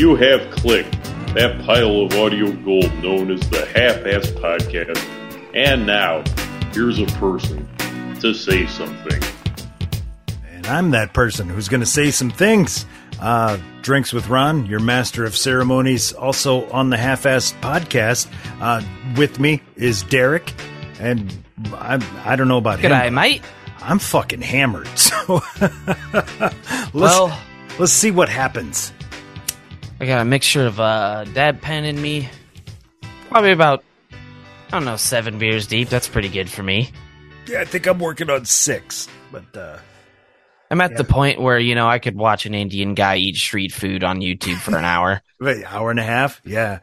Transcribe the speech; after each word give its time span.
You 0.00 0.14
have 0.16 0.50
clicked 0.50 0.92
that 1.34 1.60
pile 1.66 2.00
of 2.00 2.14
audio 2.14 2.50
gold 2.52 2.90
known 3.02 3.30
as 3.30 3.40
the 3.50 3.66
Half 3.66 4.06
Ass 4.06 4.30
Podcast. 4.30 4.96
And 5.54 5.84
now, 5.84 6.24
here's 6.72 6.98
a 6.98 7.04
person 7.18 7.68
to 8.20 8.32
say 8.32 8.66
something. 8.66 9.22
And 10.48 10.66
I'm 10.66 10.92
that 10.92 11.12
person 11.12 11.50
who's 11.50 11.68
going 11.68 11.80
to 11.82 11.86
say 11.86 12.10
some 12.12 12.30
things. 12.30 12.86
Uh, 13.20 13.58
Drinks 13.82 14.10
with 14.14 14.28
Ron, 14.28 14.64
your 14.64 14.80
master 14.80 15.26
of 15.26 15.36
ceremonies, 15.36 16.14
also 16.14 16.66
on 16.70 16.88
the 16.88 16.96
Half 16.96 17.26
Ass 17.26 17.52
podcast. 17.60 18.26
Uh, 18.58 18.80
with 19.18 19.38
me 19.38 19.60
is 19.76 20.02
Derek, 20.04 20.50
and 20.98 21.30
I, 21.74 22.02
I 22.24 22.36
don't 22.36 22.48
know 22.48 22.56
about 22.56 22.80
him. 22.80 22.90
G'day, 22.90 23.12
mate. 23.12 23.42
I'm 23.82 23.98
fucking 23.98 24.40
hammered, 24.40 24.88
so 24.96 25.42
let's, 25.60 26.94
Well- 26.94 27.38
let's 27.78 27.92
see 27.92 28.10
what 28.10 28.30
happens. 28.30 28.94
I 30.00 30.06
got 30.06 30.22
a 30.22 30.24
mixture 30.24 30.66
of 30.66 30.80
uh, 30.80 31.24
dab 31.24 31.60
pen 31.60 31.84
in 31.84 32.00
me. 32.00 32.28
Probably 33.28 33.52
about, 33.52 33.84
I 34.10 34.70
don't 34.70 34.86
know, 34.86 34.96
seven 34.96 35.38
beers 35.38 35.66
deep. 35.66 35.90
That's 35.90 36.08
pretty 36.08 36.30
good 36.30 36.50
for 36.50 36.62
me. 36.62 36.90
Yeah, 37.46 37.60
I 37.60 37.64
think 37.66 37.86
I'm 37.86 37.98
working 37.98 38.30
on 38.30 38.46
six, 38.46 39.08
but 39.30 39.54
uh, 39.54 39.78
I'm 40.70 40.80
at 40.80 40.96
the 40.96 41.04
point 41.04 41.40
where, 41.40 41.58
you 41.58 41.74
know, 41.74 41.86
I 41.86 41.98
could 41.98 42.16
watch 42.16 42.46
an 42.46 42.54
Indian 42.54 42.94
guy 42.94 43.16
eat 43.16 43.36
street 43.36 43.72
food 43.72 44.02
on 44.02 44.20
YouTube 44.20 44.58
for 44.58 44.76
an 44.78 44.84
hour. 44.84 45.20
Wait, 45.40 45.64
hour 45.64 45.90
and 45.90 46.00
a 46.00 46.04
half? 46.04 46.40
Yeah. 46.44 46.80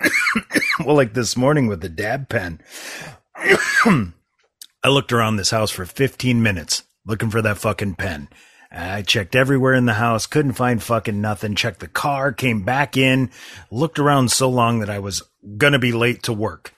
well, 0.84 0.96
like 0.96 1.12
this 1.12 1.36
morning 1.36 1.66
with 1.66 1.82
the 1.82 1.88
dab 1.88 2.28
pen. 2.28 2.60
I 3.36 4.88
looked 4.88 5.12
around 5.12 5.36
this 5.36 5.50
house 5.50 5.70
for 5.70 5.84
15 5.84 6.42
minutes 6.42 6.84
looking 7.06 7.30
for 7.30 7.42
that 7.42 7.58
fucking 7.58 7.96
pen. 7.96 8.28
I 8.76 9.02
checked 9.02 9.36
everywhere 9.36 9.74
in 9.74 9.86
the 9.86 9.94
house, 9.94 10.26
couldn't 10.26 10.54
find 10.54 10.82
fucking 10.82 11.20
nothing. 11.20 11.54
Checked 11.54 11.80
the 11.80 11.88
car, 11.88 12.32
came 12.32 12.64
back 12.64 12.96
in, 12.96 13.30
looked 13.70 13.98
around 13.98 14.32
so 14.32 14.48
long 14.48 14.80
that 14.80 14.90
I 14.90 14.98
was 14.98 15.22
gonna 15.56 15.78
be 15.78 15.92
late 15.92 16.24
to 16.24 16.32
work. 16.32 16.74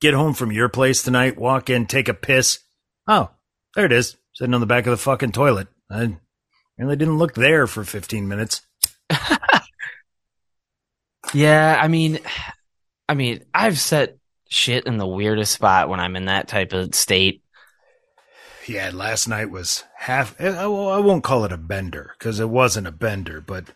Get 0.00 0.14
home 0.14 0.34
from 0.34 0.52
your 0.52 0.68
place 0.68 1.02
tonight, 1.02 1.38
walk 1.38 1.70
in, 1.70 1.86
take 1.86 2.08
a 2.08 2.14
piss. 2.14 2.58
Oh, 3.06 3.30
there 3.74 3.86
it 3.86 3.92
is, 3.92 4.16
sitting 4.34 4.54
on 4.54 4.60
the 4.60 4.66
back 4.66 4.86
of 4.86 4.90
the 4.90 4.96
fucking 4.96 5.32
toilet. 5.32 5.68
I 5.90 6.16
really 6.76 6.96
didn't 6.96 7.18
look 7.18 7.34
there 7.34 7.66
for 7.66 7.84
15 7.84 8.26
minutes. 8.26 8.62
yeah, 11.32 11.78
I 11.80 11.88
mean, 11.88 12.18
I 13.08 13.14
mean, 13.14 13.44
I've 13.54 13.78
set 13.78 14.18
shit 14.48 14.86
in 14.86 14.96
the 14.96 15.06
weirdest 15.06 15.52
spot 15.52 15.88
when 15.88 16.00
I'm 16.00 16.16
in 16.16 16.26
that 16.26 16.48
type 16.48 16.72
of 16.72 16.94
state. 16.94 17.42
Yeah, 18.66 18.90
last 18.92 19.28
night 19.28 19.50
was 19.50 19.84
half. 19.96 20.34
I 20.40 20.46
I 20.46 20.66
won't 20.66 21.24
call 21.24 21.44
it 21.44 21.52
a 21.52 21.58
bender 21.58 22.12
because 22.18 22.40
it 22.40 22.48
wasn't 22.48 22.88
a 22.88 22.92
bender, 22.92 23.40
but 23.40 23.66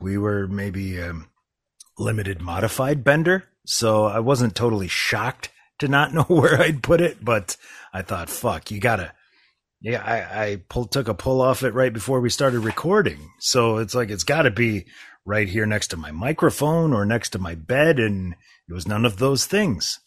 we 0.00 0.16
were 0.16 0.46
maybe 0.46 1.00
um, 1.00 1.28
limited 1.98 2.40
modified 2.40 3.02
bender. 3.02 3.44
So 3.66 4.04
I 4.04 4.20
wasn't 4.20 4.54
totally 4.54 4.88
shocked 4.88 5.50
to 5.80 5.88
not 5.88 6.14
know 6.14 6.24
where 6.24 6.60
I'd 6.60 6.82
put 6.82 7.00
it, 7.00 7.24
but 7.24 7.56
I 7.92 8.02
thought, 8.02 8.30
fuck, 8.30 8.70
you 8.70 8.80
gotta. 8.80 9.12
Yeah, 9.80 10.02
I, 10.04 10.42
I 10.44 10.84
took 10.90 11.06
a 11.06 11.14
pull 11.14 11.40
off 11.40 11.62
it 11.62 11.72
right 11.72 11.92
before 11.92 12.20
we 12.20 12.30
started 12.30 12.60
recording. 12.60 13.30
So 13.38 13.76
it's 13.76 13.94
like, 13.94 14.10
it's 14.10 14.24
gotta 14.24 14.50
be 14.50 14.86
right 15.24 15.48
here 15.48 15.66
next 15.66 15.88
to 15.88 15.96
my 15.96 16.10
microphone 16.10 16.92
or 16.92 17.04
next 17.04 17.30
to 17.30 17.38
my 17.38 17.54
bed. 17.54 18.00
And 18.00 18.34
it 18.68 18.72
was 18.72 18.88
none 18.88 19.04
of 19.04 19.18
those 19.18 19.46
things. 19.46 20.00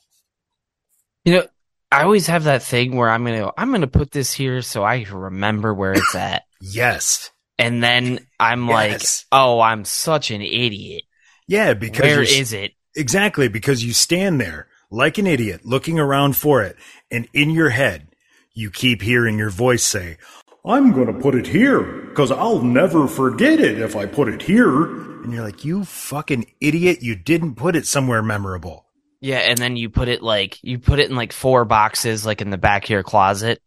You 1.24 1.34
know, 1.34 1.48
I 1.92 2.04
always 2.04 2.28
have 2.28 2.46
that 2.46 2.64
thing 2.64 2.96
where 2.96 3.10
I'm 3.10 3.26
gonna, 3.26 3.52
I'm 3.58 3.72
gonna 3.72 3.88
put 3.88 4.12
this 4.12 4.32
here 4.32 4.62
so 4.62 4.84
I 4.84 5.06
remember 5.12 5.74
where 5.74 5.94
it's 5.94 6.16
at. 6.16 6.44
Yes. 6.64 7.32
And 7.58 7.84
then 7.84 8.20
I'm 8.40 8.68
Yes. 8.68 9.26
like, 9.32 9.40
oh, 9.42 9.60
I'm 9.62 9.84
such 9.84 10.30
an 10.30 10.42
idiot. 10.42 11.04
Yeah, 11.48 11.74
because 11.74 12.02
Where 12.02 12.22
it? 12.54 12.74
Exactly, 12.96 13.48
because 13.48 13.84
you 13.84 13.94
stand 13.94 14.40
there 14.40 14.68
like 14.92 15.18
an 15.18 15.26
idiot 15.26 15.62
looking 15.66 16.00
around 16.00 16.36
for 16.38 16.62
it, 16.62 16.76
and 17.10 17.28
in 17.34 17.50
your 17.50 17.70
head, 17.70 18.10
you 18.54 18.70
keep 18.70 19.02
hearing 19.02 19.38
your 19.40 19.50
voice 19.50 19.84
say, 19.84 20.18
I'm 20.66 20.92
going 20.92 21.08
to 21.08 21.20
put 21.20 21.34
it 21.34 21.48
here 21.48 21.82
because 21.82 22.32
I'll 22.32 22.62
never 22.62 23.08
forget 23.08 23.60
it 23.60 23.80
if 23.80 23.96
I 23.96 24.06
put 24.06 24.28
it 24.28 24.44
here. 24.44 24.86
And 25.24 25.34
you're 25.34 25.44
like, 25.44 25.66
you 25.66 25.84
fucking 25.86 26.46
idiot, 26.60 27.02
you 27.02 27.16
didn't 27.16 27.56
put 27.56 27.76
it 27.76 27.88
somewhere 27.88 28.22
memorable. 28.22 28.86
Yeah, 29.22 29.38
and 29.38 29.58
then 29.58 29.78
you 29.78 29.90
put 29.90 30.08
it 30.08 30.24
like 30.24 30.58
you 30.64 30.80
put 30.80 31.00
it 31.00 31.10
in 31.10 31.16
like 31.16 31.32
four 31.32 31.64
boxes, 31.64 32.26
like 32.26 32.42
in 32.42 32.50
the 32.50 32.58
back 32.58 32.86
of 32.86 32.90
your 32.90 33.04
closet. 33.04 33.62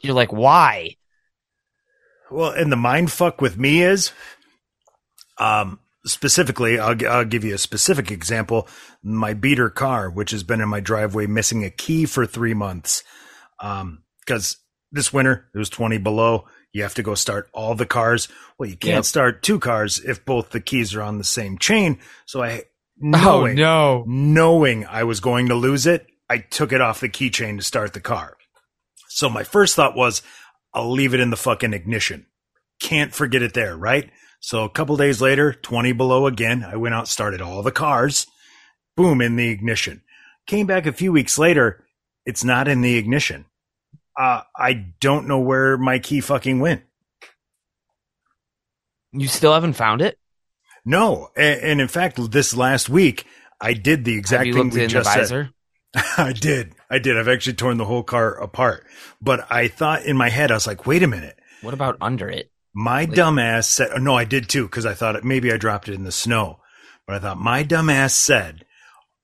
You're 0.00 0.14
like, 0.14 0.32
why? 0.32 0.96
Well, 2.30 2.50
and 2.52 2.72
the 2.72 2.76
mind 2.76 3.10
fuck 3.12 3.40
with 3.40 3.58
me 3.58 3.82
is, 3.82 4.12
um, 5.38 5.80
specifically, 6.06 6.78
I'll, 6.78 6.96
I'll 7.06 7.24
give 7.24 7.44
you 7.44 7.54
a 7.54 7.58
specific 7.58 8.10
example. 8.10 8.68
My 9.02 9.34
beater 9.34 9.70
car, 9.70 10.08
which 10.10 10.30
has 10.30 10.42
been 10.42 10.60
in 10.60 10.68
my 10.68 10.80
driveway, 10.80 11.26
missing 11.26 11.64
a 11.64 11.70
key 11.70 12.06
for 12.06 12.26
three 12.26 12.54
months. 12.54 13.04
Um, 13.60 14.02
cause 14.26 14.56
this 14.90 15.12
winter 15.12 15.48
it 15.54 15.58
was 15.58 15.68
20 15.70 15.98
below. 15.98 16.46
You 16.72 16.82
have 16.82 16.94
to 16.94 17.02
go 17.02 17.14
start 17.14 17.48
all 17.52 17.74
the 17.74 17.86
cars. 17.86 18.28
Well, 18.58 18.68
you 18.68 18.76
can't 18.76 18.96
Yep. 18.96 19.04
start 19.04 19.42
two 19.42 19.58
cars 19.58 19.98
if 20.00 20.24
both 20.24 20.50
the 20.50 20.60
keys 20.60 20.94
are 20.94 21.02
on 21.02 21.18
the 21.18 21.24
same 21.24 21.58
chain. 21.58 21.98
So 22.24 22.42
I, 22.42 22.64
knowing, 23.02 23.56
no! 23.56 24.04
knowing 24.06 24.86
I 24.86 25.04
was 25.04 25.20
going 25.20 25.48
to 25.48 25.54
lose 25.54 25.86
it, 25.86 26.06
I 26.28 26.38
took 26.38 26.72
it 26.72 26.80
off 26.80 27.00
the 27.00 27.08
keychain 27.08 27.58
to 27.58 27.64
start 27.64 27.92
the 27.92 28.00
car. 28.00 28.36
So 29.08 29.28
my 29.28 29.42
first 29.42 29.76
thought 29.76 29.96
was, 29.96 30.22
I'll 30.72 30.90
leave 30.90 31.12
it 31.12 31.20
in 31.20 31.30
the 31.30 31.36
fucking 31.36 31.74
ignition. 31.74 32.26
Can't 32.80 33.14
forget 33.14 33.42
it 33.42 33.54
there, 33.54 33.76
right? 33.76 34.10
So 34.40 34.64
a 34.64 34.70
couple 34.70 34.96
days 34.96 35.20
later, 35.20 35.52
20 35.52 35.92
below 35.92 36.26
again, 36.26 36.64
I 36.64 36.76
went 36.76 36.94
out, 36.94 37.08
started 37.08 37.40
all 37.40 37.62
the 37.62 37.70
cars, 37.70 38.26
boom, 38.96 39.20
in 39.20 39.36
the 39.36 39.48
ignition. 39.48 40.02
Came 40.46 40.66
back 40.66 40.86
a 40.86 40.92
few 40.92 41.12
weeks 41.12 41.38
later, 41.38 41.84
it's 42.24 42.42
not 42.42 42.68
in 42.68 42.80
the 42.80 42.96
ignition. 42.96 43.44
Uh, 44.18 44.42
I 44.56 44.72
don't 45.00 45.28
know 45.28 45.40
where 45.40 45.78
my 45.78 45.98
key 45.98 46.20
fucking 46.20 46.60
went. 46.60 46.82
You 49.12 49.28
still 49.28 49.52
haven't 49.52 49.74
found 49.74 50.02
it? 50.02 50.18
No. 50.84 51.30
And, 51.36 51.60
and 51.60 51.80
in 51.80 51.88
fact, 51.88 52.18
this 52.30 52.56
last 52.56 52.88
week, 52.88 53.26
I 53.60 53.74
did 53.74 54.04
the 54.04 54.16
exact 54.16 54.52
thing 54.52 54.70
we 54.70 54.86
just 54.86 55.12
said. 55.12 55.50
I 56.16 56.32
did. 56.32 56.74
I 56.90 56.98
did. 56.98 57.18
I've 57.18 57.28
actually 57.28 57.54
torn 57.54 57.76
the 57.76 57.84
whole 57.84 58.02
car 58.02 58.34
apart. 58.40 58.86
But 59.20 59.46
I 59.50 59.68
thought 59.68 60.04
in 60.04 60.16
my 60.16 60.30
head, 60.30 60.50
I 60.50 60.54
was 60.54 60.66
like, 60.66 60.86
wait 60.86 61.02
a 61.02 61.06
minute. 61.06 61.38
What 61.60 61.74
about 61.74 61.96
under 62.00 62.28
it? 62.28 62.50
My 62.74 63.06
dumbass 63.06 63.64
said, 63.64 63.90
oh, 63.94 63.98
no, 63.98 64.16
I 64.16 64.24
did 64.24 64.48
too, 64.48 64.64
because 64.64 64.86
I 64.86 64.94
thought 64.94 65.16
it, 65.16 65.24
maybe 65.24 65.52
I 65.52 65.58
dropped 65.58 65.88
it 65.88 65.94
in 65.94 66.04
the 66.04 66.12
snow. 66.12 66.60
But 67.06 67.16
I 67.16 67.18
thought 67.18 67.38
my 67.38 67.64
dumbass 67.64 68.12
said, 68.12 68.64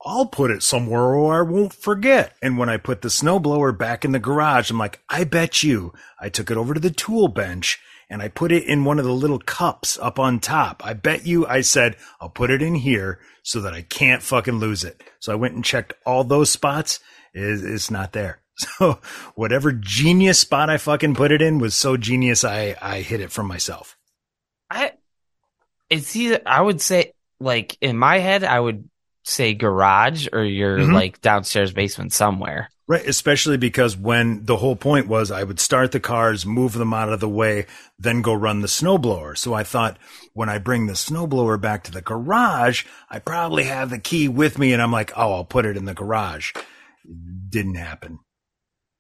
I'll 0.05 0.27
put 0.27 0.51
it 0.51 0.63
somewhere 0.63 1.19
where 1.19 1.39
I 1.39 1.43
won't 1.43 1.73
forget. 1.73 2.37
And 2.43 2.59
when 2.59 2.69
I 2.69 2.77
put 2.77 3.01
the 3.01 3.09
snowblower 3.09 3.77
back 3.77 4.05
in 4.05 4.13
the 4.13 4.19
garage, 4.19 4.71
I'm 4.71 4.79
like, 4.79 5.01
I 5.09 5.25
bet 5.25 5.63
you 5.63 5.93
I 6.21 6.29
took 6.29 6.51
it 6.51 6.57
over 6.57 6.75
to 6.75 6.81
the 6.81 6.91
tool 6.91 7.29
bench 7.29 7.81
and 8.11 8.23
I 8.23 8.29
put 8.29 8.53
it 8.53 8.65
in 8.65 8.85
one 8.85 8.99
of 8.99 9.05
the 9.05 9.13
little 9.13 9.39
cups 9.39 9.99
up 10.01 10.19
on 10.19 10.41
top. 10.41 10.83
I 10.85 10.95
bet 10.95 11.27
you 11.27 11.47
I 11.47 11.61
said, 11.61 11.97
I'll 12.21 12.31
put 12.31 12.51
it 12.51 12.63
in 12.63 12.75
here 12.75 13.21
so 13.43 13.61
that 13.61 13.75
I 13.75 13.83
can't 13.83 14.23
fucking 14.23 14.59
lose 14.59 14.85
it. 14.85 15.03
So 15.21 15.33
I 15.33 15.37
went 15.37 15.55
and 15.55 15.65
checked 15.65 15.93
all 16.07 16.25
those 16.25 16.51
spots. 16.51 17.01
It's 17.35 17.91
not 17.91 18.13
there. 18.13 18.41
So 18.79 18.99
whatever 19.37 19.71
genius 19.71 20.41
spot 20.41 20.69
I 20.69 20.79
fucking 20.79 21.15
put 21.15 21.31
it 21.31 21.41
in 21.41 21.59
was 21.61 21.77
so 21.77 21.97
genius 21.97 22.43
I 22.43 22.75
I 22.83 23.03
hid 23.03 23.21
it 23.21 23.31
from 23.31 23.47
myself. 23.47 23.97
I 24.69 24.95
it's 25.89 26.17
either 26.17 26.41
I 26.45 26.61
would 26.61 26.81
say 26.81 27.13
like 27.39 27.79
in 27.81 27.97
my 27.97 28.19
head 28.19 28.43
I 28.43 28.59
would 28.59 28.89
say 29.23 29.55
garage 29.55 30.27
or 30.33 30.43
your 30.43 30.79
Mhm. 30.79 30.93
like 30.93 31.21
downstairs 31.21 31.73
basement 31.73 32.13
somewhere. 32.13 32.69
Right, 32.91 33.07
especially 33.07 33.59
because 33.59 33.99
when 33.99 34.47
the 34.47 34.57
whole 34.57 34.75
point 34.75 35.09
was 35.09 35.31
I 35.31 35.45
would 35.45 35.61
start 35.61 35.93
the 35.93 36.01
cars, 36.01 36.47
move 36.47 36.73
them 36.73 36.95
out 36.95 37.11
of 37.13 37.21
the 37.21 37.29
way, 37.29 37.67
then 37.99 38.23
go 38.23 38.33
run 38.33 38.63
the 38.63 38.67
snowblower. 38.67 39.37
So 39.37 39.53
I 39.53 39.63
thought 39.63 39.99
when 40.33 40.49
I 40.49 40.57
bring 40.57 40.87
the 40.87 40.95
snowblower 40.95 41.61
back 41.61 41.85
to 41.85 41.91
the 41.93 42.01
garage, 42.01 42.87
I 43.11 43.19
probably 43.19 43.65
have 43.65 43.91
the 43.91 43.99
key 43.99 44.27
with 44.27 44.59
me 44.59 44.73
and 44.73 44.81
I'm 44.81 44.91
like, 44.91 45.13
"Oh, 45.17 45.35
I'll 45.35 45.45
put 45.45 45.67
it 45.67 45.77
in 45.77 45.85
the 45.85 45.93
garage." 45.93 46.55
Didn't 47.51 47.75
happen. 47.75 48.21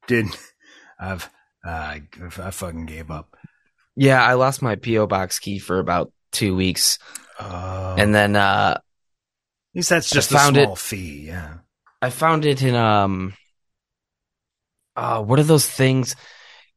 Didn't 0.07 0.37
I've 1.01 1.31
uh, 1.67 1.71
I, 1.71 2.51
fucking 2.51 2.85
gave 2.87 3.11
up. 3.11 3.35
Yeah, 3.97 4.23
I 4.23 4.35
lost 4.35 4.61
my 4.61 4.77
PO 4.77 5.07
box 5.07 5.39
key 5.39 5.59
for 5.59 5.79
about 5.79 6.13
2 6.33 6.55
weeks 6.55 6.99
Uh, 7.41 7.95
and 7.99 8.15
then 8.15 8.37
uh 8.37 8.75
at 8.77 8.83
least 9.75 9.89
that's 9.89 10.11
just 10.11 10.31
a 10.31 10.35
found 10.35 10.57
it- 10.59 10.65
small 10.65 10.77
fee, 10.77 11.27
yeah. 11.29 11.55
I 12.03 12.11
found 12.11 12.45
it 12.45 12.63
in 12.63 12.75
um 12.75 13.33
uh 14.99 15.23
what 15.23 15.39
are 15.39 15.45
those 15.45 15.69
things? 15.69 16.17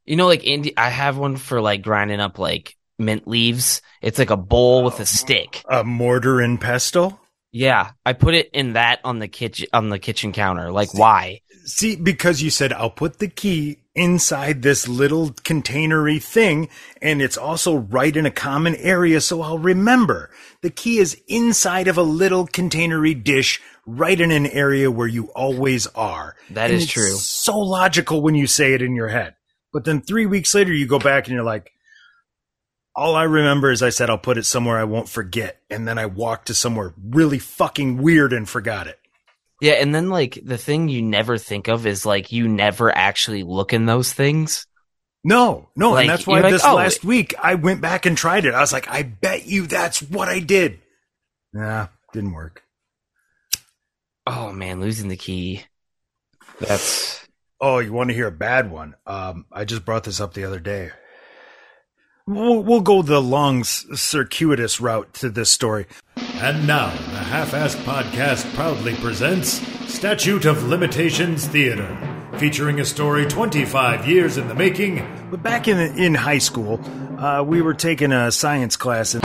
You 0.05 0.15
know 0.15 0.27
like 0.27 0.45
Indi- 0.45 0.77
I 0.77 0.89
have 0.89 1.17
one 1.17 1.37
for 1.37 1.61
like 1.61 1.81
grinding 1.81 2.19
up 2.19 2.39
like 2.39 2.75
mint 2.99 3.27
leaves. 3.27 3.81
It's 4.01 4.19
like 4.19 4.29
a 4.29 4.37
bowl 4.37 4.83
with 4.83 4.99
a 4.99 5.05
stick. 5.05 5.63
A 5.69 5.83
mortar 5.83 6.39
and 6.39 6.61
pestle? 6.61 7.19
Yeah, 7.51 7.91
I 8.05 8.13
put 8.13 8.33
it 8.33 8.49
in 8.53 8.73
that 8.73 9.01
on 9.03 9.19
the 9.19 9.27
kitchen 9.27 9.67
on 9.73 9.89
the 9.89 9.99
kitchen 9.99 10.31
counter. 10.31 10.71
Like 10.71 10.93
why? 10.93 11.41
See, 11.65 11.95
because 11.95 12.41
you 12.41 12.49
said 12.49 12.73
I'll 12.73 12.89
put 12.89 13.19
the 13.19 13.27
key 13.27 13.80
inside 13.93 14.61
this 14.61 14.87
little 14.87 15.31
containery 15.43 16.19
thing, 16.19 16.69
and 17.01 17.21
it's 17.21 17.37
also 17.37 17.75
right 17.75 18.15
in 18.15 18.25
a 18.25 18.31
common 18.31 18.75
area, 18.75 19.19
so 19.19 19.41
I'll 19.41 19.57
remember. 19.57 20.29
The 20.61 20.69
key 20.69 20.99
is 20.99 21.21
inside 21.27 21.87
of 21.87 21.97
a 21.97 22.03
little 22.03 22.47
containery 22.47 23.13
dish, 23.13 23.61
right 23.85 24.19
in 24.19 24.31
an 24.31 24.47
area 24.47 24.89
where 24.89 25.07
you 25.07 25.25
always 25.35 25.87
are. 25.87 26.35
That 26.51 26.71
And 26.71 26.79
is 26.79 26.87
true. 26.87 27.15
So 27.15 27.57
logical 27.57 28.21
when 28.21 28.35
you 28.35 28.47
say 28.47 28.73
it 28.73 28.81
in 28.81 28.95
your 28.95 29.09
head. 29.09 29.35
But 29.73 29.85
then 29.85 30.01
three 30.01 30.25
weeks 30.25 30.53
later, 30.53 30.73
you 30.73 30.87
go 30.87 30.99
back 30.99 31.27
and 31.27 31.33
you're 31.33 31.43
like, 31.43 31.71
all 32.95 33.15
I 33.15 33.23
remember 33.23 33.71
is 33.71 33.81
I 33.81 33.89
said 33.89 34.09
I'll 34.09 34.17
put 34.17 34.37
it 34.37 34.45
somewhere 34.45 34.77
I 34.77 34.83
won't 34.83 35.07
forget. 35.07 35.61
And 35.69 35.87
then 35.87 35.97
I 35.97 36.05
walked 36.05 36.47
to 36.47 36.53
somewhere 36.53 36.93
really 37.01 37.39
fucking 37.39 38.01
weird 38.01 38.33
and 38.33 38.47
forgot 38.47 38.87
it. 38.87 38.99
Yeah, 39.61 39.73
and 39.73 39.93
then 39.93 40.09
like 40.09 40.39
the 40.43 40.57
thing 40.57 40.89
you 40.89 41.01
never 41.01 41.37
think 41.37 41.67
of 41.67 41.85
is 41.85 42.05
like 42.05 42.31
you 42.31 42.47
never 42.47 42.93
actually 42.95 43.43
look 43.43 43.73
in 43.73 43.85
those 43.85 44.11
things. 44.11 44.65
No, 45.23 45.69
no. 45.75 45.91
Like, 45.91 46.01
and 46.01 46.09
that's 46.09 46.27
why 46.27 46.37
you're 46.37 46.43
like, 46.43 46.53
this 46.53 46.65
oh, 46.65 46.75
last 46.75 47.05
week 47.05 47.35
I 47.41 47.55
went 47.55 47.79
back 47.79 48.05
and 48.05 48.17
tried 48.17 48.45
it. 48.45 48.55
I 48.55 48.59
was 48.59 48.73
like, 48.73 48.89
I 48.89 49.03
bet 49.03 49.45
you 49.45 49.67
that's 49.67 50.01
what 50.01 50.27
I 50.27 50.39
did. 50.39 50.79
Nah, 51.53 51.87
didn't 52.11 52.33
work. 52.33 52.63
Oh 54.25 54.51
man, 54.51 54.81
losing 54.81 55.09
the 55.09 55.17
key. 55.17 55.63
That's 56.59 57.21
Oh, 57.61 57.77
you 57.77 57.93
want 57.93 58.09
to 58.09 58.15
hear 58.15 58.25
a 58.25 58.31
bad 58.31 58.71
one? 58.71 58.95
Um, 59.05 59.45
I 59.51 59.65
just 59.65 59.85
brought 59.85 60.03
this 60.03 60.19
up 60.19 60.33
the 60.33 60.45
other 60.45 60.59
day. 60.59 60.89
We'll, 62.25 62.63
we'll 62.63 62.81
go 62.81 63.03
the 63.03 63.21
long, 63.21 63.63
circuitous 63.63 64.81
route 64.81 65.13
to 65.15 65.29
this 65.29 65.51
story. 65.51 65.85
And 66.41 66.65
now, 66.65 66.89
the 66.89 67.19
Half 67.19 67.51
Assed 67.51 67.83
Podcast 67.83 68.51
proudly 68.55 68.95
presents 68.95 69.61
Statute 69.87 70.45
of 70.45 70.63
Limitations 70.63 71.45
Theater, 71.45 71.95
featuring 72.39 72.79
a 72.79 72.85
story 72.85 73.27
25 73.27 74.07
years 74.07 74.37
in 74.37 74.47
the 74.47 74.55
making. 74.55 75.05
But 75.29 75.43
back 75.43 75.67
in 75.67 75.77
in 75.77 76.15
high 76.15 76.39
school, 76.39 76.81
uh, 77.19 77.43
we 77.43 77.61
were 77.61 77.75
taking 77.75 78.11
a 78.11 78.31
science 78.31 78.75
class, 78.75 79.13
and 79.13 79.23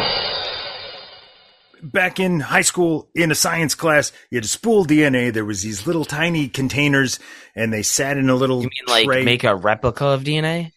back 1.82 2.20
in 2.20 2.40
high 2.40 2.60
school 2.60 3.08
in 3.14 3.30
a 3.30 3.34
science 3.34 3.74
class, 3.74 4.12
you 4.28 4.36
had 4.36 4.42
to 4.42 4.50
spool 4.50 4.84
DNA. 4.84 5.32
There 5.32 5.46
was 5.46 5.62
these 5.62 5.86
little 5.86 6.04
tiny 6.04 6.48
containers, 6.48 7.18
and 7.54 7.72
they 7.72 7.82
sat 7.82 8.18
in 8.18 8.28
a 8.28 8.34
little 8.34 8.60
you 8.60 8.68
mean 8.68 8.84
like 8.88 9.06
tray. 9.06 9.24
make 9.24 9.44
a 9.44 9.56
replica 9.56 10.04
of 10.04 10.22
DNA? 10.22 10.72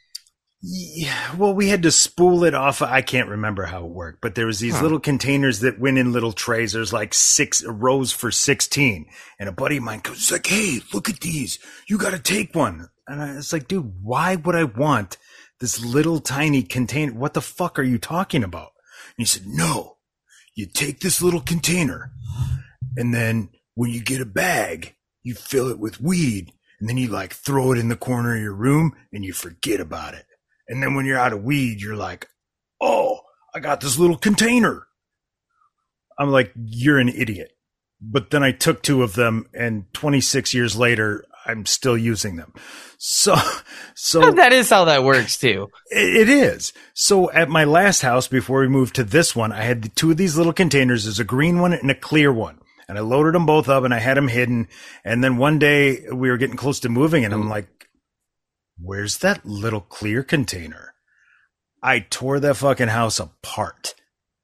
Yeah, 0.61 1.35
well, 1.37 1.53
we 1.53 1.69
had 1.69 1.83
to 1.83 1.91
spool 1.91 2.43
it 2.43 2.53
off. 2.53 2.81
I 2.81 3.01
can't 3.01 3.29
remember 3.29 3.63
how 3.63 3.85
it 3.85 3.91
worked, 3.91 4.19
but 4.19 4.35
there 4.35 4.45
was 4.45 4.59
these 4.59 4.75
Huh. 4.75 4.83
little 4.83 4.99
containers 4.99 5.61
that 5.61 5.79
went 5.79 5.97
in 5.97 6.11
little 6.11 6.33
trays. 6.33 6.73
There's 6.73 6.91
like 6.91 7.13
six 7.13 7.63
rows 7.63 8.11
for 8.11 8.29
sixteen, 8.29 9.05
and 9.39 9.47
a 9.47 9.53
buddy 9.53 9.77
of 9.77 9.83
mine 9.83 10.01
goes 10.03 10.29
like, 10.31 10.47
"Hey, 10.47 10.81
look 10.93 11.07
at 11.07 11.21
these! 11.21 11.59
You 11.87 11.97
got 11.97 12.09
to 12.11 12.19
take 12.19 12.53
one." 12.55 12.89
And 13.07 13.21
I 13.21 13.35
was 13.35 13.53
like, 13.53 13.69
"Dude, 13.69 13.93
why 14.03 14.35
would 14.35 14.55
I 14.55 14.65
want 14.65 15.17
this 15.61 15.79
little 15.83 16.19
tiny 16.19 16.61
container? 16.63 17.13
What 17.13 17.35
the 17.35 17.41
fuck 17.41 17.79
are 17.79 17.83
you 17.83 17.97
talking 17.97 18.43
about?" 18.43 18.71
And 19.17 19.19
he 19.19 19.25
said, 19.25 19.47
"No, 19.47 19.95
you 20.55 20.65
take 20.65 20.99
this 20.99 21.21
little 21.21 21.41
container, 21.41 22.11
and 22.97 23.13
then 23.13 23.47
when 23.75 23.91
you 23.91 24.01
get 24.03 24.19
a 24.19 24.25
bag, 24.25 24.95
you 25.23 25.35
fill 25.35 25.69
it 25.69 25.79
with 25.79 26.01
weed, 26.01 26.51
and 26.81 26.89
then 26.89 26.97
you 26.97 27.07
like 27.07 27.33
throw 27.33 27.71
it 27.71 27.77
in 27.77 27.87
the 27.87 27.95
corner 27.95 28.35
of 28.35 28.41
your 28.41 28.53
room, 28.53 28.93
and 29.13 29.23
you 29.23 29.31
forget 29.31 29.79
about 29.79 30.15
it." 30.15 30.25
And 30.69 30.81
then 30.81 30.93
when 30.93 31.05
you're 31.05 31.17
out 31.17 31.33
of 31.33 31.43
weed, 31.43 31.81
you're 31.81 31.95
like, 31.95 32.27
oh, 32.79 33.19
I 33.53 33.59
got 33.59 33.81
this 33.81 33.97
little 33.97 34.17
container. 34.17 34.87
I'm 36.17 36.29
like, 36.29 36.53
you're 36.55 36.99
an 36.99 37.09
idiot. 37.09 37.51
But 37.99 38.29
then 38.29 38.43
I 38.43 38.51
took 38.51 38.81
two 38.81 39.03
of 39.03 39.15
them, 39.15 39.47
and 39.53 39.91
26 39.93 40.53
years 40.53 40.77
later, 40.77 41.25
I'm 41.45 41.65
still 41.65 41.97
using 41.97 42.35
them. 42.35 42.53
So, 42.97 43.35
so 43.95 44.31
that 44.31 44.53
is 44.53 44.69
how 44.69 44.85
that 44.85 45.03
works 45.03 45.37
too. 45.37 45.69
it 45.89 46.27
it 46.27 46.29
is. 46.29 46.71
So 46.93 47.31
at 47.31 47.49
my 47.49 47.63
last 47.63 48.01
house 48.01 48.27
before 48.27 48.61
we 48.61 48.67
moved 48.67 48.95
to 48.95 49.03
this 49.03 49.35
one, 49.35 49.51
I 49.51 49.63
had 49.63 49.81
the 49.81 49.89
two 49.89 50.11
of 50.11 50.17
these 50.17 50.37
little 50.37 50.53
containers. 50.53 51.05
There's 51.05 51.19
a 51.19 51.25
green 51.25 51.59
one 51.59 51.73
and 51.73 51.89
a 51.89 51.95
clear 51.95 52.31
one. 52.31 52.59
And 52.87 52.97
I 52.97 53.01
loaded 53.01 53.35
them 53.35 53.45
both 53.45 53.69
up 53.69 53.83
and 53.83 53.93
I 53.93 53.99
had 53.99 54.17
them 54.17 54.27
hidden. 54.27 54.67
And 55.03 55.23
then 55.23 55.37
one 55.37 55.59
day 55.59 56.07
we 56.11 56.29
were 56.29 56.37
getting 56.37 56.55
close 56.55 56.79
to 56.81 56.89
moving 56.89 57.23
and 57.23 57.33
I'm 57.33 57.43
mm. 57.43 57.49
like, 57.49 57.88
where's 58.81 59.17
that 59.19 59.45
little 59.45 59.81
clear 59.81 60.23
container? 60.23 60.93
I 61.81 61.99
tore 61.99 62.39
that 62.41 62.55
fucking 62.57 62.89
house 62.89 63.19
apart. 63.19 63.95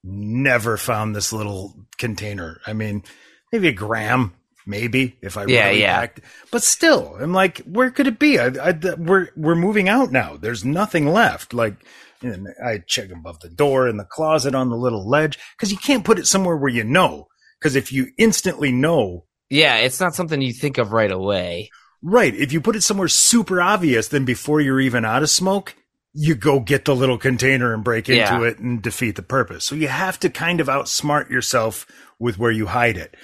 Never 0.03 0.77
found 0.77 1.15
this 1.15 1.33
little 1.33 1.87
container. 1.97 2.59
I 2.65 2.73
mean, 2.73 3.03
maybe 3.51 3.67
a 3.69 3.73
gram, 3.73 4.33
maybe 4.67 5.17
if 5.21 5.37
I 5.37 5.45
Yeah, 5.45 5.67
really 5.67 5.81
yeah. 5.81 5.99
packed. 5.99 6.21
But 6.51 6.63
still, 6.63 7.15
I'm 7.19 7.33
like, 7.33 7.59
where 7.59 7.89
could 7.91 8.07
it 8.07 8.19
be? 8.19 8.39
I, 8.39 8.47
I, 8.61 8.73
we're 8.97 9.29
we're 9.35 9.55
moving 9.55 9.89
out 9.89 10.11
now. 10.11 10.37
There's 10.37 10.63
nothing 10.63 11.07
left. 11.07 11.53
Like, 11.53 11.75
I 12.23 12.79
check 12.87 13.09
above 13.11 13.39
the 13.41 13.49
door 13.49 13.87
in 13.87 13.97
the 13.97 14.05
closet 14.05 14.55
on 14.55 14.69
the 14.69 14.77
little 14.77 15.07
ledge 15.07 15.37
because 15.57 15.71
you 15.71 15.77
can't 15.77 16.05
put 16.05 16.19
it 16.19 16.27
somewhere 16.27 16.55
where 16.55 16.71
you 16.71 16.83
know. 16.83 17.27
Because 17.59 17.75
if 17.75 17.91
you 17.91 18.07
instantly 18.17 18.71
know, 18.71 19.25
Yeah, 19.49 19.77
it's 19.77 19.99
not 19.99 20.15
something 20.15 20.41
you 20.41 20.53
think 20.53 20.77
of 20.77 20.91
right 20.91 21.11
away. 21.11 21.69
Right? 22.05 22.33
If 22.35 22.53
you 22.53 22.61
put 22.61 22.75
it 22.75 22.81
somewhere 22.83 23.07
super 23.07 23.59
obvious, 23.61 24.07
then 24.07 24.23
before 24.25 24.61
you're 24.61 24.79
even 24.79 25.03
out 25.05 25.23
of 25.23 25.29
smoke, 25.29 25.75
you 26.13 26.35
go 26.35 26.59
get 26.61 26.85
the 26.85 26.95
little 26.95 27.17
container 27.17 27.73
and 27.73 27.83
break 27.83 28.07
into 28.07 28.19
Yeah. 28.21 28.43
it 28.43 28.59
and 28.59 28.81
defeat 28.81 29.15
the 29.17 29.21
purpose. 29.23 29.65
So 29.65 29.75
you 29.75 29.87
have 29.89 30.17
to 30.19 30.29
kind 30.29 30.61
of 30.61 30.67
outsmart 30.67 31.29
yourself 31.29 31.85
with 32.19 32.37
where 32.37 32.51
you 32.51 32.67
hide 32.67 32.95
it. 32.97 33.15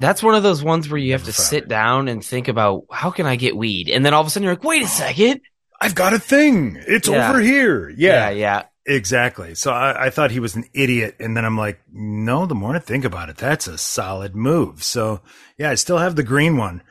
That's 0.00 0.22
one 0.22 0.34
of 0.36 0.44
those 0.44 0.62
ones 0.62 0.88
where 0.88 0.96
you 0.98 1.12
have 1.12 1.24
to 1.24 1.32
sit 1.32 1.66
down 1.68 2.06
and 2.08 2.24
think 2.24 2.46
about 2.48 2.84
how 2.90 3.10
can 3.10 3.26
I 3.26 3.34
get 3.36 3.56
weed, 3.56 3.88
and 3.90 4.06
then 4.06 4.14
all 4.14 4.20
of 4.20 4.28
a 4.28 4.30
sudden 4.30 4.44
you're 4.44 4.52
like, 4.54 4.62
wait 4.64 4.82
a 4.82 4.86
second. 4.88 5.40
I've 5.80 5.94
got 5.96 6.14
a 6.14 6.18
thing. 6.20 6.78
It's 6.86 7.08
Yeah. 7.08 7.28
over 7.30 7.40
here. 7.40 7.88
Yeah, 7.90 8.30
Yeah, 8.30 8.30
yeah. 8.30 8.62
exactly. 8.86 9.54
So 9.54 9.72
I, 9.72 10.06
I 10.06 10.10
thought 10.10 10.30
he 10.30 10.40
was 10.40 10.56
an 10.56 10.64
idiot. 10.72 11.16
And 11.20 11.36
then 11.36 11.44
I'm 11.44 11.56
like, 11.58 11.80
no, 11.92 12.46
the 12.46 12.54
more 12.54 12.74
I 12.74 12.78
think 12.78 13.04
about 13.04 13.28
it, 13.28 13.36
that's 13.36 13.66
a 13.68 13.76
solid 13.78 14.34
move. 14.34 14.82
So 14.82 15.20
yeah, 15.58 15.70
I 15.70 15.74
still 15.74 15.98
have 15.98 16.16
the 16.16 16.22
green 16.24 16.56
one. 16.56 16.82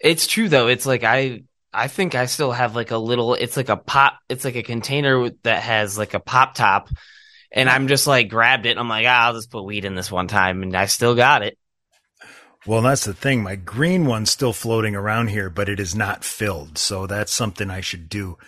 It's 0.00 0.26
true 0.26 0.48
though. 0.48 0.68
It's 0.68 0.86
like 0.86 1.04
I 1.04 1.42
I 1.72 1.88
think 1.88 2.14
I 2.14 2.26
still 2.26 2.52
have 2.52 2.76
like 2.76 2.90
a 2.90 2.98
little 2.98 3.34
it's 3.34 3.56
like 3.56 3.68
a 3.68 3.76
pop 3.76 4.18
it's 4.28 4.44
like 4.44 4.56
a 4.56 4.62
container 4.62 5.30
that 5.42 5.62
has 5.62 5.98
like 5.98 6.14
a 6.14 6.20
pop 6.20 6.54
top 6.54 6.88
and 7.52 7.68
I'm 7.68 7.88
just 7.88 8.06
like 8.06 8.28
grabbed 8.28 8.66
it 8.66 8.78
I'm 8.78 8.88
like, 8.88 9.06
ah, 9.06 9.26
I'll 9.26 9.34
just 9.34 9.50
put 9.50 9.64
weed 9.64 9.84
in 9.84 9.94
this 9.94 10.10
one 10.10 10.28
time 10.28 10.62
and 10.62 10.76
I 10.76 10.86
still 10.86 11.14
got 11.14 11.42
it. 11.42 11.58
Well, 12.66 12.82
that's 12.82 13.04
the 13.04 13.14
thing. 13.14 13.42
My 13.44 13.54
green 13.54 14.06
one's 14.06 14.30
still 14.30 14.52
floating 14.52 14.96
around 14.96 15.28
here, 15.28 15.48
but 15.48 15.68
it 15.68 15.78
is 15.78 15.94
not 15.94 16.24
filled. 16.24 16.78
So 16.78 17.06
that's 17.06 17.32
something 17.32 17.70
I 17.70 17.80
should 17.80 18.08
do. 18.08 18.38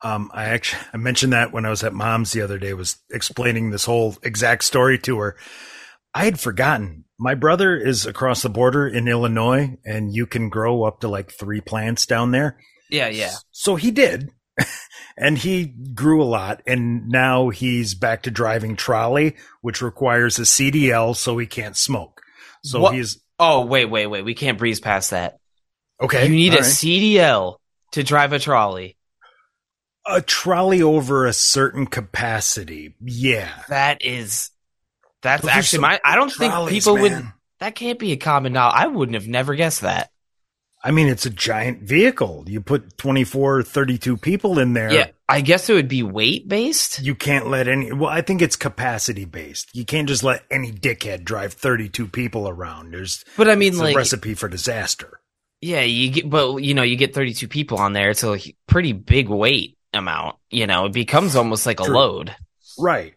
Um, 0.00 0.30
I 0.32 0.44
actually 0.44 0.82
I 0.92 0.96
mentioned 0.98 1.32
that 1.32 1.52
when 1.52 1.64
I 1.64 1.70
was 1.70 1.82
at 1.82 1.92
mom's 1.92 2.32
the 2.32 2.42
other 2.42 2.58
day, 2.58 2.72
was 2.74 2.98
explaining 3.10 3.70
this 3.70 3.86
whole 3.86 4.16
exact 4.22 4.64
story 4.64 4.98
to 5.00 5.18
her. 5.18 5.36
I 6.14 6.24
had 6.24 6.38
forgotten. 6.40 7.04
My 7.18 7.34
brother 7.34 7.76
is 7.76 8.06
across 8.06 8.42
the 8.42 8.48
border 8.48 8.86
in 8.86 9.08
Illinois, 9.08 9.76
and 9.84 10.14
you 10.14 10.26
can 10.26 10.48
grow 10.48 10.84
up 10.84 11.00
to 11.00 11.08
like 11.08 11.30
three 11.32 11.60
plants 11.60 12.06
down 12.06 12.30
there. 12.30 12.58
Yeah, 12.90 13.08
yeah. 13.08 13.32
So 13.50 13.76
he 13.76 13.90
did. 13.90 14.30
and 15.16 15.36
he 15.38 15.66
grew 15.66 16.22
a 16.22 16.24
lot. 16.24 16.62
And 16.66 17.08
now 17.08 17.48
he's 17.50 17.94
back 17.94 18.22
to 18.24 18.30
driving 18.30 18.76
trolley, 18.76 19.36
which 19.62 19.82
requires 19.82 20.38
a 20.38 20.42
CDL 20.42 21.16
so 21.16 21.36
he 21.38 21.46
can't 21.46 21.76
smoke. 21.76 22.20
So 22.62 22.80
What? 22.80 22.94
he's 22.94 23.18
Oh, 23.38 23.66
wait, 23.66 23.86
wait, 23.86 24.06
wait. 24.06 24.24
We 24.24 24.34
can't 24.34 24.58
breeze 24.58 24.78
past 24.80 25.10
that. 25.10 25.38
okay. 26.00 26.26
you 26.26 26.34
need 26.34 26.52
all 26.52 26.58
a 26.58 26.62
right. 26.62 26.70
CDL 26.70 27.56
to 27.92 28.04
drive 28.04 28.32
a 28.32 28.38
trolley. 28.38 28.96
a 30.06 30.20
trolley 30.22 30.82
over 30.82 31.26
a 31.26 31.32
certain 31.32 31.86
capacity. 31.86 32.94
Yeah. 33.00 33.50
That 33.68 34.02
is 34.04 34.50
that's 35.24 35.42
Those 35.42 35.50
actually 35.50 35.80
my 35.80 36.00
I 36.04 36.14
don't 36.14 36.32
think 36.32 36.52
trolleys, 36.52 36.84
people 36.84 36.98
would 36.98 37.26
that 37.58 37.74
can't 37.74 37.98
be 37.98 38.12
a 38.12 38.16
common 38.16 38.52
knowledge. 38.52 38.76
I 38.76 38.86
wouldn't 38.86 39.14
have 39.14 39.26
never 39.26 39.56
guessed 39.56 39.80
that. 39.80 40.10
I 40.86 40.90
mean, 40.90 41.08
it's 41.08 41.24
a 41.24 41.30
giant 41.30 41.80
vehicle. 41.82 42.44
You 42.46 42.60
put 42.60 42.98
24, 42.98 43.62
32 43.62 44.18
people 44.18 44.58
in 44.58 44.74
there. 44.74 44.92
Yeah, 44.92 45.06
I 45.26 45.40
guess 45.40 45.70
it 45.70 45.72
would 45.72 45.88
be 45.88 46.02
weight 46.02 46.46
based. 46.46 47.00
You 47.00 47.14
can't 47.14 47.46
let 47.48 47.68
any, 47.68 47.90
well, 47.90 48.10
I 48.10 48.20
think 48.20 48.42
it's 48.42 48.54
capacity 48.54 49.24
based. 49.24 49.70
You 49.74 49.86
can't 49.86 50.06
just 50.06 50.22
let 50.22 50.42
any 50.50 50.70
dickhead 50.72 51.24
drive 51.24 51.54
32 51.54 52.06
people 52.08 52.46
around. 52.46 52.92
There's 52.92 53.24
But 53.38 53.48
I 53.48 53.54
mean, 53.54 53.78
like, 53.78 53.94
a 53.94 53.96
recipe 53.96 54.34
for 54.34 54.46
disaster. 54.46 55.20
yeah, 55.62 55.80
you 55.80 56.10
get, 56.10 56.28
but 56.28 56.58
you 56.58 56.74
know, 56.74 56.82
you 56.82 56.96
get 56.96 57.14
32 57.14 57.48
people 57.48 57.78
on 57.78 57.94
there. 57.94 58.10
It's 58.10 58.22
a 58.22 58.38
pretty 58.66 58.92
big 58.92 59.30
weight 59.30 59.78
amount. 59.94 60.36
You 60.50 60.66
know, 60.66 60.84
it 60.84 60.92
becomes 60.92 61.34
almost 61.34 61.64
like 61.64 61.80
a 61.80 61.84
True. 61.84 61.94
load. 61.94 62.36
Right. 62.78 63.14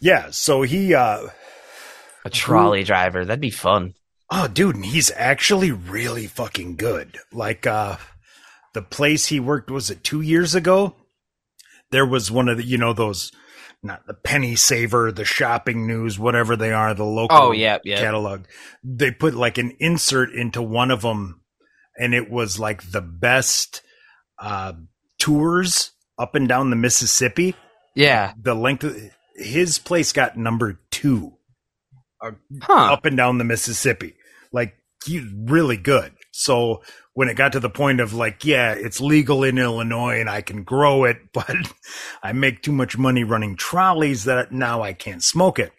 Yeah. 0.00 0.28
So 0.30 0.62
he, 0.62 0.94
uh, 0.94 1.28
A 2.24 2.30
trolley 2.30 2.84
driver. 2.84 3.24
That'd 3.24 3.40
be 3.40 3.50
fun. 3.50 3.94
Oh, 4.30 4.48
dude, 4.48 4.76
and 4.76 4.86
he's 4.86 5.10
actually 5.16 5.70
really 5.72 6.26
fucking 6.26 6.76
good. 6.76 7.18
Like, 7.32 7.66
uh, 7.66 7.96
the 8.72 8.80
place 8.82 9.26
he 9.26 9.38
worked 9.40 9.70
was 9.70 9.90
it 9.90 10.02
two 10.02 10.22
years 10.22 10.54
ago? 10.54 10.96
There 11.90 12.06
was 12.06 12.30
one 12.30 12.48
of 12.48 12.56
the, 12.56 12.64
you 12.64 12.78
know, 12.78 12.94
those, 12.94 13.30
not 13.82 14.06
the 14.06 14.14
penny 14.14 14.56
saver, 14.56 15.12
the 15.12 15.26
shopping 15.26 15.86
news, 15.86 16.18
whatever 16.18 16.56
they 16.56 16.72
are, 16.72 16.94
the 16.94 17.04
local 17.04 17.36
Oh, 17.36 17.52
yeah, 17.52 17.78
yeah. 17.84 18.00
catalog. 18.00 18.44
They 18.82 19.10
put 19.10 19.34
like 19.34 19.58
an 19.58 19.76
insert 19.78 20.32
into 20.32 20.62
one 20.62 20.90
of 20.90 21.02
them, 21.02 21.42
and 21.98 22.14
it 22.14 22.30
was 22.30 22.58
like 22.58 22.90
the 22.90 23.02
best 23.02 23.82
uh, 24.38 24.72
tours 25.18 25.90
up 26.18 26.34
and 26.34 26.48
down 26.48 26.70
the 26.70 26.76
Mississippi. 26.76 27.54
Yeah. 27.94 28.32
The 28.40 28.54
length 28.54 28.84
of 28.84 28.96
his 29.36 29.78
place 29.78 30.12
got 30.12 30.36
number 30.36 30.78
two 30.90 31.34
uh, 32.20 32.32
Huh. 32.62 32.92
up 32.92 33.04
and 33.04 33.16
down 33.16 33.38
the 33.38 33.44
Mississippi. 33.44 34.14
Like 34.52 34.76
he's 35.04 35.24
really 35.34 35.76
good. 35.76 36.12
So 36.30 36.82
when 37.14 37.28
it 37.28 37.34
got 37.34 37.52
to 37.52 37.60
the 37.60 37.68
point 37.70 38.00
of 38.00 38.14
like, 38.14 38.44
yeah, 38.44 38.72
it's 38.72 39.00
legal 39.00 39.42
in 39.44 39.58
Illinois 39.58 40.20
and 40.20 40.30
I 40.30 40.40
can 40.40 40.62
grow 40.62 41.04
it, 41.04 41.18
but 41.32 41.54
I 42.22 42.32
make 42.32 42.62
too 42.62 42.72
much 42.72 42.96
money 42.96 43.24
running 43.24 43.56
trolleys 43.56 44.24
that 44.24 44.52
now 44.52 44.82
I 44.82 44.92
can't 44.92 45.22
smoke 45.22 45.58
it. 45.58 45.72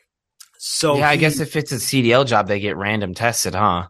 So 0.60 0.98
yeah, 0.98 1.10
I 1.10 1.16
he- 1.16 1.20
guess 1.22 1.40
if 1.40 1.56
it's 1.56 1.72
a 1.72 1.76
CDL 1.76 2.26
job, 2.26 2.48
they 2.48 2.60
get 2.60 2.78
random 2.78 3.14
tested, 3.14 3.56
huh? 3.56 3.88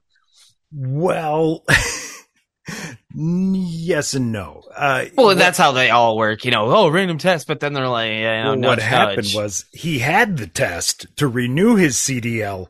well, 0.72 1.64
yes 3.14 4.14
and 4.14 4.32
no. 4.32 4.64
Uh, 4.76 5.06
Well, 5.16 5.28
what- 5.28 5.38
that's 5.38 5.58
how 5.58 5.72
they 5.72 5.90
all 5.90 6.18
work, 6.18 6.46
you 6.46 6.52
know. 6.52 6.66
Oh, 6.76 6.88
random 6.90 7.18
test, 7.18 7.48
but 7.48 7.60
then 7.60 7.74
they're 7.74 7.88
like, 7.88 8.10
yeah, 8.10 8.38
you 8.38 8.44
know, 8.44 8.50
Well, 8.52 8.60
nudge, 8.60 8.68
what 8.70 8.80
happened 8.82 9.18
nudge. 9.28 9.36
was 9.36 9.66
he 9.72 10.00
had 10.00 10.38
the 10.38 10.48
test 10.48 11.06
to 11.18 11.28
renew 11.28 11.76
his 11.76 11.96
CDL, 11.98 12.68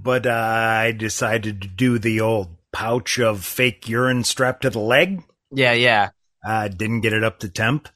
but 0.00 0.26
uh, 0.26 0.30
I 0.30 0.92
decided 0.92 1.62
to 1.62 1.68
do 1.68 1.98
the 1.98 2.20
old 2.20 2.48
pouch 2.72 3.18
of 3.18 3.44
fake 3.44 3.88
urine 3.88 4.24
strapped 4.24 4.62
to 4.62 4.70
the 4.70 4.78
leg. 4.80 5.22
yeah, 5.50 5.72
yeah. 5.72 6.10
Uh, 6.46 6.68
didn't 6.68 7.00
get 7.00 7.12
it 7.12 7.24
up 7.24 7.40
to 7.40 7.48
temp. 7.48 7.88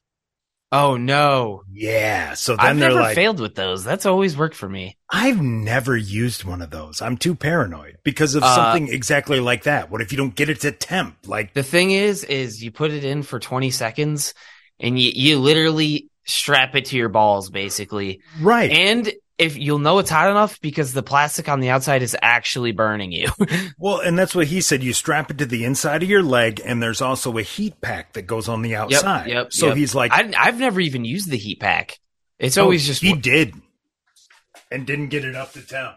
Oh 0.73 0.97
no, 0.97 1.63
Yeah, 1.73 2.35
so 2.35 2.55
then 2.57 2.65
I've 2.67 2.79
they're 2.79 2.89
never 2.91 3.01
like, 3.01 3.15
failed 3.17 3.41
with 3.41 3.57
those. 3.57 3.83
That's 3.83 4.07
always 4.07 4.37
worked 4.37 4.55
for 4.55 4.69
me. 4.69 4.97
I've 5.11 5.41
never 5.43 5.97
used 5.97 6.45
one 6.45 6.63
of 6.63 6.71
those. 6.71 7.03
I'm 7.03 7.17
too 7.17 7.35
paranoid 7.35 7.97
because 8.05 8.37
of 8.37 8.45
Uh, 8.45 8.55
something 8.55 8.89
exactly 8.89 9.41
like 9.41 9.65
that. 9.65 9.91
What 9.91 10.01
if 10.01 10.13
you 10.13 10.19
don't 10.19 10.35
get 10.35 10.49
it 10.49 10.61
to 10.61 10.71
temp? 10.71 11.17
Like, 11.27 11.55
The 11.55 11.65
thing 11.65 11.91
is, 11.91 12.23
is 12.23 12.63
you 12.63 12.71
put 12.71 12.93
it 12.93 13.05
in 13.05 13.23
for 13.25 13.41
20 13.41 13.71
seconds 13.73 14.33
and 14.79 14.97
you, 14.99 15.11
you 15.13 15.39
literally 15.41 16.09
strap 16.25 16.77
it 16.77 16.85
to 16.87 16.97
your 16.97 17.09
balls 17.09 17.51
basically. 17.51 18.21
right. 18.41 18.71
And 18.71 19.13
if 19.41 19.57
you'll 19.57 19.79
know 19.79 19.99
it's 19.99 20.11
hot 20.11 20.31
enough 20.31 20.61
because 20.61 20.93
the 20.93 21.03
plastic 21.03 21.49
on 21.49 21.61
the 21.61 21.71
outside 21.71 22.03
is 22.03 22.17
actually 22.23 22.73
burning 22.73 23.11
you. 23.13 23.31
well, 23.79 23.99
and 24.01 24.19
that's 24.19 24.35
what 24.35 24.47
he 24.49 24.61
said. 24.61 24.83
You 24.83 24.93
strap 24.93 25.31
it 25.31 25.39
to 25.39 25.47
the 25.47 25.65
inside 25.65 26.03
of 26.03 26.09
your 26.09 26.23
leg, 26.23 26.61
and 26.65 26.83
there's 26.83 27.01
also 27.01 27.37
a 27.39 27.43
heat 27.43 27.81
pack 27.81 28.13
that 28.13 28.23
goes 28.23 28.49
on 28.49 28.63
the 28.63 28.77
outside. 28.77 29.29
yep, 29.29 29.53
so 29.53 29.69
yep. 29.69 29.77
he's 29.77 29.95
like, 29.95 30.13
I, 30.13 30.33
I've 30.39 30.59
never 30.61 30.81
even 30.81 31.05
used 31.05 31.31
the 31.31 31.37
heat 31.39 31.59
pack. 31.61 31.99
It's 32.39 32.57
Oh, 32.57 32.63
always 32.65 32.87
just 32.87 33.03
he 33.03 33.15
did, 33.15 33.55
and 34.71 34.87
didn't 34.87 35.09
get 35.09 35.25
it 35.25 35.35
up 35.35 35.53
to 35.53 35.63
temp. 35.67 35.97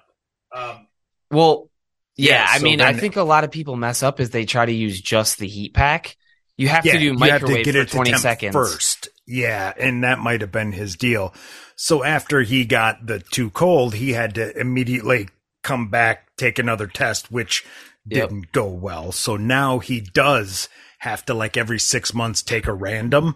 Um, 0.55 0.87
Well, 1.31 1.69
yeah, 2.15 2.43
Yeah, 2.43 2.47
I 2.49 2.57
so 2.59 2.63
mean, 2.63 2.81
I 2.81 2.93
think 2.93 3.15
a 3.15 3.23
lot 3.23 3.43
of 3.43 3.51
people 3.51 3.75
mess 3.75 4.03
up 4.03 4.19
is 4.19 4.29
they 4.29 4.45
try 4.45 4.65
to 4.65 4.71
use 4.73 4.99
just 5.01 5.37
the 5.39 5.47
heat 5.47 5.73
pack. 5.73 6.15
You 6.57 6.67
have 6.67 6.85
yeah, 6.85 6.93
to 6.93 6.99
do 6.99 7.05
you 7.05 7.11
have 7.31 7.41
microwave 7.41 7.65
to 7.65 7.71
get 7.71 7.75
for 7.75 7.81
it 7.81 7.89
to 7.89 7.95
20 7.95 8.11
temp 8.11 8.21
seconds. 8.21 8.53
first. 8.53 9.09
Yeah, 9.25 9.73
and 9.77 10.03
that 10.03 10.19
might 10.19 10.41
have 10.41 10.51
been 10.51 10.71
his 10.71 10.95
deal. 10.95 11.33
So 11.75 12.03
after 12.03 12.41
he 12.41 12.65
got 12.65 13.05
the 13.07 13.19
too 13.19 13.49
cold, 13.49 13.95
he 13.95 14.13
had 14.13 14.35
to 14.35 14.57
immediately 14.59 15.29
come 15.63 15.89
back, 15.89 16.27
take 16.37 16.59
another 16.59 16.87
test, 16.87 17.31
which 17.31 17.65
Yep. 18.05 18.29
didn't 18.29 18.51
go 18.51 18.67
well. 18.67 19.13
So 19.13 19.37
now 19.37 19.79
he 19.79 20.01
does 20.01 20.67
have 20.99 21.23
to 21.25 21.33
like 21.33 21.55
every 21.55 21.79
six 21.79 22.13
months 22.13 22.41
take 22.41 22.67
a 22.67 22.73
random. 22.73 23.35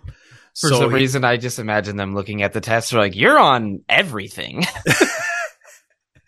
For 0.60 0.70
so 0.70 0.80
some 0.82 0.90
he- 0.90 0.96
reason, 0.98 1.24
I 1.24 1.38
just 1.38 1.58
imagine 1.60 1.96
them 1.96 2.14
looking 2.14 2.42
at 2.44 2.52
the 2.52 2.60
test. 2.62 2.92
They're 2.92 3.00
like, 3.00 3.16
"You're 3.16 3.40
on 3.40 3.84
everything." 3.88 4.66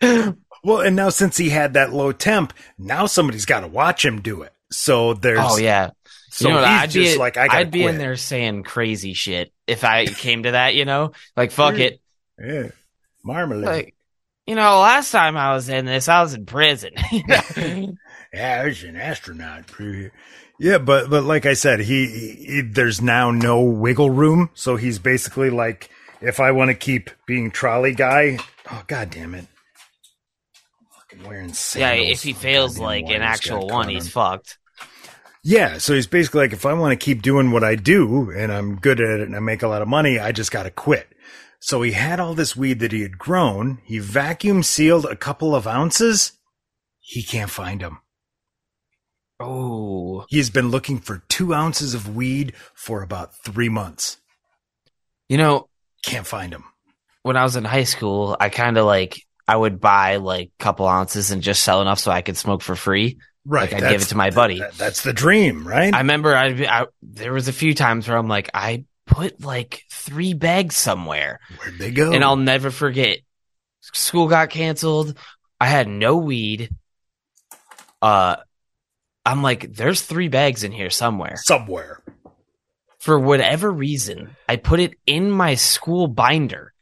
well, 0.00 0.80
and 0.80 0.96
now 0.96 1.10
since 1.10 1.36
he 1.36 1.50
had 1.50 1.74
that 1.74 1.92
low 1.92 2.12
temp, 2.12 2.52
now 2.78 3.06
somebody's 3.06 3.44
got 3.44 3.60
to 3.60 3.66
watch 3.68 4.04
him 4.04 4.20
do 4.22 4.42
it. 4.42 4.52
So 4.72 5.14
there's 5.14 5.38
oh 5.42 5.56
yeah, 5.58 5.90
So 6.30 6.48
you 6.48 6.54
know, 6.54 6.60
he's 6.60 6.68
I'd 6.68 6.90
just 6.90 7.14
be, 7.14 7.18
like, 7.18 7.36
I 7.36 7.48
I'd 7.50 7.70
be 7.70 7.84
in 7.84 7.98
there 7.98 8.16
saying 8.16 8.62
crazy 8.62 9.14
shit 9.14 9.52
if 9.70 9.84
I 9.84 10.06
came 10.06 10.42
to 10.42 10.52
that. 10.52 10.74
You 10.74 10.84
know, 10.84 11.12
like 11.36 11.50
fuck 11.50 11.76
Sure. 11.76 11.86
it. 11.86 12.00
Yeah, 12.38 12.68
marmalade. 13.22 13.66
Like, 13.66 13.94
you 14.46 14.54
know, 14.54 14.80
last 14.80 15.10
time 15.10 15.36
I 15.36 15.54
was 15.54 15.68
in 15.68 15.84
this, 15.86 16.08
I 16.08 16.22
was 16.22 16.34
in 16.34 16.46
prison. 16.46 16.92
Yeah, 18.32 18.60
I 18.62 18.66
was 18.66 18.84
an 18.84 18.94
astronaut. 18.96 19.64
Yeah, 20.60 20.78
but 20.78 21.10
but 21.10 21.24
like 21.24 21.46
I 21.46 21.54
said, 21.54 21.80
he, 21.80 22.06
he 22.06 22.60
there's 22.60 23.02
now 23.02 23.30
no 23.30 23.62
wiggle 23.62 24.10
room, 24.10 24.50
so 24.54 24.76
he's 24.76 24.98
basically 25.00 25.50
like, 25.50 25.90
if 26.20 26.38
I 26.38 26.52
want 26.52 26.68
to 26.68 26.74
keep 26.74 27.10
being 27.26 27.50
trolley 27.50 27.92
guy, 27.92 28.38
oh 28.70 28.82
god 28.86 29.10
damn 29.10 29.34
it, 29.34 29.46
fucking 30.94 31.26
wearing 31.26 31.52
yeah, 31.74 31.92
if 31.94 32.22
he 32.22 32.32
fails 32.32 32.78
like 32.78 33.08
an 33.08 33.22
actual 33.22 33.66
one, 33.66 33.88
he's 33.88 34.08
fucked. 34.08 34.58
Yeah. 35.42 35.78
So 35.78 35.94
he's 35.94 36.06
basically 36.06 36.40
like, 36.40 36.52
if 36.52 36.66
I 36.66 36.72
want 36.72 36.92
to 36.98 37.04
keep 37.04 37.22
doing 37.22 37.50
what 37.50 37.64
I 37.64 37.74
do 37.76 38.30
and 38.30 38.52
I'm 38.52 38.76
good 38.76 39.00
at 39.00 39.20
it 39.20 39.26
and 39.26 39.36
I 39.36 39.40
make 39.40 39.62
a 39.62 39.68
lot 39.68 39.82
of 39.82 39.88
money, 39.88 40.18
I 40.18 40.32
just 40.32 40.50
got 40.52 40.64
to 40.64 40.70
quit. 40.70 41.08
So 41.60 41.82
he 41.82 41.92
had 41.92 42.20
all 42.20 42.34
this 42.34 42.56
weed 42.56 42.80
that 42.80 42.92
he 42.92 43.02
had 43.02 43.18
grown. 43.18 43.78
He 43.84 43.98
vacuum 43.98 44.62
sealed 44.62 45.04
a 45.04 45.16
couple 45.16 45.54
of 45.54 45.66
ounces. 45.66 46.32
He 47.00 47.22
can't 47.22 47.50
find 47.50 47.80
them. 47.80 47.98
Oh, 49.38 50.26
He 50.28 50.36
has 50.38 50.50
been 50.50 50.70
looking 50.70 50.98
for 50.98 51.22
two 51.28 51.54
ounces 51.54 51.94
of 51.94 52.14
weed 52.14 52.52
for 52.74 53.02
about 53.02 53.34
three 53.44 53.68
months. 53.70 54.18
you 55.28 55.38
know, 55.38 55.68
Can't 56.04 56.26
find 56.26 56.52
them. 56.52 56.64
when 57.22 57.36
I 57.36 57.42
was 57.44 57.56
in 57.56 57.64
high 57.64 57.84
school, 57.84 58.36
I 58.38 58.48
kind 58.50 58.76
of 58.78 58.84
like 58.86 59.22
I 59.48 59.56
would 59.56 59.80
buy 59.80 60.16
like 60.16 60.48
a 60.58 60.62
couple 60.62 60.86
ounces 60.86 61.30
and 61.30 61.42
just 61.42 61.62
sell 61.62 61.80
enough 61.82 61.98
so 61.98 62.10
I 62.10 62.22
could 62.22 62.36
smoke 62.36 62.62
for 62.62 62.76
free. 62.76 63.18
Right. 63.46 63.72
Like, 63.72 63.82
I'd 63.82 63.90
give 63.90 64.02
it 64.02 64.08
to 64.08 64.16
my 64.16 64.30
buddy. 64.30 64.58
that- 64.58 64.74
that's 64.74 65.02
the 65.02 65.12
dream, 65.12 65.66
right? 65.66 65.94
I 65.94 65.98
remember 65.98 66.34
I'd 66.36 66.62
I, 66.64 66.86
there 67.02 67.32
was 67.32 67.48
a 67.48 67.52
few 67.52 67.74
times 67.74 68.06
where 68.08 68.16
I'm 68.18 68.28
like, 68.28 68.50
I 68.54 68.84
put 69.06 69.40
like 69.42 69.82
three 69.90 70.34
bags 70.34 70.76
somewhere 70.76 71.40
Where'd 71.58 71.78
they 71.78 71.90
go? 71.90 72.12
and 72.12 72.22
I'll 72.22 72.36
never 72.36 72.70
forget. 72.70 73.18
School 73.80 74.28
got 74.28 74.50
canceled. 74.50 75.16
I 75.60 75.66
had 75.66 75.88
no 75.88 76.16
weed. 76.18 76.70
Uh, 78.02 78.36
I'm 79.26 79.42
like, 79.42 79.74
there's 79.74 80.02
three 80.02 80.28
bags 80.28 80.64
in 80.64 80.72
here 80.72 80.90
somewhere. 80.90 81.36
somewhere. 81.36 82.02
For 82.98 83.18
whatever 83.18 83.70
reason, 83.70 84.36
I 84.48 84.56
put 84.56 84.80
it 84.80 84.94
in 85.06 85.30
my 85.30 85.54
school 85.54 86.06
binder. 86.06 86.72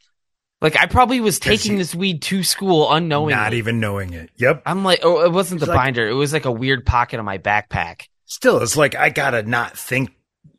Like 0.60 0.76
I 0.76 0.86
probably 0.86 1.20
was 1.20 1.38
taking 1.38 1.72
you- 1.72 1.78
this 1.78 1.94
weed 1.94 2.22
to 2.22 2.42
school 2.42 2.92
unknowingly. 2.92 3.34
Not 3.34 3.54
even 3.54 3.78
knowing 3.80 4.12
it. 4.12 4.30
Yep. 4.36 4.62
I'm 4.66 4.82
like, 4.84 5.00
oh, 5.04 5.24
it 5.24 5.32
wasn't 5.32 5.60
the 5.60 5.66
like- 5.66 5.76
binder. 5.76 6.08
It 6.08 6.14
was 6.14 6.32
like 6.32 6.44
a 6.46 6.52
weird 6.52 6.84
pocket 6.84 7.18
on 7.18 7.24
my 7.24 7.38
backpack. 7.38 8.08
Still, 8.26 8.60
it's 8.62 8.76
like 8.76 8.94
I 8.94 9.10
gotta 9.10 9.42
not 9.44 9.78
think 9.78 10.10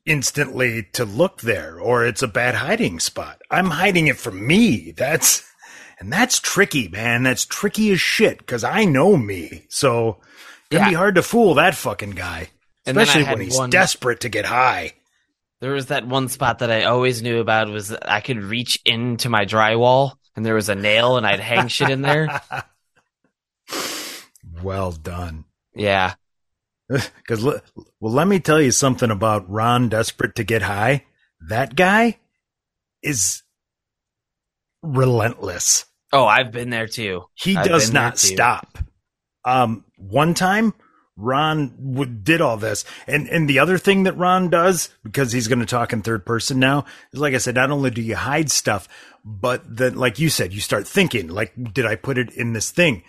instantly 0.06 0.88
to 0.94 1.06
look 1.06 1.42
there, 1.42 1.80
or 1.80 2.06
it's 2.06 2.24
a 2.24 2.28
bad 2.28 2.56
hiding 2.56 3.00
spot. 3.00 3.42
I'm 3.52 3.70
hiding 3.70 4.08
it 4.08 4.18
from 4.18 4.46
me. 4.46 4.92
That's 4.96 5.44
and 6.00 6.12
that's 6.12 6.40
tricky, 6.40 6.88
man. 6.88 7.24
That's 7.24 7.46
tricky 7.46 7.92
as 7.92 8.00
shit 8.02 8.40
because 8.40 8.64
I 8.64 8.86
know 8.86 9.18
me. 9.18 9.66
So 9.70 10.20
it'd 10.72 10.82
Yeah. 10.82 10.90
be 10.90 10.96
hard 10.96 11.16
to 11.16 11.22
fool 11.22 11.56
that 11.56 11.76
fucking 11.76 12.12
guy, 12.12 12.50
And 12.86 12.96
then 12.96 13.02
I 13.02 13.04
especially 13.04 13.30
when 13.34 13.42
he's 13.42 13.58
one- 13.58 13.70
desperate 13.70 14.22
to 14.22 14.30
get 14.30 14.46
high. 14.46 14.94
There 15.62 15.72
was 15.72 15.88
that 15.88 16.08
one 16.08 16.30
spot 16.30 16.60
that 16.60 16.72
I 16.72 16.84
always 16.84 17.22
knew 17.22 17.40
about 17.40 17.70
was 17.70 17.92
I 17.92 18.22
could 18.22 18.42
reach 18.42 18.80
into 18.86 19.30
my 19.30 19.46
drywall 19.46 20.14
and 20.36 20.46
there 20.46 20.56
was 20.56 20.70
a 20.70 20.76
nail 20.76 21.18
and 21.18 21.28
I'd 21.28 21.42
hang 21.42 21.68
shit 21.68 21.90
in 21.90 22.02
there. 22.02 22.42
well 24.64 24.92
done. 24.92 25.46
Yeah. 25.76 26.14
Because, 26.90 27.44
well, 27.44 27.62
let 28.00 28.28
me 28.28 28.40
tell 28.40 28.60
you 28.60 28.72
something 28.72 29.12
about 29.12 29.48
Ron 29.48 29.90
desperate 29.90 30.34
to 30.36 30.44
get 30.44 30.64
high. 30.64 31.06
That 31.48 31.76
guy 31.76 32.18
is 33.04 33.44
relentless. 34.82 35.86
Oh, 36.12 36.26
I've 36.26 36.52
been 36.52 36.72
there 36.72 36.88
too. 36.88 37.26
He 37.36 37.56
I've 37.56 37.68
does 37.68 37.94
not 37.94 38.18
stop. 38.18 38.80
Um, 39.46 39.86
one 39.98 40.34
time, 40.34 40.74
Ron 41.20 41.74
would, 41.78 42.24
did 42.24 42.42
all 42.42 42.58
this, 42.58 42.86
and 43.08 43.28
and 43.28 43.50
the 43.50 43.60
other 43.60 43.78
thing 43.78 44.04
that 44.04 44.18
Ron 44.18 44.50
does 44.50 44.90
because 45.04 45.32
he's 45.32 45.48
going 45.48 45.60
to 45.60 45.66
talk 45.66 45.94
in 45.94 46.02
third 46.02 46.26
person 46.26 46.60
now 46.60 46.86
is 47.12 47.20
like 47.20 47.34
I 47.34 47.38
said, 47.40 47.56
not 47.56 47.72
only 47.72 47.92
do 47.92 48.02
you 48.02 48.16
hide 48.16 48.50
stuff, 48.50 48.88
but 49.26 49.64
then 49.68 49.96
like 49.96 50.20
you 50.20 50.30
said, 50.30 50.54
you 50.54 50.62
start 50.62 50.88
thinking 50.88 51.28
like, 51.28 51.54
did 51.74 51.86
I 51.86 51.96
put 51.96 52.18
it 52.18 52.32
in 52.34 52.54
this 52.54 52.72
thing? 52.72 53.04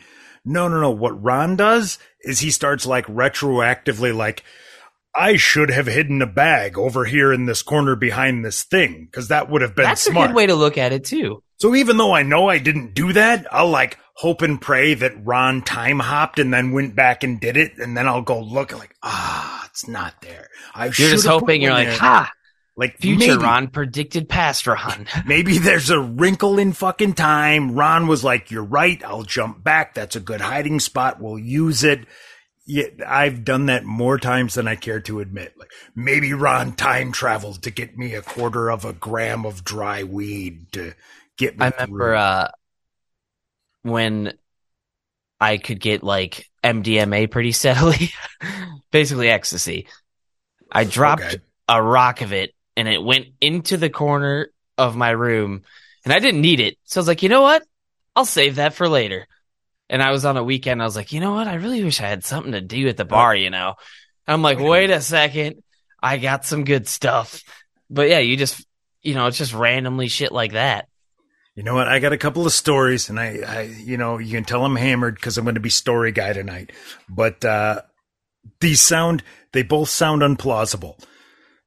No, 0.45 0.69
no, 0.69 0.81
no. 0.81 0.91
What 0.91 1.23
Ron 1.23 1.57
does 1.57 1.99
is 2.23 2.41
he 2.41 2.51
starts 2.51 2.87
like 2.87 3.07
retroactively 3.07 4.15
like. 4.15 4.45
I 5.13 5.35
should 5.35 5.71
have 5.71 5.89
hidden 5.89 6.23
a 6.23 6.27
bag 6.27 6.79
over 6.79 7.05
here 7.05 7.33
in 7.33 7.47
this 7.47 7.63
corner 7.63 7.97
behind 7.97 8.45
this 8.45 8.63
thing 8.63 9.07
because 9.11 9.27
that 9.27 9.51
would 9.51 9.61
have 9.61 9.75
been 9.75 9.87
That's 9.87 10.03
smart. 10.03 10.27
a 10.27 10.29
good 10.29 10.37
way 10.37 10.47
to 10.47 10.55
look 10.55 10.79
at 10.79 10.93
it 10.93 11.05
too. 11.05 11.43
So 11.61 11.75
even 11.75 11.99
though 11.99 12.13
I 12.13 12.23
know 12.23 12.49
I 12.49 12.59
didn't 12.59 12.95
do 12.95 13.13
that, 13.13 13.47
I'll 13.53 13.69
like 13.69 13.99
hope 14.15 14.43
and 14.43 14.61
pray 14.61 14.95
that 14.95 15.25
Ron 15.25 15.63
time 15.63 15.99
hopped 15.99 16.39
and 16.39 16.53
then 16.53 16.73
went 16.73 16.97
back 16.97 17.23
and 17.23 17.39
did 17.39 17.57
it, 17.57 17.79
and 17.79 17.97
then 17.97 18.09
I'll 18.09 18.23
go 18.23 18.41
look 18.41 18.77
like, 18.77 18.95
ah, 19.03 19.67
it's 19.71 19.87
not 19.87 20.21
there. 20.23 20.49
I 20.75 20.87
You're 20.87 20.93
just 20.93 21.27
hoping 21.27 21.61
you're 21.61 21.73
like, 21.73 21.89
there. 21.89 21.99
ha, 21.99 22.33
like 22.77 22.97
future 22.97 23.33
maybe, 23.33 23.43
Ron 23.43 23.69
predicted 23.69 24.29
past 24.29 24.67
Ron. 24.67 25.07
Maybe 25.27 25.59
there's 25.59 25.91
a 25.91 26.01
wrinkle 26.01 26.59
in 26.59 26.73
fucking 26.73 27.13
time. 27.13 27.73
Ron 27.73 28.07
was 28.07 28.25
like, 28.25 28.51
"You're 28.51 28.65
right. 28.65 29.05
I'll 29.05 29.25
jump 29.25 29.63
back. 29.63 29.93
That's 29.93 30.17
a 30.17 30.21
good 30.21 30.41
hiding 30.41 30.81
spot. 30.81 31.21
We'll 31.21 31.39
use 31.39 31.85
it." 31.85 32.07
yeah, 32.71 32.87
I've 33.05 33.45
done 33.45 33.67
that 33.67 33.85
more 33.85 34.17
times 34.17 34.55
than 34.55 34.69
I 34.69 34.77
care 34.77 35.01
to 35.01 35.19
admit. 35.19 35.55
Like 35.59 35.71
maybe 35.97 36.33
Ron 36.33 36.73
time 36.73 37.11
traveled 37.11 37.63
to 37.65 37.71
get 37.71 37.99
me 37.99 38.15
a 38.15 38.23
quarter 38.23 38.71
of 38.71 38.85
a 38.85 38.93
gram 38.93 39.45
of 39.45 39.65
dry 39.65 40.05
weed 40.05 40.71
to 40.73 40.95
get 41.41 41.59
me. 41.59 41.67
I 41.67 41.71
remember 41.71 42.15
uh, 42.15 42.49
when 43.83 44.33
I 45.41 45.57
could 45.59 45.81
get 45.81 46.03
like 46.03 46.47
MDMA 46.63 47.31
pretty 47.31 47.53
steadily, 47.61 48.11
basically 48.91 49.31
ecstasy. 49.31 49.87
I 50.71 50.85
dropped 50.85 51.23
Okay. 51.23 51.39
a 51.69 51.83
rock 51.83 52.21
of 52.21 52.33
it 52.33 52.55
and 52.77 52.89
it 52.89 53.03
went 53.03 53.27
into 53.41 53.77
the 53.77 53.91
corner 53.91 54.49
of 54.79 54.97
my 54.97 55.11
room 55.11 55.63
and 56.05 56.13
I 56.13 56.19
didn't 56.19 56.41
need 56.43 56.61
it. 56.61 56.79
So 56.85 56.99
I 56.99 57.03
was 57.03 57.09
like, 57.09 57.23
you 57.23 57.29
know 57.29 57.43
what? 57.43 57.63
I'll 58.15 58.25
save 58.25 58.57
that 58.57 58.75
for 58.75 58.89
later. 58.89 59.27
And 59.89 60.03
I 60.03 60.13
was 60.13 60.25
on 60.25 60.37
a 60.37 60.45
weekend. 60.45 60.81
I 60.81 60.85
was 60.85 60.95
like, 60.97 61.13
you 61.13 61.21
know 61.21 61.33
what? 61.33 61.49
I 61.49 61.55
really 61.55 61.83
wish 61.83 62.01
I 62.01 62.07
had 62.07 62.25
something 62.25 62.53
to 62.53 62.61
do 62.61 62.87
at 62.89 62.97
the 62.97 63.05
bar, 63.05 63.35
you 63.35 63.51
know? 63.51 63.75
I'm 64.27 64.43
like, 64.43 64.61
wait 64.61 64.91
a 64.91 65.01
second. 65.01 65.63
I 66.01 66.19
got 66.19 66.45
some 66.45 66.65
good 66.65 66.87
stuff. 66.87 67.43
But 67.89 68.09
yeah, 68.09 68.21
you 68.21 68.37
just, 68.37 68.65
you 69.03 69.15
know, 69.15 69.27
it's 69.27 69.39
just 69.39 69.53
randomly 69.53 70.07
shit 70.07 70.31
like 70.31 70.53
that. 70.53 70.87
You 71.61 71.65
know 71.65 71.75
what? 71.75 71.89
I 71.89 71.99
got 71.99 72.15
a 72.15 72.17
couple 72.17 72.47
of 72.47 72.55
stories, 72.55 73.11
and 73.11 73.21
I, 73.21 73.41
I 73.47 73.61
you 73.85 73.99
know, 73.99 74.17
you 74.17 74.33
can 74.33 74.45
tell 74.45 74.65
I'm 74.65 74.77
hammered 74.77 75.17
because 75.17 75.37
I'm 75.37 75.45
going 75.45 75.57
to 75.57 75.61
be 75.61 75.69
story 75.69 76.11
guy 76.11 76.33
tonight. 76.33 76.73
But 77.07 77.45
uh, 77.45 77.83
these 78.63 78.81
sound, 78.81 79.23
they 79.53 79.63
both 79.63 79.91
sound 79.91 80.23
unplausible. 80.23 80.99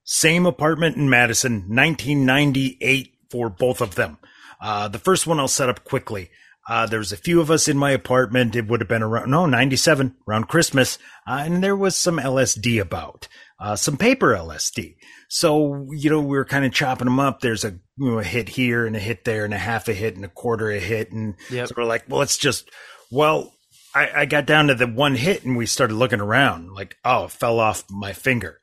Same 0.04 0.48
apartment 0.48 0.98
in 0.98 1.12
Madison, 1.12 1.68
1998 1.68 3.14
for 3.30 3.52
both 3.52 3.82
of 3.82 3.94
them. 3.94 4.18
Uh, 4.60 4.88
the 4.88 4.98
first 4.98 5.28
one 5.28 5.40
I'll 5.40 5.48
set 5.48 5.70
up 5.70 5.84
quickly. 5.84 6.32
Uh, 6.68 6.88
there 6.88 6.98
was 6.98 7.12
a 7.12 7.18
few 7.18 7.40
of 7.40 7.52
us 7.52 7.68
in 7.68 7.78
my 7.78 7.92
apartment. 7.92 8.56
It 8.56 8.68
would 8.68 8.82
have 8.82 8.90
been 8.90 9.04
around, 9.04 9.30
no, 9.30 9.46
97, 9.46 10.16
around 10.28 10.48
Christmas. 10.48 10.98
Uh, 11.28 11.44
and 11.46 11.64
there 11.64 11.76
was 11.76 11.96
some 11.96 12.18
LSD 12.18 12.82
about, 12.82 13.28
uh, 13.64 13.76
some 13.78 13.96
paper 13.96 14.34
LSD. 14.36 14.96
So, 15.30 15.88
you 15.92 16.10
know, 16.10 16.20
we 16.22 16.38
are 16.38 16.44
kind 16.46 16.66
of 16.66 16.74
chopping 16.74 17.06
them 17.06 17.20
up. 17.20 17.40
There's 17.40 17.64
a, 17.64 17.72
you 17.98 18.12
know, 18.12 18.20
a 18.20 18.24
hit 18.24 18.50
here 18.50 18.86
and 18.86 18.94
a 18.96 19.00
hit 19.00 19.24
there 19.24 19.46
and 19.46 19.54
a 19.54 19.58
half 19.58 19.88
a 19.88 19.94
hit 19.94 20.16
and 20.18 20.26
a 20.26 20.28
quarter 20.28 20.70
a 20.70 20.80
hit. 20.80 21.12
And 21.14 21.36
Yep. 21.50 21.70
so 21.70 21.74
we're 21.78 21.86
like, 21.86 22.04
well, 22.10 22.22
it's 22.22 22.38
just, 22.38 22.70
well, 23.10 23.54
I, 23.96 24.10
I 24.16 24.26
got 24.26 24.46
down 24.46 24.68
to 24.68 24.76
the 24.76 24.86
one 24.86 25.16
hit 25.16 25.46
and 25.46 25.56
we 25.56 25.66
started 25.66 25.96
looking 25.96 26.20
around 26.20 26.74
like, 26.74 26.98
oh, 27.06 27.26
it 27.26 27.32
fell 27.32 27.60
off 27.60 27.86
my 27.90 28.12
finger. 28.12 28.60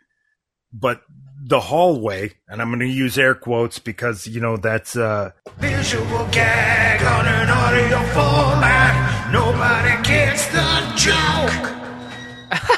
But 0.73 1.01
the 1.43 1.61
hallway, 1.61 2.33
and 2.47 2.61
I'm 2.61 2.69
going 2.69 2.81
to 2.81 2.87
use 2.87 3.17
air 3.17 3.35
quotes 3.35 3.79
because, 3.79 4.27
you 4.27 4.41
know, 4.43 4.59
that's, 4.59 4.97
uh, 4.97 5.31
Visual 5.59 6.29
gag 6.31 7.03
on 7.03 7.27
an 7.27 7.49
audio 7.49 7.99
format. 8.13 9.33
Nobody 9.33 10.03
gets 10.07 10.47
the 10.49 10.93
joke. 10.95 11.67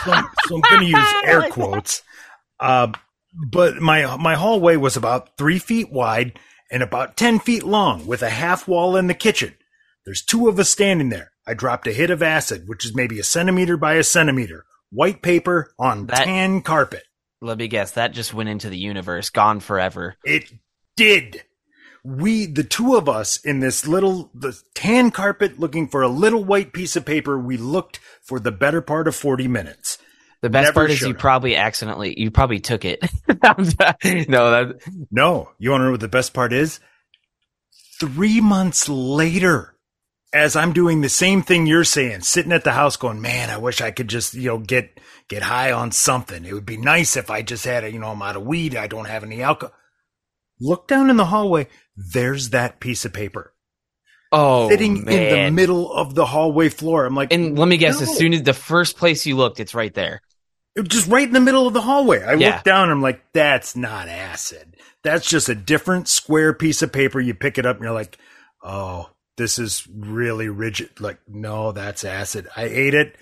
so, 0.05 0.23
so 0.47 0.55
I'm 0.57 0.61
going 0.71 0.81
to 0.81 0.87
use 0.87 1.13
air 1.25 1.49
quotes. 1.51 2.03
Uh, 2.63 2.93
but 3.51 3.77
my 3.81 4.17
my 4.17 4.35
hallway 4.37 4.77
was 4.77 4.97
about 4.97 5.37
three 5.37 5.59
feet 5.59 5.91
wide 5.91 6.39
and 6.71 6.83
about 6.83 7.17
ten 7.17 7.39
feet 7.39 7.63
long, 7.65 8.07
with 8.07 8.23
a 8.23 8.31
half 8.31 8.69
wall 8.69 8.97
in 8.97 9.07
the 9.09 9.15
kitchen. 9.15 9.55
There's 10.05 10.23
two 10.23 10.49
of 10.49 10.59
us 10.59 10.71
standing 10.71 11.09
there. 11.11 11.33
I 11.47 11.55
dropped 11.55 11.87
a 11.87 11.93
hit 11.93 12.11
of 12.11 12.23
acid, 12.23 12.65
which 12.69 12.85
is 12.85 12.95
maybe 12.95 13.19
a 13.19 13.25
centimeter 13.25 13.77
by 13.77 13.95
a 13.95 14.05
centimeter, 14.05 14.65
white 14.91 15.23
paper 15.23 15.73
on 15.79 16.07
That- 16.07 16.25
tan 16.25 16.63
carpet. 16.63 17.03
Let 17.41 17.59
me 17.59 17.67
guess. 17.67 17.91
That 17.93 18.13
just 18.13 18.33
went 18.33 18.49
into 18.49 18.69
the 18.71 18.79
universe, 18.79 19.29
gone 19.31 19.59
forever. 19.59 20.15
It 20.25 20.53
did. 20.97 21.43
We, 22.05 22.47
the 22.47 22.65
two 22.65 22.97
of 22.97 23.09
us 23.09 23.37
in 23.45 23.61
this 23.61 23.87
little, 23.87 24.31
the 24.35 24.61
tan 24.75 25.11
carpet 25.11 25.59
looking 25.59 25.89
for 25.89 26.03
a 26.03 26.09
little 26.09 26.45
white 26.45 26.73
piece 26.73 26.95
of 26.97 27.05
paper, 27.05 27.39
we 27.39 27.57
looked 27.57 27.99
for 28.23 28.39
the 28.41 28.53
better 28.53 28.81
part 28.81 29.09
of 29.09 29.15
40 29.17 29.49
minutes. 29.49 29.99
The 30.43 30.51
best 30.51 30.75
part 30.75 30.91
is 30.91 31.01
you 31.01 31.11
up. 31.11 31.19
probably 31.19 31.55
accidentally, 31.55 32.19
you 32.21 32.33
probably 32.33 32.59
took 32.59 32.85
it. 32.85 33.01
no, 33.29 33.55
that, 34.51 34.81
No, 35.11 35.51
you 35.59 35.71
want 35.71 35.83
to 35.83 35.85
know 35.87 35.91
what 35.93 36.01
the 36.01 36.09
best 36.09 36.35
part 36.35 36.53
is? 36.53 36.81
Three 38.01 38.41
months 38.41 38.89
later, 38.89 39.77
as 40.33 40.57
I'm 40.57 40.73
doing 40.73 41.01
the 41.01 41.09
same 41.09 41.43
thing 41.43 41.67
you're 41.67 41.85
saying, 41.85 42.23
sitting 42.23 42.51
at 42.51 42.65
the 42.65 42.73
house 42.73 42.97
going, 42.97 43.21
man, 43.21 43.51
I 43.51 43.59
wish 43.59 43.81
I 43.81 43.93
could 43.93 44.09
just, 44.09 44.35
you 44.35 44.49
know, 44.49 44.59
get, 44.59 44.99
get 45.29 45.45
high 45.45 45.71
on 45.71 45.93
something. 45.93 46.45
It 46.45 46.53
would 46.53 46.67
be 46.67 46.77
nice 46.77 47.17
if 47.17 47.31
I 47.31 47.43
just 47.43 47.65
had 47.65 47.85
a, 47.85 47.93
you 47.93 48.01
know, 48.01 48.09
I'm 48.09 48.23
out 48.23 48.37
of 48.37 48.43
weed. 48.43 48.75
I 48.75 48.89
don't 48.89 49.07
have 49.07 49.23
any 49.23 49.43
alcohol. 49.43 49.77
Look 50.61 50.89
down 50.89 51.09
in 51.09 51.17
the 51.17 51.27
hallway. 51.27 51.69
There's 51.97 52.51
that 52.51 52.81
piece 52.81 53.05
of 53.05 53.13
paper 53.13 53.53
oh, 54.33 54.69
sitting 54.69 54.97
in 54.97 55.05
the 55.05 55.51
middle 55.53 55.93
of 55.93 56.15
the 56.15 56.27
hallway 56.27 56.69
floor. 56.69 57.05
I'm 57.05 57.15
like, 57.15 57.33
And 57.33 57.57
let 57.59 57.69
me 57.69 57.77
guess, 57.77 58.01
as 58.01 58.17
soon 58.17 58.33
as 58.33 58.43
the 58.43 58.55
first 58.55 58.97
place 58.97 59.25
you 59.27 59.37
looked, 59.37 59.61
it's 59.61 59.75
right 59.75 59.95
there. 59.95 60.23
It 60.75 60.81
was 60.81 60.89
just 60.89 61.09
right 61.09 61.27
in 61.27 61.35
the 61.35 61.41
middle 61.41 61.67
of 61.67 61.75
the 61.75 61.83
hallway. 61.83 62.23
I 62.23 62.35
Yeah. 62.35 62.53
looked 62.55 62.65
down 62.65 62.85
and 62.85 62.93
I'm 62.93 63.03
like, 63.03 63.23
that's 63.33 63.77
not 63.77 64.09
acid. 64.09 64.77
That's 65.05 65.29
just 65.29 65.49
a 65.49 65.55
different 65.55 66.09
square 66.09 66.55
piece 66.55 66.81
of 66.83 66.93
paper. 66.93 67.21
You 67.21 67.35
pick 67.35 67.59
it 67.59 67.67
up 67.67 67.77
and 67.77 67.85
you're 67.85 67.93
like, 67.93 68.17
oh, 68.63 69.11
this 69.37 69.59
is 69.59 69.87
really 69.95 70.49
rigid. 70.49 71.01
Like, 71.01 71.19
no, 71.29 71.73
that's 71.73 72.05
acid. 72.05 72.49
I 72.57 72.65
ate 72.65 72.95
it 72.95 73.17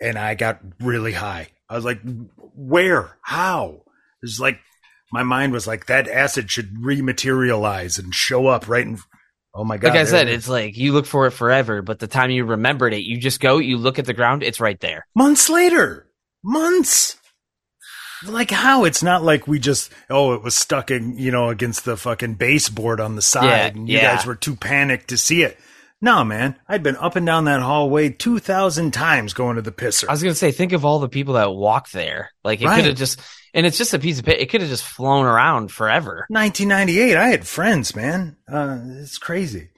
and 0.00 0.18
I 0.18 0.34
got 0.34 0.60
really 0.80 1.12
high. 1.12 1.48
I 1.68 1.76
was 1.76 1.84
like, 1.84 2.00
where? 2.36 3.16
How? 3.22 3.82
It's 4.22 4.38
like, 4.40 4.58
my 5.12 5.22
mind 5.22 5.52
was 5.52 5.66
like, 5.66 5.86
that 5.86 6.08
acid 6.08 6.50
should 6.50 6.74
rematerialize 6.74 7.98
and 7.98 8.14
show 8.14 8.46
up 8.48 8.68
right 8.68 8.86
in. 8.86 8.98
Oh 9.54 9.64
my 9.64 9.76
God. 9.76 9.88
Like 9.88 9.98
I 9.98 10.04
said, 10.04 10.28
it 10.28 10.34
it's 10.34 10.48
like 10.48 10.76
you 10.76 10.92
look 10.92 11.06
for 11.06 11.26
it 11.26 11.32
forever, 11.32 11.82
but 11.82 11.98
the 11.98 12.06
time 12.06 12.30
you 12.30 12.44
remembered 12.44 12.94
it, 12.94 13.02
you 13.04 13.18
just 13.18 13.40
go, 13.40 13.58
you 13.58 13.76
look 13.76 13.98
at 13.98 14.06
the 14.06 14.14
ground, 14.14 14.42
it's 14.42 14.60
right 14.60 14.80
there. 14.80 15.06
months 15.14 15.48
later 15.50 16.06
months 16.42 17.16
like 18.26 18.50
how 18.50 18.84
it's 18.84 19.02
not 19.02 19.22
like 19.22 19.48
we 19.48 19.58
just 19.58 19.90
oh 20.08 20.32
it 20.34 20.42
was 20.42 20.54
stuck 20.54 20.90
in 20.90 21.16
you 21.18 21.30
know 21.32 21.48
against 21.48 21.84
the 21.84 21.96
fucking 21.96 22.34
baseboard 22.34 23.00
on 23.00 23.16
the 23.16 23.22
side 23.22 23.44
Yeah, 23.46 23.66
and 23.66 23.88
you 23.88 23.96
yeah. 23.98 24.14
guys 24.14 24.26
were 24.26 24.34
too 24.36 24.54
panicked 24.54 25.08
to 25.08 25.18
see 25.18 25.42
it 25.42 25.58
no 26.00 26.22
man 26.24 26.54
i'd 26.68 26.82
been 26.84 26.96
up 26.96 27.16
and 27.16 27.26
down 27.26 27.46
that 27.46 27.60
hallway 27.62 28.10
2000 28.10 28.92
times 28.92 29.34
going 29.34 29.56
to 29.56 29.62
the 29.62 29.72
pisser 29.72 30.08
I 30.08 30.12
was 30.12 30.22
gonna 30.22 30.34
say, 30.34 30.52
think 30.52 30.72
of 30.72 30.84
all 30.84 31.00
the 31.00 31.08
people 31.08 31.34
that 31.34 31.52
walk 31.52 31.90
there. 31.90 32.30
Like 32.44 32.60
it 32.60 32.66
Right. 32.66 32.76
could 32.76 32.86
have 32.86 32.96
just, 32.96 33.20
and 33.54 33.66
it's 33.66 33.78
just 33.78 33.92
a 33.94 33.98
piece 33.98 34.18
of. 34.18 34.28
It 34.28 34.50
could 34.50 34.60
have 34.62 34.70
just 34.70 34.84
flown 34.84 35.26
around 35.26 35.70
forever. 35.72 36.26
1998 36.28 37.16
i 37.16 37.26
had 37.28 37.46
friends 37.46 37.94
man 37.96 38.36
uh 38.50 38.78
it's 39.00 39.18
crazy 39.18 39.70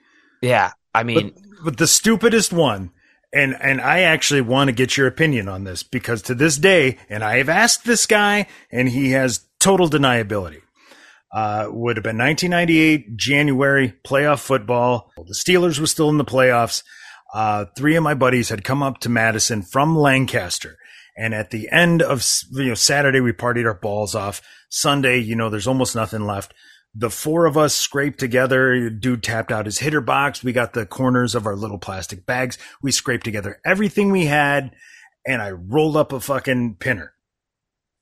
Yeah, 0.42 0.72
I 0.94 1.02
mean, 1.02 1.30
but, 1.34 1.64
but 1.64 1.76
the 1.78 1.86
stupidest 1.86 2.52
one 2.52 2.90
and 3.34 3.56
and 3.60 3.80
I 3.80 4.02
actually 4.02 4.40
want 4.40 4.68
to 4.68 4.72
get 4.72 4.96
your 4.96 5.06
opinion 5.06 5.48
on 5.48 5.64
this 5.64 5.82
because 5.82 6.22
to 6.22 6.34
this 6.34 6.56
day, 6.56 6.98
and 7.08 7.24
I 7.24 7.38
have 7.38 7.48
asked 7.48 7.84
this 7.84 8.06
guy, 8.06 8.46
and 8.70 8.88
he 8.88 9.10
has 9.10 9.46
total 9.58 9.88
deniability. 9.88 10.60
Uh, 11.34 11.66
would 11.68 11.96
have 11.96 12.04
been 12.04 12.16
1998 12.16 13.16
January 13.16 13.92
playoff 14.06 14.38
football. 14.38 15.10
The 15.16 15.34
Steelers 15.34 15.80
were 15.80 15.88
still 15.88 16.08
in 16.08 16.16
the 16.16 16.24
playoffs. 16.24 16.84
Uh, 17.34 17.64
three 17.76 17.96
of 17.96 18.04
my 18.04 18.14
buddies 18.14 18.50
had 18.50 18.62
come 18.62 18.84
up 18.84 18.98
to 19.00 19.08
Madison 19.08 19.62
from 19.62 19.96
Lancaster. 19.96 20.78
And 21.16 21.34
at 21.34 21.50
the 21.50 21.68
end 21.72 22.02
of 22.02 22.24
you 22.52 22.68
know 22.68 22.74
Saturday, 22.74 23.20
we 23.20 23.32
partied 23.32 23.66
our 23.66 23.74
balls 23.74 24.14
off. 24.14 24.42
Sunday, 24.68 25.18
you 25.18 25.34
know, 25.34 25.50
there's 25.50 25.66
almost 25.66 25.96
nothing 25.96 26.24
left. 26.24 26.54
The 26.94 27.10
four 27.10 27.46
of 27.46 27.56
us 27.56 27.74
scraped 27.74 28.20
together. 28.20 28.88
Dude 28.88 29.22
tapped 29.22 29.50
out 29.50 29.66
his 29.66 29.78
hitter 29.80 30.00
box. 30.00 30.44
We 30.44 30.52
got 30.52 30.74
the 30.74 30.86
corners 30.86 31.34
of 31.34 31.46
our 31.46 31.56
little 31.56 31.78
plastic 31.78 32.24
bags. 32.24 32.56
We 32.82 32.92
scraped 32.92 33.24
together 33.24 33.60
everything 33.64 34.12
we 34.12 34.26
had, 34.26 34.74
and 35.26 35.42
I 35.42 35.50
rolled 35.50 35.96
up 35.96 36.12
a 36.12 36.20
fucking 36.20 36.76
pinner. 36.76 37.14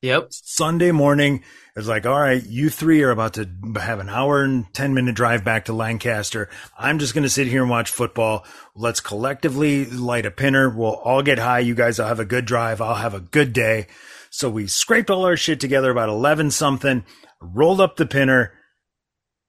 yep. 0.02 0.28
Sunday 0.30 0.90
morning, 0.92 1.42
it's 1.74 1.88
like, 1.88 2.04
all 2.04 2.20
right, 2.20 2.44
you 2.44 2.68
three 2.68 3.02
are 3.02 3.10
about 3.10 3.34
to 3.34 3.48
have 3.80 3.98
an 3.98 4.10
hour 4.10 4.42
and 4.42 4.66
10 4.74 4.92
minute 4.92 5.14
drive 5.14 5.42
back 5.42 5.64
to 5.66 5.72
Lancaster. 5.72 6.50
I'm 6.78 6.98
just 6.98 7.14
going 7.14 7.22
to 7.22 7.30
sit 7.30 7.46
here 7.46 7.62
and 7.62 7.70
watch 7.70 7.90
football. 7.90 8.44
Let's 8.74 9.00
collectively 9.00 9.86
light 9.86 10.26
a 10.26 10.30
pinner. 10.30 10.68
We'll 10.68 10.96
all 10.96 11.22
get 11.22 11.38
high. 11.38 11.60
You 11.60 11.74
guys 11.74 11.98
will 11.98 12.08
have 12.08 12.20
a 12.20 12.26
good 12.26 12.44
drive. 12.44 12.82
I'll 12.82 12.96
have 12.96 13.14
a 13.14 13.20
good 13.20 13.54
day. 13.54 13.86
So 14.28 14.50
we 14.50 14.66
scraped 14.66 15.08
all 15.08 15.24
our 15.24 15.36
shit 15.36 15.60
together 15.60 15.90
about 15.90 16.10
11 16.10 16.50
something, 16.50 17.04
rolled 17.40 17.80
up 17.80 17.96
the 17.96 18.06
pinner, 18.06 18.52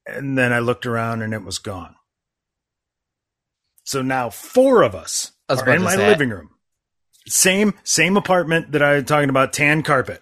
and 0.06 0.38
then 0.38 0.54
I 0.54 0.60
looked 0.60 0.86
around 0.86 1.22
and 1.22 1.34
it 1.34 1.44
was 1.44 1.58
gone. 1.58 1.96
So 3.84 4.02
now 4.02 4.30
four 4.30 4.82
of 4.82 4.96
us 4.96 5.32
are 5.50 5.70
in 5.70 5.84
my 5.84 5.96
living 5.96 6.30
room. 6.30 6.52
Same 7.28 7.74
same 7.84 8.18
apartment 8.18 8.72
that 8.72 8.82
I 8.82 8.96
was 8.96 9.06
talking 9.06 9.30
about, 9.30 9.54
tan 9.54 9.84
carpet. 9.84 10.22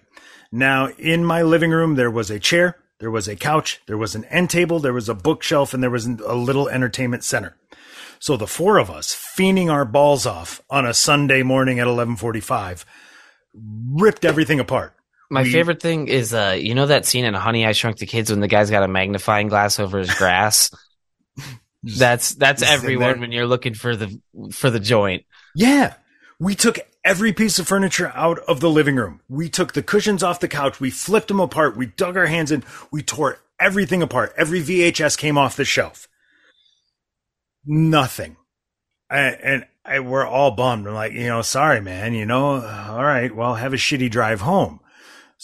Now 0.50 0.88
in 0.98 1.24
my 1.24 1.42
living 1.42 1.70
room 1.70 1.94
there 1.94 2.10
was 2.10 2.30
a 2.30 2.40
chair, 2.40 2.76
there 3.00 3.10
was 3.10 3.28
a 3.28 3.36
couch, 3.36 3.80
there 3.86 3.98
was 3.98 4.14
an 4.14 4.24
end 4.26 4.50
table, 4.50 4.78
there 4.78 4.92
was 4.92 5.08
a 5.08 5.14
bookshelf, 5.14 5.74
and 5.74 5.82
there 5.82 5.90
was 5.90 6.06
a 6.06 6.34
little 6.34 6.68
entertainment 6.68 7.24
center. 7.24 7.56
So 8.20 8.36
the 8.36 8.46
four 8.46 8.78
of 8.78 8.88
us, 8.88 9.14
fiending 9.14 9.68
our 9.68 9.84
balls 9.84 10.26
off 10.26 10.60
on 10.70 10.86
a 10.86 10.94
Sunday 10.94 11.42
morning 11.42 11.80
at 11.80 11.88
eleven 11.88 12.14
forty-five, 12.14 12.84
ripped 13.52 14.24
everything 14.24 14.60
apart. 14.60 14.94
My 15.32 15.44
We- 15.44 15.52
favorite 15.52 15.80
thing 15.80 16.08
is, 16.08 16.34
uh, 16.34 16.58
you 16.60 16.74
know 16.74 16.84
that 16.86 17.06
scene 17.06 17.24
in 17.24 17.32
Honey 17.32 17.64
I 17.64 17.72
Shrunk 17.72 17.96
the 17.96 18.04
Kids 18.06 18.28
when 18.30 18.40
the 18.40 18.48
guy's 18.48 18.70
got 18.70 18.82
a 18.82 18.88
magnifying 18.88 19.48
glass 19.48 19.80
over 19.80 19.98
his 19.98 20.12
grass. 20.12 20.70
that's 21.82 22.34
that's 22.34 22.62
everyone 22.62 23.18
when 23.20 23.32
you're 23.32 23.46
looking 23.46 23.72
for 23.72 23.96
the 23.96 24.20
for 24.52 24.68
the 24.68 24.78
joint. 24.78 25.24
Yeah. 25.54 25.94
We 26.38 26.54
took 26.54 26.78
every 27.02 27.32
piece 27.32 27.58
of 27.58 27.66
furniture 27.66 28.12
out 28.14 28.40
of 28.40 28.60
the 28.60 28.68
living 28.68 28.96
room. 28.96 29.20
We 29.28 29.48
took 29.48 29.72
the 29.72 29.82
cushions 29.82 30.22
off 30.22 30.38
the 30.40 30.48
couch. 30.48 30.80
We 30.80 30.90
flipped 30.90 31.28
them 31.28 31.40
apart. 31.40 31.78
We 31.78 31.86
dug 31.86 32.18
our 32.18 32.26
hands 32.26 32.52
in. 32.52 32.62
We 32.90 33.02
tore 33.02 33.38
everything 33.58 34.02
apart. 34.02 34.34
Every 34.36 34.60
VHS 34.60 35.16
came 35.16 35.38
off 35.38 35.56
the 35.56 35.64
shelf. 35.64 36.08
Nothing. 37.64 38.36
And, 39.08 39.36
and 39.42 39.66
I, 39.84 40.00
we're 40.00 40.26
all 40.26 40.50
bummed. 40.50 40.86
I'm 40.86 40.94
like, 40.94 41.12
you 41.12 41.26
know, 41.28 41.42
sorry, 41.42 41.80
man. 41.80 42.12
You 42.12 42.26
know, 42.26 42.56
all 42.60 43.02
right. 43.04 43.34
Well, 43.34 43.54
have 43.54 43.72
a 43.72 43.76
shitty 43.76 44.10
drive 44.10 44.40
home. 44.42 44.80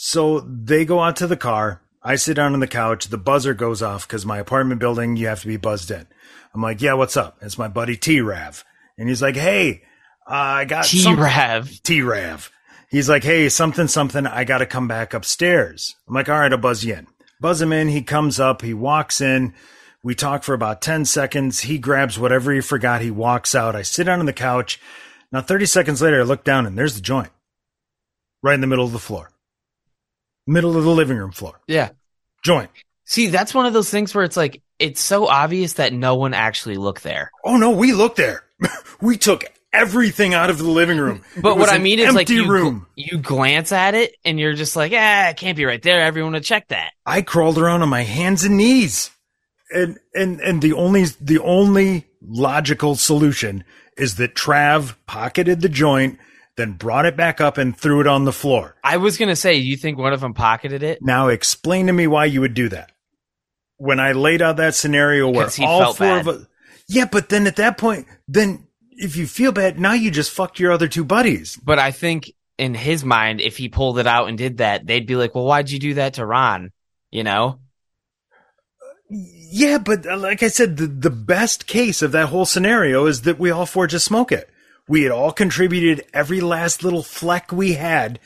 So 0.01 0.39
they 0.41 0.85
go 0.85 1.01
out 1.01 1.17
to 1.17 1.27
the 1.27 1.37
car. 1.37 1.83
I 2.05 2.15
sit 2.15 2.35
down 2.35 2.55
on 2.55 2.61
the 2.61 2.69
couch. 2.69 3.09
The 3.09 3.19
buzzer 3.19 3.53
goes 3.53 3.83
off 3.83 4.07
because 4.07 4.25
my 4.25 4.39
apartment 4.39 4.79
building, 4.79 5.17
you 5.17 5.27
have 5.27 5.41
to 5.41 5.49
be 5.49 5.57
buzzed 5.57 5.91
in. 5.91 6.07
I'm 6.55 6.63
like, 6.63 6.81
yeah, 6.81 6.95
what's 6.95 7.17
up? 7.17 7.39
It's 7.43 7.59
my 7.59 7.67
buddy 7.67 7.97
T 7.97 8.21
Rav. 8.21 8.65
And 8.97 9.09
he's 9.09 9.21
like, 9.21 9.35
hey, 9.35 9.83
uh, 10.25 10.35
I 10.35 10.65
got 10.67 10.85
T 10.85 11.13
Rav. 11.13 11.83
T 11.83 12.01
Rav. 12.01 12.49
He's 12.89 13.09
like, 13.09 13.25
hey, 13.25 13.49
something, 13.49 13.89
something. 13.89 14.25
I 14.25 14.45
got 14.45 14.59
to 14.59 14.67
come 14.67 14.87
back 14.87 15.15
upstairs. 15.15 15.97
I'm 16.07 16.15
like, 16.15 16.29
all 16.29 16.39
right, 16.39 16.53
I'll 16.53 16.59
buzz 16.59 16.85
you 16.85 16.95
in. 16.95 17.09
Buzz 17.41 17.61
him 17.61 17.73
in. 17.73 17.89
He 17.89 18.03
comes 18.03 18.39
up. 18.39 18.63
He 18.63 18.75
walks 18.75 19.21
in. 19.21 19.53
We 20.05 20.15
talk 20.15 20.45
for 20.45 20.55
about 20.55 20.81
10 20.81 21.07
seconds. 21.07 21.63
He 21.63 21.77
grabs 21.77 22.21
whatever 22.21 22.53
he 22.53 22.61
forgot. 22.61 23.01
He 23.01 23.11
walks 23.11 23.53
out. 23.53 23.75
I 23.75 23.83
sit 23.83 24.05
down 24.05 24.21
on 24.21 24.27
the 24.27 24.33
couch. 24.33 24.81
Now, 25.33 25.41
30 25.41 25.67
seconds 25.67 26.01
later, 26.01 26.21
I 26.21 26.25
look 26.25 26.45
down 26.45 26.67
and 26.67 26.79
there's 26.79 26.95
the 26.95 27.01
joint 27.01 27.31
right 28.45 28.55
in 28.55 28.61
the 28.61 28.69
middle 28.69 28.87
of 28.87 28.93
the 28.93 29.01
floor, 29.01 29.33
middle 30.49 30.77
of 30.77 30.85
the 30.85 30.91
living 30.91 31.17
room 31.17 31.33
floor. 31.33 31.61
Yeah. 31.67 31.91
Joint. 32.45 32.71
See, 33.05 33.29
that's 33.29 33.55
one 33.55 33.67
of 33.67 33.73
those 33.73 33.91
things 33.91 34.15
where 34.15 34.25
it's 34.25 34.37
like 34.37 34.63
it's 34.79 35.01
so 35.01 35.27
obvious 35.27 35.75
that 35.75 35.93
no 35.93 36.17
one 36.17 36.35
actually 36.35 36.77
looked 36.77 37.03
there. 37.03 37.31
Oh 37.45 37.57
no, 37.57 37.71
we 37.71 37.93
looked 37.93 38.17
there. 38.17 38.45
we 39.01 39.17
took 39.17 39.45
everything 39.73 40.35
out 40.35 40.51
of 40.51 40.59
the 40.59 40.69
living 40.69 40.99
room. 40.99 41.23
But 41.41 41.59
what 41.59 41.69
I 41.69 41.79
mean 41.79 41.99
is 41.99 42.15
like 42.15 42.29
you, 42.29 42.49
room. 42.49 42.87
you 42.97 43.19
glance 43.19 43.73
at 43.73 43.95
it 43.95 44.17
and 44.25 44.39
you're 44.41 44.55
just 44.55 44.77
like, 44.77 44.93
ah, 44.95 45.29
it 45.29 45.37
can't 45.37 45.57
be 45.57 45.65
right 45.65 45.83
there. 45.83 46.01
Everyone 46.03 46.33
would 46.33 46.45
check 46.45 46.69
that. 46.69 46.93
I 47.07 47.23
crawled 47.23 47.59
around 47.59 47.83
on 47.83 47.89
my 47.89 48.03
hands 48.03 48.45
and 48.45 48.57
knees. 48.57 49.11
And 49.71 49.99
and 50.15 50.41
and 50.41 50.63
the 50.63 50.73
only 50.73 51.05
the 51.21 51.41
only 51.41 52.07
logical 52.23 52.97
solution 52.97 53.65
is 53.99 54.15
that 54.15 54.35
Trav 54.35 54.95
pocketed 55.07 55.61
the 55.61 55.69
joint, 55.69 56.19
then 56.59 56.73
brought 56.73 57.07
it 57.07 57.17
back 57.17 57.41
up 57.41 57.57
and 57.57 57.75
threw 57.75 58.01
it 58.01 58.07
on 58.07 58.27
the 58.27 58.33
floor. 58.33 58.77
I 58.85 58.99
was 58.99 59.17
gonna 59.17 59.37
say, 59.37 59.55
you 59.55 59.79
think 59.79 59.97
one 59.97 60.13
of 60.13 60.21
them 60.21 60.35
pocketed 60.35 60.83
it? 60.83 60.99
Now 61.01 61.29
explain 61.29 61.87
to 61.87 61.93
me 61.95 62.07
why 62.07 62.27
you 62.27 62.43
would 62.43 62.55
do 62.55 62.69
that. 62.69 62.93
When 63.79 64.01
I 64.01 64.13
laid 64.13 64.43
out 64.43 64.57
that 64.57 64.75
scenario 64.75 65.31
where 65.31 65.49
all 65.63 65.95
four 65.95 66.07
bad. 66.07 66.21
of 66.21 66.29
us 66.29 66.47
Yeah, 66.89 67.07
but 67.07 67.31
then 67.31 67.47
at 67.47 67.57
that 67.57 67.79
point, 67.79 68.07
then 68.27 68.67
if 68.91 69.17
you 69.17 69.27
feel 69.27 69.53
bad, 69.53 69.79
now 69.79 69.93
you 69.93 70.11
just 70.11 70.33
fucked 70.33 70.59
your 70.59 70.73
other 70.73 70.89
two 70.89 71.05
buddies. 71.05 71.57
But 71.57 71.79
I 71.79 71.93
think 71.93 72.33
in 72.59 72.75
his 72.75 73.05
mind, 73.05 73.41
if 73.41 73.57
he 73.57 73.69
pulled 73.69 73.99
it 73.99 74.07
out 74.07 74.29
and 74.29 74.37
did 74.37 74.59
that, 74.59 74.87
they'd 74.87 75.07
be 75.07 75.17
like, 75.17 75.35
well, 75.35 75.45
why'd 75.45 75.71
you 75.71 75.79
do 75.79 75.95
that 75.95 76.15
to 76.15 76.27
Ron? 76.27 76.73
You 77.11 77.23
know? 77.23 77.61
Yeah, 79.09 79.79
but 79.79 80.07
uh, 80.07 80.19
like 80.19 80.43
I 80.43 80.49
said, 80.49 80.77
the, 80.77 80.87
the 80.87 81.11
best 81.11 81.67
case 81.67 82.03
of 82.03 82.13
that 82.13 82.29
whole 82.29 82.45
scenario 82.45 83.07
is 83.07 83.23
that 83.23 83.39
we 83.39 83.51
all 83.51 83.65
four 83.65 83.87
just 83.87 84.05
smoke 84.05 84.33
it. 84.33 84.51
We 84.89 85.03
had 85.03 85.13
all 85.13 85.33
contributed 85.33 86.05
every 86.15 86.41
last 86.41 86.83
little 86.83 87.03
fleck 87.03 87.53
we 87.53 87.75
had. 87.75 88.19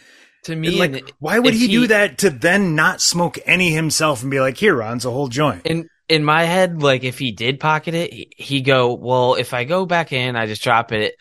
To 0.45 0.53
And, 0.53 0.61
me, 0.61 0.79
like, 0.79 0.93
and 0.93 1.13
why 1.19 1.39
would 1.39 1.55
if 1.55 1.61
he, 1.61 1.69
do 1.69 1.87
that 1.89 2.19
to 2.19 2.31
then 2.31 2.75
not 2.75 3.01
smoke 3.01 3.39
any 3.47 3.71
himself 3.71 4.23
and 4.23 4.31
be 4.31 4.41
like, 4.41 4.57
here, 4.57 4.75
Ron's 4.77 5.05
a 5.05 5.11
whole 5.11 5.29
joint? 5.29 5.67
in 5.67 5.89
in 6.09 6.25
my 6.25 6.45
head, 6.45 6.83
like 6.83 7.05
if 7.05 7.19
he 7.19 7.33
did 7.33 7.61
pocket 7.61 7.95
it, 7.95 8.13
he, 8.13 8.33
he 8.37 8.61
go, 8.61 8.93
well, 8.95 9.35
if 9.35 9.55
I 9.55 9.65
go 9.65 9.87
back 9.87 10.13
in, 10.13 10.37
I 10.37 10.47
just 10.47 10.63
drop 10.63 10.93
it. 10.93 11.15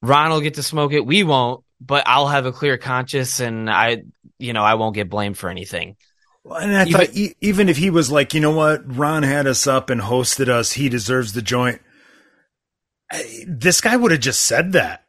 Ron 0.00 0.30
will 0.30 0.40
get 0.40 0.54
to 0.54 0.62
smoke 0.62 0.92
it. 0.92 1.04
We 1.04 1.22
won't, 1.24 1.64
but 1.80 2.04
I'll 2.06 2.28
have 2.28 2.46
a 2.46 2.52
clear 2.52 2.78
conscience, 2.78 3.40
and 3.40 3.68
I, 3.68 4.04
you 4.38 4.52
know, 4.52 4.62
I 4.62 4.74
won't 4.74 4.94
get 4.94 5.10
blamed 5.10 5.36
for 5.36 5.50
anything. 5.50 5.96
And 6.44 6.76
I 6.76 6.82
Even- 6.86 6.92
thought 6.92 7.16
e- 7.16 7.34
even 7.40 7.68
if 7.68 7.76
he 7.76 7.90
was 7.90 8.10
like, 8.10 8.32
you 8.32 8.40
know 8.40 8.52
what, 8.52 8.80
Ron 8.96 9.24
had 9.24 9.46
us 9.48 9.66
up 9.66 9.90
and 9.90 10.00
hosted 10.00 10.48
us, 10.48 10.72
he 10.72 10.88
deserves 10.88 11.32
the 11.32 11.42
joint. 11.42 11.80
This 13.46 13.80
guy 13.80 13.96
would 13.96 14.10
have 14.10 14.20
just 14.20 14.42
said 14.42 14.72
that. 14.72 15.02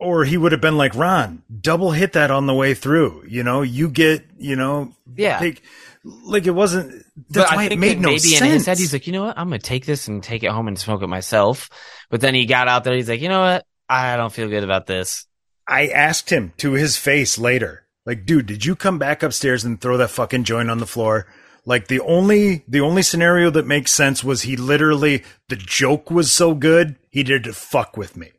Or 0.00 0.24
he 0.24 0.36
would 0.36 0.52
have 0.52 0.60
been 0.60 0.76
like, 0.76 0.94
Ron, 0.94 1.42
double 1.60 1.92
hit 1.92 2.12
that 2.14 2.30
on 2.30 2.46
the 2.46 2.52
way 2.54 2.74
through. 2.74 3.24
You 3.28 3.42
know, 3.42 3.62
you 3.62 3.88
get, 3.88 4.24
you 4.36 4.56
know, 4.56 4.92
Yeah. 5.16 5.38
take, 5.38 5.62
like 6.04 6.46
it 6.46 6.50
wasn't, 6.50 7.04
that's 7.30 7.48
but 7.48 7.56
why 7.56 7.64
it 7.64 7.78
made 7.78 8.00
no 8.00 8.08
maybe 8.08 8.18
sense. 8.18 8.42
in 8.42 8.48
his 8.48 8.66
head, 8.66 8.76
he's 8.78 8.92
like, 8.92 9.06
you 9.06 9.12
know 9.12 9.24
what? 9.24 9.38
I'm 9.38 9.46
gonna 9.46 9.60
take 9.60 9.86
this 9.86 10.08
and 10.08 10.22
take 10.22 10.42
it 10.42 10.50
home 10.50 10.68
and 10.68 10.78
smoke 10.78 11.02
it 11.02 11.06
myself. 11.06 11.70
But 12.10 12.20
then 12.20 12.34
he 12.34 12.44
got 12.44 12.66
out 12.68 12.84
there. 12.84 12.94
He's 12.94 13.08
like, 13.08 13.20
you 13.22 13.28
know 13.28 13.40
what? 13.40 13.64
I 13.88 14.16
don't 14.16 14.32
feel 14.32 14.48
good 14.48 14.64
about 14.64 14.86
this. 14.86 15.26
I 15.66 15.86
asked 15.88 16.28
him 16.28 16.52
to 16.58 16.72
his 16.72 16.96
face 16.96 17.38
later, 17.38 17.86
like, 18.04 18.26
dude, 18.26 18.46
did 18.46 18.64
you 18.66 18.76
come 18.76 18.98
back 18.98 19.22
upstairs 19.22 19.64
and 19.64 19.80
throw 19.80 19.96
that 19.98 20.10
fucking 20.10 20.44
joint 20.44 20.70
on 20.70 20.78
the 20.78 20.86
floor? 20.86 21.26
Like 21.66 21.88
the 21.88 22.00
only 22.00 22.62
the 22.68 22.80
only 22.80 23.02
scenario 23.02 23.50
that 23.50 23.66
makes 23.66 23.90
sense 23.92 24.22
was 24.22 24.42
he 24.42 24.56
literally 24.56 25.24
the 25.48 25.56
joke 25.56 26.10
was 26.10 26.30
so 26.32 26.54
good 26.54 26.96
he 27.10 27.22
did 27.22 27.44
to 27.44 27.52
fuck 27.52 27.96
with 27.96 28.16
me. 28.16 28.32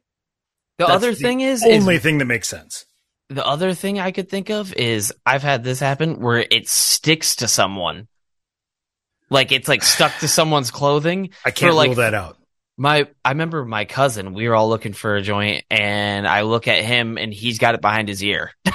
The 0.77 0.85
That's 0.85 0.95
other 0.95 1.09
the 1.11 1.15
thing 1.15 1.41
is, 1.41 1.63
is 1.63 1.81
Only 1.81 1.97
thing 1.99 2.17
that 2.19 2.25
makes 2.25 2.47
sense. 2.47 2.85
the 3.29 3.45
other 3.45 3.73
thing 3.73 3.99
I 3.99 4.11
could 4.11 4.29
think 4.29 4.49
of 4.49 4.73
is 4.73 5.13
I've 5.25 5.41
had 5.41 5.63
this 5.63 5.79
happen 5.79 6.19
where 6.19 6.39
it 6.39 6.67
sticks 6.69 7.37
to 7.37 7.47
someone. 7.47 8.07
Like 9.31 9.51
it's 9.51 9.67
like 9.67 9.83
stuck 9.83 10.11
to 10.19 10.27
someone's 10.37 10.69
clothing. 10.69 11.31
I 11.43 11.51
can't 11.51 11.75
like, 11.75 11.87
rule 11.87 11.95
that 11.95 12.13
out. 12.13 12.37
My 12.77 13.07
I 13.23 13.29
remember 13.29 13.65
my 13.65 13.85
cousin, 13.85 14.33
we 14.33 14.47
were 14.47 14.55
all 14.55 14.69
looking 14.69 14.93
for 14.93 15.15
a 15.15 15.21
joint 15.21 15.63
and 15.71 16.27
I 16.27 16.41
look 16.41 16.67
at 16.67 16.83
him 16.83 17.17
and 17.17 17.33
he's 17.33 17.57
got 17.57 17.73
it 17.73 17.81
behind 17.81 18.07
his 18.07 18.23
ear. 18.23 18.51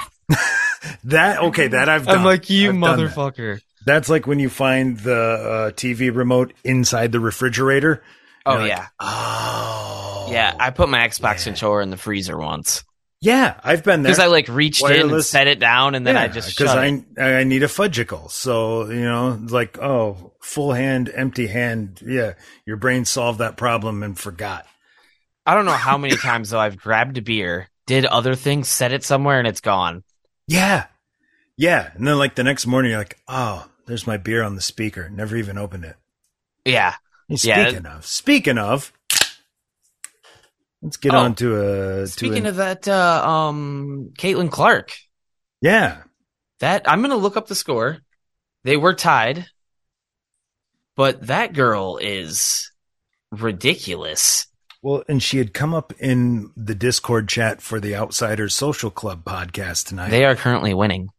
That 1.05 1.39
okay, 1.39 1.67
that 1.67 1.89
I've 1.89 2.05
done. 2.07 2.19
I'm 2.19 2.25
like, 2.25 2.49
you 2.49 2.69
I've 2.69 2.75
motherfucker. 2.75 3.61
That's 3.85 4.09
like 4.09 4.27
when 4.27 4.39
you 4.39 4.49
find 4.49 4.97
the 4.99 5.15
uh, 5.15 5.71
TV 5.71 6.13
remote 6.15 6.53
inside 6.63 7.11
the 7.11 7.19
refrigerator. 7.19 8.03
Oh 8.45 8.55
like, 8.55 8.69
yeah. 8.69 8.87
Oh. 8.99 10.27
Yeah, 10.31 10.55
I 10.59 10.69
put 10.69 10.89
my 10.89 10.99
Xbox 11.07 11.39
Yeah. 11.39 11.43
controller 11.45 11.81
in 11.81 11.89
the 11.89 11.97
freezer 11.97 12.37
once. 12.37 12.83
Yeah, 13.21 13.59
I've 13.63 13.83
been 13.83 14.01
there. 14.01 14.11
Because 14.11 14.23
I 14.23 14.27
like 14.27 14.47
reached 14.47 14.83
in 14.83 15.11
and 15.11 15.23
set 15.23 15.47
it 15.47 15.59
down 15.59 15.93
and 15.93 16.05
then 16.07 16.17
I 16.17 16.27
just 16.27 16.57
because 16.57 16.75
I. 16.75 17.03
I 17.19 17.43
need 17.43 17.61
a 17.61 17.67
Fudgsicle. 17.67 18.31
So 18.31 18.89
you 18.89 19.03
know, 19.03 19.39
like 19.49 19.77
oh, 19.79 20.33
full 20.41 20.73
hand, 20.73 21.11
empty 21.13 21.45
hand. 21.45 22.01
Yeah, 22.03 22.33
your 22.65 22.77
brain 22.77 23.05
solved 23.05 23.37
that 23.39 23.57
problem 23.57 24.01
and 24.01 24.17
forgot. 24.17 24.65
I 25.45 25.53
don't 25.53 25.65
know 25.65 25.71
how 25.71 25.99
many 25.99 26.15
times 26.17 26.49
though 26.49 26.59
I've 26.59 26.77
grabbed 26.77 27.19
a 27.19 27.21
beer, 27.21 27.69
did 27.85 28.05
other 28.05 28.33
things, 28.33 28.67
set 28.69 28.91
it 28.91 29.03
somewhere 29.03 29.37
and 29.37 29.47
it's 29.47 29.61
gone. 29.61 30.03
Yeah, 30.47 30.87
yeah. 31.57 31.91
And 31.93 32.07
then 32.07 32.17
like 32.17 32.33
the 32.33 32.43
next 32.43 32.65
morning, 32.65 32.89
you're 32.89 32.99
like, 33.01 33.19
oh, 33.27 33.67
there's 33.91 34.07
my 34.07 34.15
beer 34.15 34.41
on 34.41 34.55
the 34.55 34.61
speaker. 34.61 35.09
Never 35.09 35.35
even 35.35 35.57
opened 35.57 35.83
it. 35.83 35.97
Yeah. 36.63 36.95
Hey, 37.27 37.35
Yeah. 37.41 37.67
Speaking 37.67 37.85
of, 37.85 38.05
speaking 38.05 38.57
of, 38.57 38.93
let's 40.81 40.95
get 40.95 41.13
Oh, 41.13 41.17
on 41.17 41.35
to 41.35 41.61
a. 42.01 42.07
Speaking 42.07 42.43
to 42.43 42.49
of 42.51 42.55
that, 42.55 42.87
uh, 42.87 43.27
um, 43.27 44.13
Caitlin 44.17 44.49
Clark, 44.49 44.93
yeah, 45.59 46.03
that 46.59 46.89
I'm 46.89 47.01
gonna 47.01 47.17
look 47.17 47.35
up 47.35 47.47
the 47.47 47.55
score. 47.55 47.97
They 48.63 48.77
were 48.77 48.93
tied, 48.93 49.45
but 50.95 51.27
that 51.27 51.51
girl 51.51 51.97
is 51.97 52.71
ridiculous. 53.29 54.47
Well, 54.81 55.03
and 55.09 55.21
she 55.21 55.37
had 55.37 55.53
come 55.53 55.73
up 55.73 55.93
in 55.99 56.51
the 56.55 56.73
Discord 56.75 57.27
chat 57.27 57.61
for 57.61 57.79
the 57.81 57.95
Outsiders 57.95 58.53
Social 58.53 58.89
Club 58.89 59.25
podcast 59.25 59.87
tonight. 59.87 60.09
They 60.11 60.23
are 60.25 60.35
currently 60.35 60.73
winning. 60.73 61.09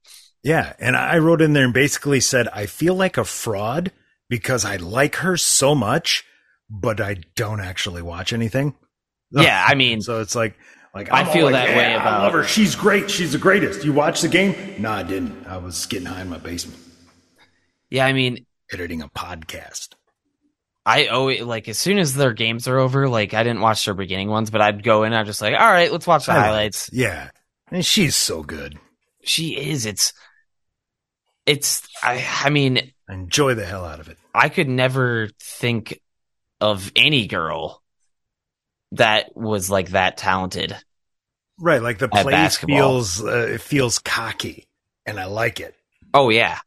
Yeah, 0.42 0.72
and 0.78 0.96
I 0.96 1.18
wrote 1.18 1.40
in 1.42 1.52
there 1.52 1.64
and 1.64 1.74
basically 1.74 2.20
said 2.20 2.48
I 2.48 2.66
feel 2.66 2.94
like 2.94 3.16
a 3.16 3.24
fraud 3.24 3.92
because 4.28 4.64
I 4.64 4.76
like 4.76 5.16
her 5.16 5.36
so 5.36 5.74
much, 5.74 6.24
but 6.68 7.00
I 7.00 7.16
don't 7.36 7.60
actually 7.60 8.02
watch 8.02 8.32
anything. 8.32 8.74
Yeah, 9.30 9.64
I 9.66 9.74
mean, 9.74 10.00
So 10.00 10.20
it's 10.20 10.34
like, 10.34 10.54
like 10.94 11.10
I 11.12 11.20
I'm 11.20 11.26
all 11.28 11.32
feel 11.32 11.44
like, 11.46 11.54
that 11.54 11.68
"Yeah, 11.70 11.76
way 11.76 11.86
I 11.86 12.00
about- 12.00 12.22
love 12.24 12.32
her. 12.32 12.44
She's 12.44 12.74
great. 12.74 13.10
She's 13.10 13.32
the 13.32 13.38
greatest. 13.38 13.84
You 13.84 13.92
watch 13.92 14.20
the 14.20 14.28
game? 14.28 14.54
No, 14.78 14.90
I 14.90 15.02
didn't. 15.02 15.46
I 15.46 15.56
was 15.58 15.86
getting 15.86 16.06
high 16.06 16.22
in 16.22 16.28
my 16.28 16.38
basement 16.38 16.78
yeah, 17.90 18.06
I 18.06 18.14
mean, 18.14 18.46
editing 18.72 19.02
a 19.02 19.08
podcast. 19.10 19.88
I 20.86 21.08
always 21.08 21.42
like 21.42 21.68
as 21.68 21.76
soon 21.78 21.98
as 21.98 22.14
their 22.14 22.32
games 22.32 22.66
are 22.66 22.78
over, 22.78 23.06
like 23.08 23.34
I 23.34 23.42
didn't 23.42 23.60
watch 23.60 23.84
their 23.84 23.92
beginning 23.94 24.30
ones, 24.30 24.50
but 24.50 24.62
I'd 24.62 24.82
go 24.82 25.04
in. 25.04 25.12
I'm 25.12 25.26
just 25.26 25.42
like, 25.42 25.52
all 25.54 25.70
right, 25.70 25.92
let's 25.92 26.06
watch 26.06 26.24
the 26.26 26.32
highlights. 26.32 26.88
Yeah, 26.90 27.30
and 27.70 27.84
she's 27.84 28.16
so 28.16 28.42
good. 28.42 28.78
She 29.24 29.56
is. 29.58 29.84
It's. 29.86 30.12
It's. 31.46 31.86
I. 32.02 32.24
I 32.44 32.50
mean, 32.50 32.92
enjoy 33.08 33.54
the 33.54 33.64
hell 33.64 33.84
out 33.84 34.00
of 34.00 34.08
it. 34.08 34.18
I 34.34 34.48
could 34.48 34.68
never 34.68 35.28
think 35.40 36.00
of 36.60 36.90
any 36.96 37.26
girl 37.26 37.82
that 38.92 39.36
was 39.36 39.70
like 39.70 39.90
that 39.90 40.16
talented. 40.16 40.76
Right, 41.58 41.82
like 41.82 41.98
the 41.98 42.08
play 42.08 42.24
basketball. 42.30 42.76
feels 42.78 43.22
uh, 43.24 43.48
it 43.54 43.60
feels 43.60 43.98
cocky, 43.98 44.68
and 45.06 45.18
I 45.20 45.26
like 45.26 45.60
it. 45.60 45.74
Oh 46.14 46.30
yeah. 46.30 46.58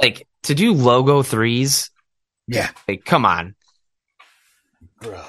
Like 0.00 0.26
to 0.44 0.54
do 0.54 0.72
logo 0.72 1.22
threes, 1.22 1.90
Yeah, 2.48 2.70
like 2.88 3.04
come 3.04 3.26
on. 3.26 3.54
bro. 5.00 5.22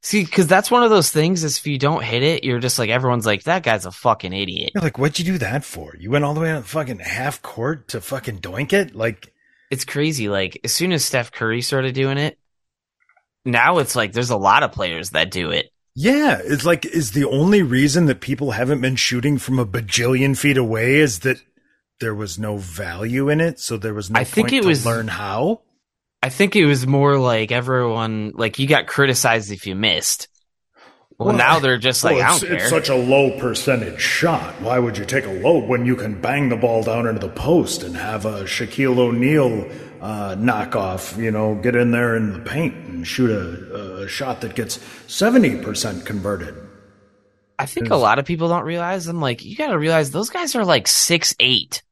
See, 0.00 0.24
because 0.24 0.46
that's 0.46 0.70
one 0.70 0.84
of 0.84 0.90
those 0.90 1.10
things. 1.10 1.42
Is 1.44 1.58
if 1.58 1.66
you 1.66 1.78
don't 1.78 2.04
hit 2.04 2.22
it, 2.22 2.44
you're 2.44 2.60
just 2.60 2.78
like 2.78 2.88
everyone's 2.90 3.26
like 3.26 3.42
that 3.44 3.62
guy's 3.64 3.84
a 3.86 3.90
fucking 3.90 4.32
idiot. 4.32 4.70
You're 4.74 4.82
like, 4.84 4.98
what'd 4.98 5.18
you 5.18 5.24
do 5.24 5.38
that 5.38 5.64
for? 5.64 5.94
You 5.98 6.10
went 6.10 6.24
all 6.24 6.34
the 6.34 6.40
way 6.40 6.52
on 6.52 6.62
fucking 6.62 7.00
half 7.00 7.42
court 7.42 7.88
to 7.88 8.00
fucking 8.00 8.38
doink 8.40 8.72
it? 8.72 8.94
Like, 8.94 9.32
It's 9.70 9.84
crazy. 9.84 10.28
Like 10.28 10.60
as 10.64 10.72
soon 10.72 10.92
as 10.92 11.04
Steph 11.04 11.32
Curry 11.32 11.62
started 11.62 11.94
doing 11.94 12.16
it, 12.16 12.38
now 13.44 13.78
it's 13.78 13.96
like 13.96 14.12
there's 14.12 14.30
a 14.30 14.36
lot 14.36 14.62
of 14.62 14.72
players 14.72 15.10
that 15.10 15.30
do 15.30 15.50
it. 15.50 15.70
yeah, 15.94 16.38
it's 16.44 16.64
like, 16.64 16.86
is 16.86 17.10
the 17.12 17.24
only 17.24 17.62
reason 17.62 18.06
that 18.06 18.20
people 18.20 18.52
haven't 18.52 18.80
been 18.80 18.96
shooting 18.96 19.36
from 19.38 19.58
a 19.58 19.66
bajillion 19.66 20.36
feet 20.38 20.56
away 20.56 20.96
is 20.96 21.20
that 21.20 21.42
there 22.00 22.14
was 22.14 22.38
no 22.38 22.56
value 22.56 23.28
in 23.28 23.40
it, 23.40 23.58
so 23.58 23.76
there 23.76 23.94
was 23.94 24.08
no 24.10 24.20
I 24.20 24.24
think 24.24 24.48
point 24.48 24.58
it 24.58 24.62
to 24.62 24.68
was- 24.68 24.86
learn 24.86 25.08
how. 25.08 25.62
I 26.22 26.30
think 26.30 26.56
it 26.56 26.66
was 26.66 26.86
more 26.86 27.18
like 27.18 27.52
everyone 27.52 28.32
like 28.34 28.58
you 28.58 28.66
got 28.66 28.86
criticized 28.86 29.52
if 29.52 29.66
you 29.66 29.74
missed. 29.74 30.28
Well, 31.16 31.28
Well, 31.28 31.36
now 31.36 31.58
they're 31.58 31.78
just 31.78 32.04
like 32.04 32.16
I 32.18 32.34
it's, 32.34 32.42
it's 32.44 32.68
such 32.70 32.88
a 32.88 32.94
low 32.94 33.38
percentage 33.38 34.00
shot. 34.00 34.60
Why 34.60 34.78
would 34.78 34.96
you 34.98 35.04
take 35.04 35.26
a 35.26 35.32
low 35.32 35.58
when 35.58 35.84
you 35.84 35.96
can 35.96 36.20
bang 36.20 36.48
the 36.48 36.56
ball 36.56 36.82
down 36.82 37.06
into 37.06 37.20
the 37.20 37.32
post 37.32 37.82
and 37.82 37.96
have 37.96 38.24
a 38.24 38.44
Shaquille 38.44 38.98
O'Neal 38.98 39.68
uh, 40.00 40.36
knockoff? 40.36 41.16
You 41.20 41.30
know, 41.32 41.56
get 41.56 41.74
in 41.74 41.90
there 41.90 42.16
in 42.16 42.32
the 42.32 42.38
paint 42.40 42.74
and 42.86 43.06
shoot 43.06 43.30
a, 43.30 44.02
a 44.02 44.08
shot 44.08 44.40
that 44.42 44.54
gets 44.54 44.78
seventy 45.12 45.60
percent 45.60 46.06
converted. 46.06 46.54
I 47.58 47.66
think 47.66 47.90
a 47.90 47.96
lot 47.96 48.20
of 48.20 48.24
people 48.24 48.48
don't 48.48 48.64
realize. 48.64 49.08
I'm 49.08 49.20
like, 49.20 49.44
you 49.44 49.56
got 49.56 49.68
to 49.68 49.78
realize 49.78 50.12
those 50.12 50.30
guys 50.30 50.54
are 50.54 50.64
like 50.64 50.86
six 50.86 51.34
eight. 51.40 51.82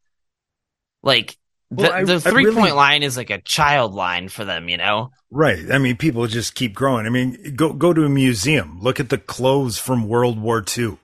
Like 1.02 1.36
Well, 1.70 1.90
the, 1.90 1.96
I- 1.96 2.04
the 2.04 2.20
three 2.20 2.44
really- 2.44 2.56
point 2.60 2.76
line 2.76 3.02
is 3.02 3.16
like 3.16 3.30
a 3.30 3.40
child 3.40 3.92
line 3.94 4.28
for 4.28 4.44
them, 4.44 4.68
you 4.68 4.76
know. 4.76 5.10
Right. 5.30 5.70
I 5.72 5.78
mean, 5.78 5.96
people 5.96 6.26
just 6.28 6.54
keep 6.54 6.74
growing. 6.74 7.06
I 7.06 7.10
mean, 7.10 7.54
go 7.56 7.72
go 7.72 7.92
to 7.92 8.04
a 8.04 8.08
museum. 8.08 8.78
Look 8.80 9.00
at 9.00 9.08
the 9.08 9.18
clothes 9.18 9.76
from 9.78 10.06
World 10.08 10.40
War 10.40 10.64
II. 10.76 10.98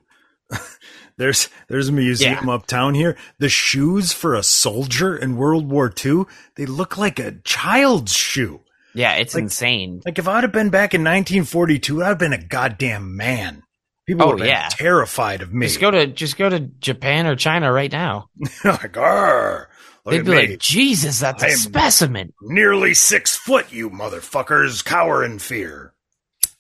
there's 1.17 1.49
there's 1.69 1.89
a 1.89 1.93
museum 1.93 2.49
uptown 2.49 2.95
here. 2.95 3.17
The 3.39 3.49
shoes 3.49 4.13
for 4.13 4.35
a 4.35 4.43
soldier 4.43 5.17
in 5.17 5.37
World 5.37 5.69
War 5.69 5.93
II, 6.05 6.25
they 6.57 6.67
look 6.67 6.97
like 6.97 7.19
a 7.19 7.33
child's 7.45 8.13
shoe. 8.15 8.61
Yeah, 8.95 9.15
it's 9.15 9.35
Like- 9.35 9.45
insane. 9.45 10.03
Like 10.05 10.19
if 10.19 10.29
I'd 10.29 10.45
have 10.45 10.53
been 10.53 10.71
back 10.71 10.95
in 10.95 11.01
1942, 11.03 12.03
I'd 12.03 12.09
have 12.09 12.19
been 12.19 12.33
a 12.33 12.43
goddamn 12.43 13.17
man. 13.17 13.63
People 14.07 14.25
Oh, 14.27 14.31
would 14.33 14.41
have 14.41 14.49
yeah. 14.49 14.69
terrified 14.71 15.43
of 15.43 15.53
me. 15.55 15.67
Just 15.67 15.81
go 15.81 15.91
to 15.91 16.07
just 16.09 16.37
go 16.37 16.49
to 16.49 16.59
Japan 16.61 17.27
or 17.27 17.37
China 17.37 17.73
right 17.73 17.91
now. 17.91 18.29
like, 18.65 18.97
"Arr, 18.97 19.69
look 20.05 20.13
They'd 20.15 20.25
be 20.25 20.31
me. 20.31 20.49
like, 20.49 20.59
Jesus, 20.59 21.21
that's 21.21 21.43
I 21.43 21.49
a 21.49 21.51
specimen. 21.53 22.33
nearly 22.41 22.95
six 22.95 23.37
foot, 23.37 23.73
you 23.73 23.91
motherfuckers, 23.91 24.85
cower 24.85 25.25
in 25.25 25.39
fear. 25.39 25.95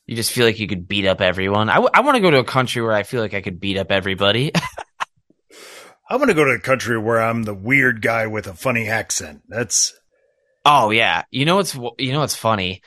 You 0.07 0.17
just 0.17 0.33
feel 0.33 0.45
like 0.47 0.59
you 0.59 0.67
could 0.67 0.89
beat 0.89 1.07
up 1.07 1.21
everyone. 1.21 1.69
I, 1.71 1.75
w- 1.75 1.91
I 1.95 2.01
want 2.01 2.17
to 2.17 2.21
go 2.21 2.31
to 2.31 2.39
a 2.39 2.45
country 2.45 2.83
where 2.83 2.93
I 2.93 3.05
feel 3.05 3.21
like 3.21 3.35
I 3.35 3.41
could 3.41 3.61
beat 3.61 3.77
up 3.79 3.91
everybody. 3.93 4.53
I'm 6.09 6.19
gonna 6.19 6.35
go 6.35 6.45
to 6.45 6.51
a 6.51 6.59
country 6.61 6.99
where 6.99 7.23
I'm 7.23 7.43
the 7.45 7.55
weird 7.55 8.03
guy 8.03 8.27
with 8.27 8.47
a 8.47 8.53
funny 8.55 8.89
accent. 8.89 9.43
That's 9.49 9.95
Oh 10.65 10.91
yeah, 10.91 11.23
you 11.31 11.45
know 11.47 11.57
what's 11.57 11.75
you 11.99 12.13
know 12.13 12.21
what's 12.21 12.37
funny? 12.37 12.83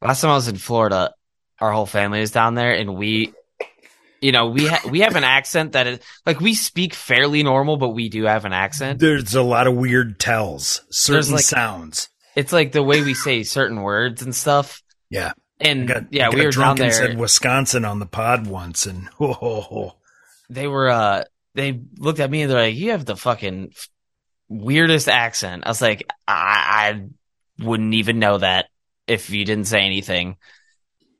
Last 0.00 0.22
time 0.22 0.30
I 0.30 0.34
was 0.34 0.48
in 0.48 0.56
Florida, 0.56 1.12
our 1.60 1.70
whole 1.72 1.86
family 1.86 2.20
was 2.20 2.30
down 2.30 2.54
there, 2.54 2.72
and 2.72 2.96
we, 2.96 3.34
you 4.22 4.32
know, 4.32 4.46
we 4.48 4.66
ha- 4.66 4.88
we 4.88 5.00
have 5.00 5.16
an 5.16 5.24
accent 5.24 5.72
that 5.72 5.86
is 5.86 5.98
like 6.24 6.40
we 6.40 6.54
speak 6.54 6.94
fairly 6.94 7.42
normal, 7.42 7.76
but 7.76 7.90
we 7.90 8.08
do 8.08 8.24
have 8.24 8.44
an 8.44 8.52
accent. 8.52 9.00
there's 9.00 9.34
a 9.34 9.42
lot 9.42 9.66
of 9.66 9.74
weird 9.74 10.18
tells, 10.20 10.82
certain 10.90 11.32
like- 11.32 11.44
sounds. 11.44 12.08
It's 12.34 12.52
like 12.52 12.72
the 12.72 12.82
way 12.82 13.02
we 13.02 13.12
say 13.14 13.42
certain 13.42 13.82
words 13.82 14.22
and 14.22 14.34
stuff. 14.34 14.80
Yeah, 15.10 15.32
And 15.60 15.86
got, 15.86 16.04
yeah, 16.10 16.30
we 16.30 16.36
were 16.36 16.44
down 16.44 16.50
drunk 16.52 16.80
and 16.80 16.90
there. 16.90 17.08
said 17.08 17.18
Wisconsin 17.18 17.84
on 17.84 17.98
the 17.98 18.06
pod 18.06 18.46
once, 18.46 18.86
and 18.86 19.08
ho 19.18 19.32
ho 19.34 19.60
ho. 19.60 19.96
they 20.48 20.66
were 20.66 20.88
uh 20.88 21.24
they 21.54 21.80
looked 21.98 22.20
at 22.20 22.30
me 22.30 22.40
and 22.42 22.50
they're 22.50 22.62
like, 22.62 22.76
"You 22.76 22.92
have 22.92 23.04
the 23.04 23.16
fucking 23.16 23.74
weirdest 24.48 25.08
accent." 25.08 25.64
I 25.66 25.68
was 25.70 25.82
like, 25.82 26.08
"I, 26.26 26.94
I 27.58 27.62
wouldn't 27.64 27.94
even 27.94 28.18
know 28.18 28.38
that 28.38 28.66
if 29.06 29.28
you 29.30 29.44
didn't 29.44 29.66
say 29.66 29.82
anything." 29.82 30.36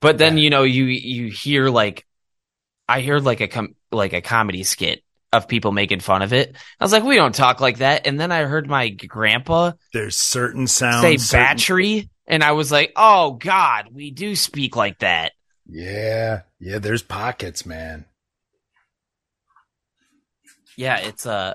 But 0.01 0.19
then 0.19 0.37
Yeah. 0.39 0.45
you 0.45 0.51
know 0.51 0.63
you 0.63 0.85
you 0.85 1.31
hear 1.31 1.69
like 1.69 2.07
I 2.89 3.03
heard 3.03 3.25
like 3.25 3.41
a 3.41 3.49
com- 3.49 3.75
like 3.91 4.13
a 4.13 4.21
comedy 4.21 4.65
skit 4.65 5.03
of 5.33 5.49
people 5.49 5.73
making 5.73 6.01
fun 6.01 6.23
of 6.23 6.33
it. 6.33 6.55
I 6.81 6.85
was 6.85 6.93
like, 6.93 7.05
"We 7.05 7.17
don't 7.17 7.35
talk 7.35 7.61
like 7.61 7.79
that." 7.79 8.07
And 8.07 8.21
then 8.21 8.31
I 8.33 8.43
heard 8.45 8.69
my 8.69 8.89
grandpa 8.91 9.73
There's 9.93 10.17
certain 10.17 10.67
sounds. 10.67 11.01
say 11.03 11.17
certain- 11.17 11.45
battery, 11.47 12.11
and 12.27 12.43
I 12.45 12.53
was 12.53 12.71
like, 12.71 12.93
"Oh 12.97 13.33
God, 13.33 13.89
we 13.93 14.11
do 14.11 14.37
speak 14.37 14.77
like 14.77 14.99
that." 14.99 15.33
Yeah, 15.67 16.43
yeah. 16.61 16.79
There's 16.79 17.03
pockets, 17.03 17.65
man. 17.65 18.05
yeah 20.77 20.97
it's 20.97 21.27
uh 21.27 21.53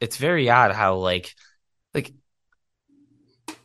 it's 0.00 0.16
very 0.16 0.50
odd 0.50 0.72
how 0.72 0.96
like 0.96 1.32
like 1.94 2.12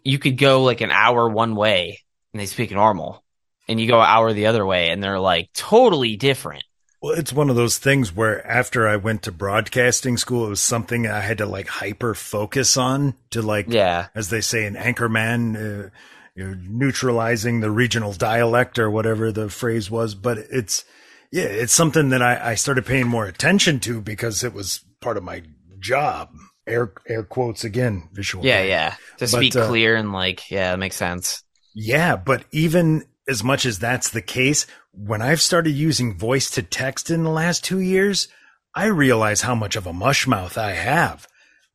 you 0.03 0.19
could 0.19 0.37
go 0.37 0.61
like 0.63 0.81
an 0.81 0.91
hour 0.91 1.27
one 1.27 1.55
way 1.55 1.99
and 2.31 2.39
they 2.39 2.45
speak 2.45 2.69
normal 2.71 3.23
and 3.69 3.79
you 3.79 3.87
go 3.87 3.99
an 4.01 4.05
hour 4.07 4.33
the 4.33 4.47
other 4.47 4.65
way 4.65 4.89
and 4.89 5.01
they're 5.01 5.19
like 5.19 5.49
totally 5.53 6.17
different 6.17 6.63
Well, 7.01 7.13
it's 7.17 7.31
one 7.31 7.49
of 7.49 7.55
those 7.55 7.77
things 7.77 8.13
where 8.13 8.45
after 8.45 8.85
I 8.85 8.97
went 8.97 9.23
to 9.23 9.31
broadcasting 9.31 10.17
school, 10.17 10.45
it 10.45 10.49
was 10.49 10.61
something 10.61 11.07
I 11.07 11.21
had 11.21 11.37
to 11.37 11.45
like 11.45 11.67
hyper 11.67 12.13
focus 12.13 12.75
on 12.75 13.13
to 13.29 13.41
like, 13.41 13.67
yeah 13.69 14.07
as 14.15 14.29
they 14.29 14.41
say 14.41 14.65
in 14.65 14.75
Anchorman, 14.75 15.55
uh, 15.55 15.89
you're 16.35 16.55
neutralizing 16.55 17.59
the 17.61 17.71
regional 17.71 18.13
dialect 18.13 18.79
or 18.79 18.89
whatever 18.89 19.31
the 19.31 19.49
phrase 19.49 19.89
was. 19.91 20.15
But 20.15 20.37
it's, 20.37 20.83
yeah, 21.31 21.43
it's 21.43 21.73
something 21.73 22.09
that 22.09 22.21
I, 22.21 22.51
I 22.51 22.55
started 22.55 22.85
paying 22.85 23.07
more 23.07 23.25
attention 23.25 23.79
to 23.81 24.01
because 24.01 24.43
it 24.43 24.53
was 24.53 24.81
part 24.99 25.15
of 25.17 25.23
my 25.23 25.43
job. 25.79 26.29
Air, 26.67 26.91
air 27.07 27.23
quotes 27.23 27.63
again, 27.63 28.09
visual. 28.13 28.45
yeah 28.45 28.61
yeah 28.61 28.89
to 29.17 29.25
But, 29.25 29.27
speak 29.29 29.55
uh, 29.55 29.67
clear 29.67 29.95
and 29.95 30.11
like 30.13 30.51
yeah 30.51 30.71
that 30.71 30.79
makes 30.79 30.95
sense 30.97 31.43
Yeah, 31.73 32.15
but 32.15 32.45
even 32.51 33.05
as 33.29 33.43
much 33.43 33.65
as 33.65 33.79
that's 33.79 34.09
the 34.09 34.21
case, 34.21 34.65
when 34.91 35.21
I've 35.21 35.41
started 35.41 35.71
using 35.71 36.17
voice 36.17 36.49
to 36.51 36.63
text 36.63 37.09
in 37.11 37.23
the 37.23 37.29
last 37.29 37.63
two 37.63 37.79
years, 37.79 38.27
I 38.75 38.85
realize 38.85 39.41
how 39.41 39.55
much 39.55 39.75
of 39.75 39.85
a 39.87 39.93
mush 39.93 40.25
mouth 40.27 40.57
I 40.57 40.71
have. 40.71 41.27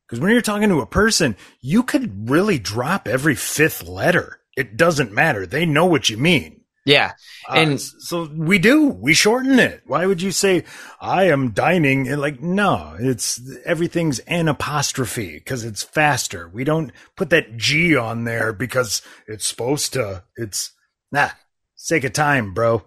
Because 0.06 0.20
when 0.20 0.32
you're 0.32 0.42
talking 0.42 0.68
to 0.68 0.80
a 0.80 0.86
person, 0.86 1.36
you 1.60 1.82
could 1.82 2.28
really 2.28 2.58
drop 2.58 3.08
every 3.08 3.34
fifth 3.34 3.86
letter. 3.88 4.40
It 4.56 4.76
doesn't 4.76 5.12
matter. 5.12 5.46
They 5.46 5.64
know 5.64 5.86
what 5.86 6.08
you 6.10 6.16
mean. 6.18 6.60
yeah 6.86 7.12
Uh, 7.48 7.54
And- 7.54 7.80
so 7.80 8.28
we 8.36 8.58
do. 8.58 8.88
We 8.88 9.14
shorten 9.14 9.58
it. 9.58 9.82
Why 9.86 10.04
would 10.06 10.20
you 10.20 10.30
say 10.32 10.64
I 11.00 11.24
am 11.24 11.52
dining? 11.52 12.06
And 12.08 12.20
like, 12.20 12.42
no, 12.42 12.96
it's 13.00 13.40
everything's 13.64 14.18
an 14.20 14.48
apostrophe 14.48 15.34
because 15.38 15.64
it's 15.64 15.82
faster. 15.82 16.48
We 16.52 16.64
don't 16.64 16.92
put 17.16 17.30
that 17.30 17.56
G 17.56 17.96
on 17.96 18.24
there 18.24 18.52
because 18.52 19.00
it's 19.26 19.46
supposed 19.46 19.94
to. 19.94 20.24
It's 20.36 20.72
nah, 21.14 21.30
sake 21.76 22.04
of 22.04 22.12
time, 22.12 22.52
bro. 22.52 22.82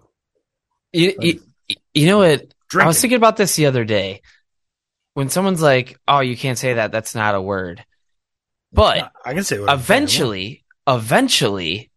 you, 0.92 1.14
you, 1.20 1.40
you 1.94 2.06
know 2.06 2.18
what 2.18 2.54
Drink 2.68 2.84
i 2.84 2.86
was 2.86 3.00
thinking 3.00 3.16
about 3.16 3.36
this 3.36 3.56
the 3.56 3.66
other 3.66 3.84
day 3.84 4.22
when 5.14 5.28
someone's 5.28 5.62
like 5.62 5.98
oh 6.06 6.20
you 6.20 6.36
can't 6.36 6.58
say 6.58 6.74
that 6.74 6.92
that's 6.92 7.14
not 7.14 7.34
a 7.34 7.40
word 7.40 7.84
but 8.72 9.12
I 9.24 9.34
can 9.34 9.44
say 9.44 9.58
what 9.58 9.68
I 9.68 9.72
want. 9.72 9.82
eventually, 9.82 10.64
eventually, 10.86 11.90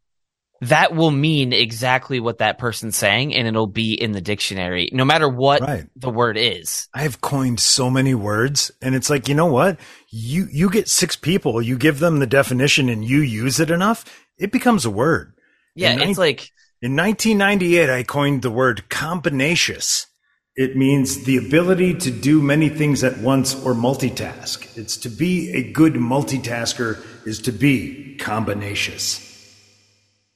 that 0.62 0.96
will 0.96 1.12
mean 1.12 1.54
exactly 1.54 2.20
what 2.20 2.38
that 2.38 2.58
person's 2.58 2.96
saying, 2.96 3.34
and 3.36 3.48
it'll 3.48 3.68
be 3.68 3.94
in 3.94 4.12
the 4.12 4.22
dictionary, 4.22 4.90
no 4.94 5.04
matter 5.04 5.28
what 5.28 5.62
Right. 5.62 5.86
the 5.96 6.10
word 6.10 6.38
is. 6.38 6.88
I 6.94 7.02
have 7.02 7.20
coined 7.20 7.60
so 7.60 7.90
many 7.90 8.14
words, 8.14 8.72
and 8.82 8.96
it's 8.96 9.10
like 9.10 9.28
you 9.28 9.36
know 9.36 9.48
what? 9.48 9.80
You 10.10 10.48
you 10.52 10.70
get 10.70 10.88
six 10.88 11.16
people, 11.16 11.62
you 11.62 11.78
give 11.78 12.00
them 12.00 12.20
the 12.20 12.28
definition, 12.28 12.90
and 12.90 13.04
you 13.04 13.20
use 13.20 13.60
it 13.60 13.72
enough, 13.72 14.06
it 14.38 14.52
becomes 14.52 14.86
a 14.86 14.92
word. 14.92 15.34
Yeah, 15.76 15.98
it's 16.00 16.18
like 16.18 16.52
In 16.82 16.96
1998, 16.96 17.90
I 17.90 18.04
coined 18.04 18.42
the 18.42 18.52
word 18.52 18.84
combinacious. 18.90 20.08
It 20.56 20.76
means 20.76 21.24
the 21.24 21.38
ability 21.38 21.94
to 21.96 22.12
do 22.12 22.42
many 22.42 22.68
things 22.68 23.04
at 23.06 23.20
once 23.20 23.56
or 23.56 23.74
multitask. 23.74 24.78
It's 24.78 24.98
to 24.98 25.10
be 25.10 25.50
a 25.54 25.72
good 25.72 25.94
multitasker 25.94 27.02
is 27.26 27.40
to 27.44 27.52
be 27.54 28.18
combinacious. 28.20 29.28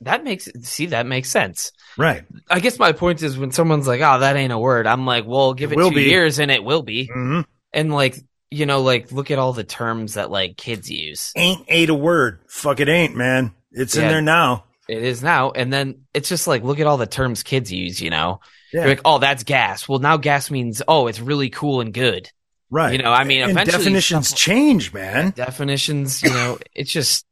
that 0.02 0.24
makes 0.24 0.48
see 0.62 0.88
that 0.88 1.06
makes 1.06 1.30
sense. 1.30 1.72
Right. 1.98 2.24
I 2.50 2.60
guess 2.60 2.80
my 2.80 2.92
point 2.92 3.22
is 3.24 3.38
when 3.38 3.52
someone's 3.52 3.88
like, 3.88 4.02
"Oh, 4.02 4.20
that 4.20 4.36
ain't 4.36 4.54
a 4.54 4.58
word," 4.58 4.88
I'm 4.88 5.06
like, 5.06 5.26
"Well, 5.26 5.54
give 5.54 5.72
It 5.72 5.80
it, 5.80 5.90
two 5.90 5.96
be. 5.96 6.04
years 6.04 6.40
and 6.40 6.52
it 6.52 6.64
will 6.64 6.84
be." 6.84 7.10
hmm 7.12 7.42
And 7.74 7.94
like, 7.94 8.16
you 8.52 8.66
know, 8.66 8.82
like 8.82 9.12
look 9.12 9.32
at 9.32 9.40
all 9.40 9.54
the 9.54 9.64
terms 9.64 10.14
that 10.14 10.32
like 10.32 10.58
kids 10.58 10.90
use. 10.90 11.32
Ain't 11.36 11.66
ain't 11.68 11.90
a 11.90 11.96
word. 11.96 12.40
Fuck 12.48 12.80
it 12.80 12.88
ain't, 12.90 13.16
man. 13.16 13.54
It's 13.72 13.96
in 13.96 14.08
there 14.08 14.22
now. 14.22 14.64
It 14.88 15.02
is 15.04 15.24
now, 15.24 15.52
and 15.52 15.72
then 15.74 16.02
it's 16.14 16.30
just 16.30 16.48
like 16.48 16.64
look 16.64 16.80
at 16.80 16.88
all 16.88 16.98
the 16.98 17.08
terms 17.08 17.42
kids 17.44 17.72
use. 17.72 18.02
You 18.02 18.10
know, 18.12 18.40
Yeah. 18.74 18.82
You're 18.82 18.90
like, 18.90 19.02
"Oh, 19.06 19.18
that's 19.20 19.44
gas." 19.44 19.90
Well, 19.90 20.00
now 20.00 20.18
gas 20.18 20.52
means, 20.52 20.82
"Oh, 20.88 21.08
it's 21.08 21.20
really 21.20 21.50
cool 21.50 21.82
and 21.82 21.94
good." 21.94 22.30
right. 22.72 22.92
you 22.94 22.98
know, 23.02 23.12
I 23.12 23.24
mean, 23.24 23.42
and 23.44 23.52
eventually 23.52 23.78
definitions 23.78 24.28
stuff- 24.30 24.40
change, 24.40 24.94
man. 24.94 25.32
definitions, 25.32 26.22
you 26.24 26.30
know, 26.32 26.58
it's 26.74 26.92
just 26.92 27.26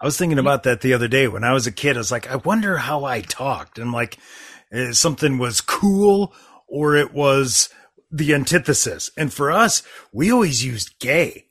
I 0.00 0.04
was 0.04 0.18
thinking 0.18 0.38
about 0.38 0.64
that 0.64 0.82
the 0.82 0.92
other 0.94 1.08
day 1.08 1.26
when 1.26 1.42
I 1.44 1.52
was 1.52 1.66
a 1.66 1.72
kid. 1.72 1.96
I 1.96 2.00
was 2.00 2.10
like, 2.12 2.30
I 2.30 2.36
wonder 2.36 2.76
how 2.76 3.04
I 3.04 3.22
talked. 3.22 3.78
And 3.78 3.92
like, 3.92 4.18
eh, 4.72 4.92
something 4.92 5.38
was 5.38 5.60
cool 5.62 6.34
or 6.68 6.96
it 6.96 7.14
was 7.14 7.70
the 8.10 8.34
antithesis. 8.34 9.10
And 9.16 9.32
for 9.32 9.50
us, 9.50 9.82
we 10.12 10.30
always 10.30 10.62
used 10.64 10.98
gay. 10.98 11.46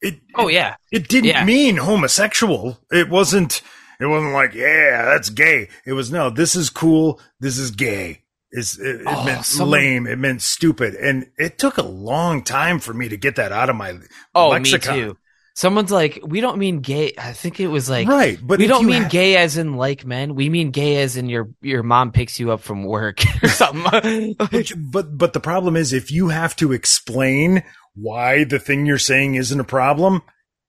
It, 0.00 0.20
Oh 0.34 0.48
yeah. 0.48 0.76
it 0.90 1.08
didn't 1.08 1.26
Yeah. 1.26 1.44
mean 1.44 1.76
homosexual. 1.76 2.78
It 2.90 3.08
wasn't. 3.10 3.60
It 4.00 4.06
wasn't 4.06 4.32
like, 4.32 4.54
yeah, 4.54 5.04
that's 5.06 5.30
gay. 5.30 5.68
It 5.86 5.92
was 5.94 6.10
no. 6.12 6.30
This 6.30 6.54
is 6.56 6.70
cool. 6.70 7.20
This 7.40 7.58
is 7.58 7.70
gay. 7.70 8.22
It's, 8.50 8.78
it, 8.78 9.00
it 9.02 9.06
Oh, 9.06 9.24
meant 9.24 9.44
someone- 9.44 9.78
lame. 9.80 10.06
It 10.06 10.18
meant 10.18 10.40
stupid, 10.42 10.94
and 10.94 11.26
it 11.36 11.58
took 11.58 11.78
a 11.78 11.82
long 11.82 12.42
time 12.42 12.78
for 12.78 12.94
me 12.94 13.08
to 13.08 13.16
get 13.16 13.36
that 13.36 13.52
out 13.52 13.68
of 13.70 13.76
my 13.76 13.98
Oh, 14.34 14.48
lexicon. 14.50 14.94
me 14.96 15.02
too. 15.02 15.16
Someone's 15.54 15.90
like, 15.90 16.20
we 16.22 16.42
don't 16.42 16.58
mean 16.58 16.80
gay. 16.80 17.14
I 17.16 17.32
think 17.32 17.60
it 17.60 17.68
was 17.68 17.88
like, 17.88 18.06
right, 18.06 18.38
but 18.42 18.58
we 18.58 18.66
don't 18.66 18.84
mean 18.84 19.04
ha- 19.04 19.08
gay 19.08 19.38
as 19.38 19.56
in 19.56 19.74
like 19.78 20.04
men. 20.04 20.34
We 20.34 20.50
mean 20.50 20.70
gay 20.70 20.98
as 21.02 21.16
in 21.16 21.30
your 21.30 21.48
your 21.62 21.82
mom 21.82 22.12
picks 22.12 22.38
you 22.38 22.52
up 22.52 22.60
from 22.60 22.84
work 22.84 23.20
or 23.42 23.48
something. 23.48 24.34
But, 24.38 24.72
but 24.76 25.16
but 25.16 25.32
the 25.32 25.40
problem 25.40 25.74
is 25.74 25.94
if 25.94 26.10
you 26.10 26.28
have 26.28 26.54
to 26.56 26.72
explain 26.72 27.62
why 27.94 28.44
the 28.44 28.58
thing 28.58 28.84
you're 28.84 28.98
saying 28.98 29.36
isn't 29.36 29.58
a 29.58 29.64
problem, 29.64 30.20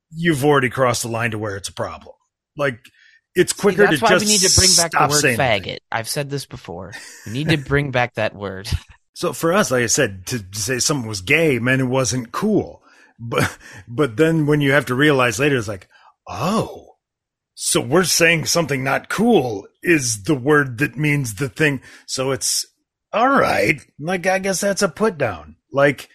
you've 0.09 0.45
already 0.45 0.69
crossed 0.69 1.01
the 1.03 1.09
line 1.09 1.31
to 1.31 1.37
where 1.37 1.57
it's 1.57 1.67
a 1.67 1.73
problem. 1.73 2.15
Like 2.55 2.79
it's 3.37 3.53
quicker 3.53 3.83
See, 3.83 3.85
that's 3.85 3.99
to 3.99 4.03
why 4.03 4.09
just 4.09 4.25
we 4.25 4.31
need 4.31 4.41
to 4.41 4.55
bring 4.55 4.69
back 4.75 4.91
the 4.91 5.07
word 5.13 5.37
faggot. 5.37 5.79
I've 5.91 6.09
said 6.09 6.29
this 6.29 6.45
before. 6.45 6.93
We 7.27 7.33
need 7.33 7.49
to 7.49 7.57
bring 7.57 7.91
back 7.91 8.15
that 8.15 8.35
word. 8.35 8.67
So 9.13 9.33
for 9.33 9.51
us, 9.51 9.71
like 9.71 9.81
I 9.81 9.87
said, 9.87 10.27
to 10.27 10.45
say 10.51 10.77
someone 10.77 11.07
was 11.07 11.21
gay 11.21 11.57
meant 11.57 11.81
it 11.81 11.85
wasn't 11.85 12.31
cool. 12.31 12.83
But 13.17 13.57
but 13.87 14.15
then 14.15 14.45
when 14.45 14.61
you 14.61 14.73
have 14.73 14.85
to 14.85 14.93
realize 14.93 15.39
later, 15.39 15.57
it's 15.57 15.67
like, 15.67 15.87
oh, 16.27 16.97
so 17.55 17.81
we're 17.81 18.03
saying 18.03 18.45
something 18.45 18.83
not 18.83 19.09
cool 19.09 19.67
is 19.81 20.21
the 20.25 20.35
word 20.35 20.77
that 20.77 20.97
means 20.97 21.33
the 21.33 21.49
thing. 21.49 21.81
So 22.05 22.29
it's 22.29 22.67
all 23.11 23.27
right. 23.29 23.81
Like 23.99 24.27
I 24.27 24.37
guess 24.37 24.61
that's 24.61 24.83
a 24.83 24.87
put 24.87 25.17
down. 25.17 25.55
Like 25.73 26.09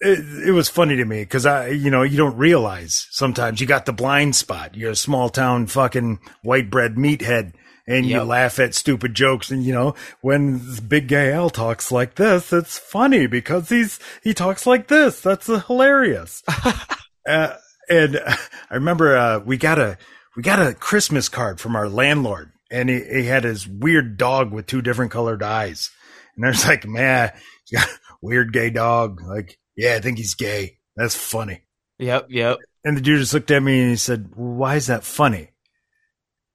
it, 0.00 0.48
it 0.48 0.52
was 0.52 0.68
funny 0.68 0.96
to 0.96 1.04
me 1.04 1.22
because 1.22 1.46
I, 1.46 1.68
you 1.68 1.90
know, 1.90 2.02
you 2.02 2.16
don't 2.16 2.36
realize 2.36 3.06
sometimes 3.10 3.60
you 3.60 3.66
got 3.66 3.86
the 3.86 3.92
blind 3.92 4.36
spot. 4.36 4.76
You're 4.76 4.92
a 4.92 4.96
small 4.96 5.28
town 5.28 5.66
fucking 5.66 6.20
white 6.42 6.70
bread 6.70 6.94
meathead. 6.94 7.54
And 7.86 8.04
you 8.04 8.20
laugh 8.20 8.58
at 8.58 8.74
stupid 8.74 9.14
jokes, 9.14 9.50
and 9.50 9.64
you 9.64 9.72
know 9.72 9.94
when 10.20 10.58
this 10.58 10.78
big 10.78 11.08
gay 11.08 11.32
Al 11.32 11.48
talks 11.48 11.90
like 11.90 12.16
this, 12.16 12.52
it's 12.52 12.76
funny 12.76 13.26
because 13.26 13.70
he's 13.70 13.98
he 14.22 14.34
talks 14.34 14.66
like 14.66 14.88
this. 14.88 15.22
That's 15.22 15.48
uh, 15.48 15.60
hilarious. 15.60 16.42
uh, 17.26 17.54
and 17.88 18.20
I 18.26 18.74
remember 18.74 19.16
uh, 19.16 19.38
we 19.38 19.56
got 19.56 19.78
a 19.78 19.96
we 20.36 20.42
got 20.42 20.60
a 20.60 20.74
Christmas 20.74 21.30
card 21.30 21.60
from 21.60 21.74
our 21.74 21.88
landlord, 21.88 22.52
and 22.70 22.90
he, 22.90 23.02
he 23.02 23.24
had 23.24 23.44
his 23.44 23.66
weird 23.66 24.18
dog 24.18 24.52
with 24.52 24.66
two 24.66 24.82
different 24.82 25.10
colored 25.10 25.42
eyes. 25.42 25.90
And 26.36 26.44
I 26.44 26.50
was 26.50 26.66
like, 26.66 26.86
man, 26.86 27.32
weird 28.22 28.52
gay 28.52 28.70
dog. 28.70 29.22
Like, 29.22 29.58
yeah, 29.78 29.94
I 29.94 30.00
think 30.00 30.18
he's 30.18 30.34
gay. 30.34 30.78
That's 30.96 31.14
funny. 31.14 31.62
yep, 31.98 32.26
yep. 32.28 32.58
And 32.84 32.96
the 32.96 33.00
dude 33.00 33.20
just 33.20 33.32
looked 33.32 33.50
at 33.50 33.62
me 33.62 33.80
and 33.80 33.90
he 33.90 33.96
said, 33.96 34.32
why 34.34 34.76
is 34.76 34.88
that 34.88 35.04
funny? 35.04 35.50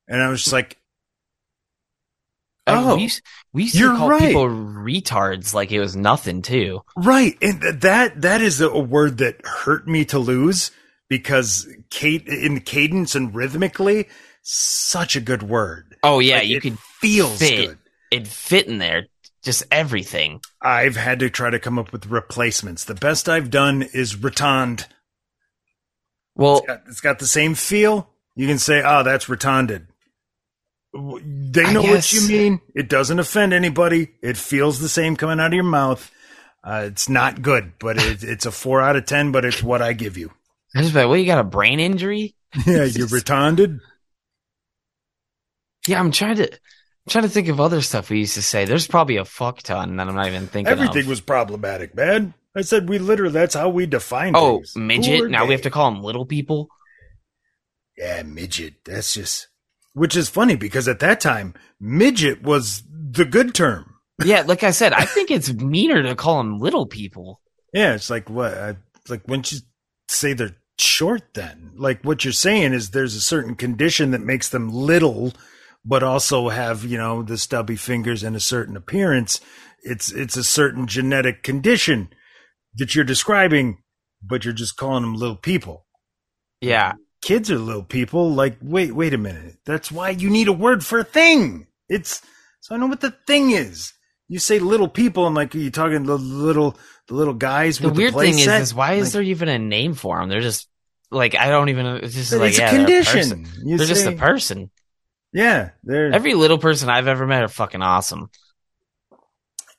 And 0.07 0.21
I 0.21 0.29
was 0.29 0.41
just 0.41 0.53
like, 0.53 0.77
Oh, 2.65 2.95
we 2.95 3.03
used, 3.03 3.21
we 3.51 3.63
used 3.63 3.75
to 3.77 3.93
call 3.97 4.09
right. 4.09 4.21
people 4.21 4.47
retards 4.47 5.53
like 5.53 5.71
it 5.71 5.81
was 5.81 5.95
nothing 5.97 6.41
too. 6.41 6.81
right. 6.95 7.37
And 7.41 7.59
th- 7.61 7.75
that, 7.81 8.21
that 8.21 8.41
is 8.41 8.61
a 8.61 8.79
word 8.79 9.17
that 9.17 9.45
hurt 9.45 9.85
me 9.85 10.05
to 10.05 10.19
lose 10.19 10.71
because 11.09 11.67
Kate 11.89 12.25
in 12.25 12.61
cadence 12.61 13.15
and 13.15 13.35
rhythmically, 13.35 14.07
such 14.43 15.17
a 15.17 15.21
good 15.21 15.43
word. 15.43 15.97
Oh 16.03 16.19
yeah, 16.19 16.37
Like, 16.37 16.47
you 16.47 16.61
could 16.61 16.79
feels 16.79 17.37
fit. 17.37 17.67
good. 17.67 17.77
it 18.11 18.27
fit 18.27 18.67
in 18.67 18.77
there. 18.77 19.07
Just 19.43 19.63
everything. 19.69 20.41
I've 20.61 20.95
had 20.95 21.19
to 21.19 21.29
try 21.29 21.49
to 21.49 21.59
come 21.59 21.77
up 21.77 21.91
with 21.91 22.05
replacements. 22.05 22.85
The 22.85 22.95
best 22.95 23.27
I've 23.27 23.49
done 23.49 23.81
is 23.81 24.15
rotund. 24.15 24.87
Well, 26.35 26.59
It's 26.59 26.67
got, 26.67 26.81
it's 26.87 27.01
got 27.01 27.19
the 27.19 27.27
same 27.27 27.53
feel. 27.53 28.09
You 28.35 28.47
can 28.47 28.57
say, 28.57 28.81
"Oh, 28.83 29.03
that's 29.03 29.27
rotunded." 29.29 29.87
They 30.93 31.73
know 31.73 31.81
what 31.81 32.13
you 32.13 32.27
mean. 32.27 32.61
It 32.73 32.87
doesn't 32.87 33.19
offend 33.19 33.51
anybody. 33.53 34.11
It 34.21 34.37
feels 34.37 34.79
the 34.79 34.89
same 34.89 35.15
coming 35.15 35.39
out 35.39 35.47
of 35.47 35.53
your 35.53 35.63
mouth. 35.63 36.09
Uh, 36.63 36.83
it's 36.85 37.09
not 37.09 37.41
good, 37.41 37.73
but 37.79 37.97
it, 37.97 38.23
it's 38.23 38.45
a 38.45 38.51
four 38.51 38.81
out 38.81 38.95
of 38.95 39.05
ten. 39.05 39.31
But 39.31 39.43
it's 39.45 39.61
what 39.61 39.81
I 39.81 39.93
give 39.93 40.17
you. 40.17 40.31
I 40.75 40.81
just 40.81 40.95
like, 40.95 41.07
well, 41.07 41.17
you 41.17 41.25
got 41.25 41.39
a 41.39 41.43
brain 41.43 41.79
injury? 41.79 42.35
Yeah, 42.65 42.83
you're 42.85 43.07
rotunded. 43.07 43.79
Yeah, 45.87 45.99
I'm 45.99 46.11
trying 46.11 46.37
to 46.37 46.49
I'm 47.05 47.11
trying 47.11 47.23
to 47.23 47.29
think 47.29 47.49
of 47.49 47.59
other 47.59 47.81
stuff 47.81 48.09
we 48.09 48.19
used 48.19 48.35
to 48.35 48.41
say. 48.41 48.65
There's 48.65 48.87
probably 48.87 49.17
a 49.17 49.25
fuck 49.25 49.61
ton 49.61 49.97
that 49.97 50.07
I'm 50.07 50.15
not 50.15 50.27
even 50.27 50.47
thinking 50.47 50.71
Everything 50.71 51.03
of. 51.03 51.07
was 51.07 51.19
problematic, 51.21 51.93
man. 51.95 52.33
I 52.55 52.61
said 52.61 52.87
we 52.87 52.97
literally. 52.97 53.33
That's 53.33 53.55
how 53.55 53.69
we 53.69 53.85
define. 53.85 54.33
oh, 54.35 54.57
things. 54.57 54.75
midget. 54.77 55.29
Now 55.29 55.45
we 55.45 55.53
have 55.53 55.63
to 55.63 55.69
call 55.69 55.91
them 55.91 56.01
little 56.01 56.25
people. 56.25 56.69
Yeah, 57.97 58.23
midget. 58.23 58.75
That's 58.85 59.13
just. 59.13 59.47
Which 59.93 60.15
is 60.15 60.29
funny 60.29 60.55
because 60.55 60.87
at 60.87 60.99
that 60.99 61.19
time, 61.19 61.53
midget 61.79 62.41
was 62.41 62.83
the 62.89 63.25
good 63.25 63.53
term. 63.53 63.95
Yeah, 64.23 64.43
like 64.47 64.63
I 64.63 64.71
said, 64.71 64.93
I 64.93 65.05
think 65.05 65.29
it's 65.29 65.51
meaner 65.53 66.01
to 66.03 66.15
call 66.15 66.37
them 66.37 66.59
little 66.59 66.85
people. 66.85 67.41
Yeah, 67.73 67.95
it's 67.95 68.09
like 68.09 68.29
what? 68.29 68.53
It's 68.53 69.09
like 69.09 69.23
when 69.25 69.43
you 69.45 69.59
say 70.07 70.33
they're 70.33 70.55
short, 70.79 71.33
then 71.33 71.71
like 71.75 72.03
what 72.03 72.23
you're 72.23 72.31
saying 72.31 72.73
is 72.73 72.89
there's 72.91 73.15
a 73.15 73.21
certain 73.21 73.55
condition 73.55 74.11
that 74.11 74.21
makes 74.21 74.49
them 74.49 74.69
little, 74.71 75.33
but 75.85 76.03
also 76.03 76.49
have 76.49 76.85
you 76.85 76.97
know 76.97 77.23
the 77.23 77.37
stubby 77.37 77.75
fingers 77.75 78.23
and 78.23 78.35
a 78.35 78.39
certain 78.39 78.75
appearance. 78.77 79.41
It's 79.83 80.11
it's 80.11 80.37
a 80.37 80.43
certain 80.43 80.87
genetic 80.87 81.43
condition 81.43 82.09
that 82.75 82.95
you're 82.95 83.03
describing, 83.03 83.79
but 84.21 84.45
you're 84.45 84.53
just 84.53 84.77
calling 84.77 85.03
them 85.03 85.15
little 85.15 85.35
people. 85.35 85.85
Yeah. 86.61 86.93
Kids 87.21 87.51
are 87.51 87.59
little 87.59 87.83
people. 87.83 88.31
Like, 88.33 88.57
wait, 88.61 88.93
wait 88.95 89.13
a 89.13 89.17
minute. 89.17 89.57
That's 89.65 89.91
why 89.91 90.09
you 90.11 90.29
need 90.29 90.47
a 90.47 90.53
word 90.53 90.85
for 90.85 90.99
a 90.99 91.03
thing. 91.03 91.67
It's 91.89 92.21
so 92.61 92.75
I 92.75 92.77
know 92.77 92.87
what 92.87 93.01
the 93.01 93.15
thing 93.27 93.51
is. 93.51 93.93
You 94.29 94.39
say 94.39 94.59
little 94.59 94.87
people, 94.87 95.27
and 95.27 95.35
like, 95.35 95.53
are 95.53 95.57
you 95.59 95.69
talking 95.69 96.03
the 96.05 96.17
little 96.17 96.77
the 97.07 97.13
little 97.15 97.33
guys 97.33 97.77
The 97.79 97.89
with 97.89 97.97
weird 97.97 98.13
the 98.13 98.19
thing 98.19 98.39
is, 98.39 98.45
set? 98.45 98.61
is 98.61 98.73
why 98.73 98.93
is 98.93 99.07
Like, 99.07 99.13
there 99.13 99.21
even 99.23 99.49
a 99.49 99.59
name 99.59 99.93
for 99.93 100.17
them? 100.19 100.29
They're 100.29 100.41
just 100.41 100.67
like 101.11 101.35
I 101.35 101.49
don't 101.49 101.69
even. 101.69 101.85
It's 101.85 102.13
just 102.15 102.31
like 102.33 102.49
it's 102.51 102.59
yeah, 102.59 102.69
a 102.69 102.71
they're 102.71 102.85
condition. 102.85 103.43
person. 103.43 103.77
They're 103.77 103.85
just 103.87 104.05
a 104.05 104.13
person. 104.13 104.71
Yeah, 105.33 105.71
Every 105.89 106.35
little 106.35 106.59
person 106.59 106.89
I've 106.89 107.07
ever 107.07 107.25
met 107.25 107.43
are 107.43 107.47
fucking 107.47 107.81
awesome. 107.81 108.29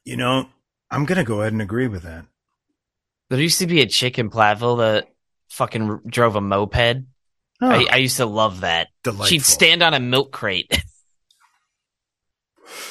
you 0.05 0.17
know. 0.17 0.49
I'm 0.91 1.07
gonna 1.07 1.25
go 1.25 1.41
ahead 1.41 1.53
and 1.53 1.63
agree 1.63 1.89
with 1.89 2.03
that. 2.03 2.27
There 3.31 3.41
used 3.41 3.61
to 3.61 3.67
be 3.67 3.81
a 3.81 3.87
chick 3.87 4.19
in 4.19 4.31
Platteville 4.31 4.79
that 4.79 5.09
fucking 5.51 6.01
drove 6.07 6.37
a 6.37 6.41
moped. 6.41 7.05
Oh, 7.61 7.71
I, 7.71 7.87
I 7.91 7.97
used 7.97 8.19
to 8.19 8.27
love 8.27 8.61
that. 8.61 8.89
delightful. 9.03 9.27
She'd 9.27 9.45
stand 9.45 9.83
on 9.83 9.95
a 9.95 10.01
milk 10.01 10.33
crate. 10.33 10.83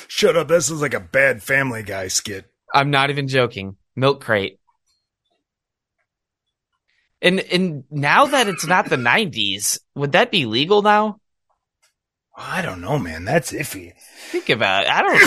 Shut 0.08 0.38
up. 0.38 0.48
This 0.48 0.70
is 0.70 0.82
like 0.82 0.94
a 0.94 1.00
bad 1.00 1.44
Family 1.44 1.84
Guy 1.84 2.08
skit. 2.08 2.46
I'm 2.74 2.92
not 2.92 3.10
even 3.10 3.28
joking. 3.28 3.78
Milk 3.96 4.22
crate. 4.22 4.60
And 7.22 7.40
and 7.40 7.84
now 7.90 8.26
that 8.26 8.48
it's 8.48 8.66
not 8.66 8.90
the 8.90 8.98
90s, 8.98 9.80
would 9.96 10.14
that 10.14 10.32
be 10.32 10.46
legal 10.46 10.82
now? 10.82 11.20
I 12.36 12.62
don't 12.62 12.82
know, 12.82 12.98
man. 12.98 13.26
That's 13.26 13.52
iffy. 13.52 13.94
Think 14.30 14.50
about 14.50 14.86
it. 14.86 14.90
I 14.90 15.02
don't 15.02 15.22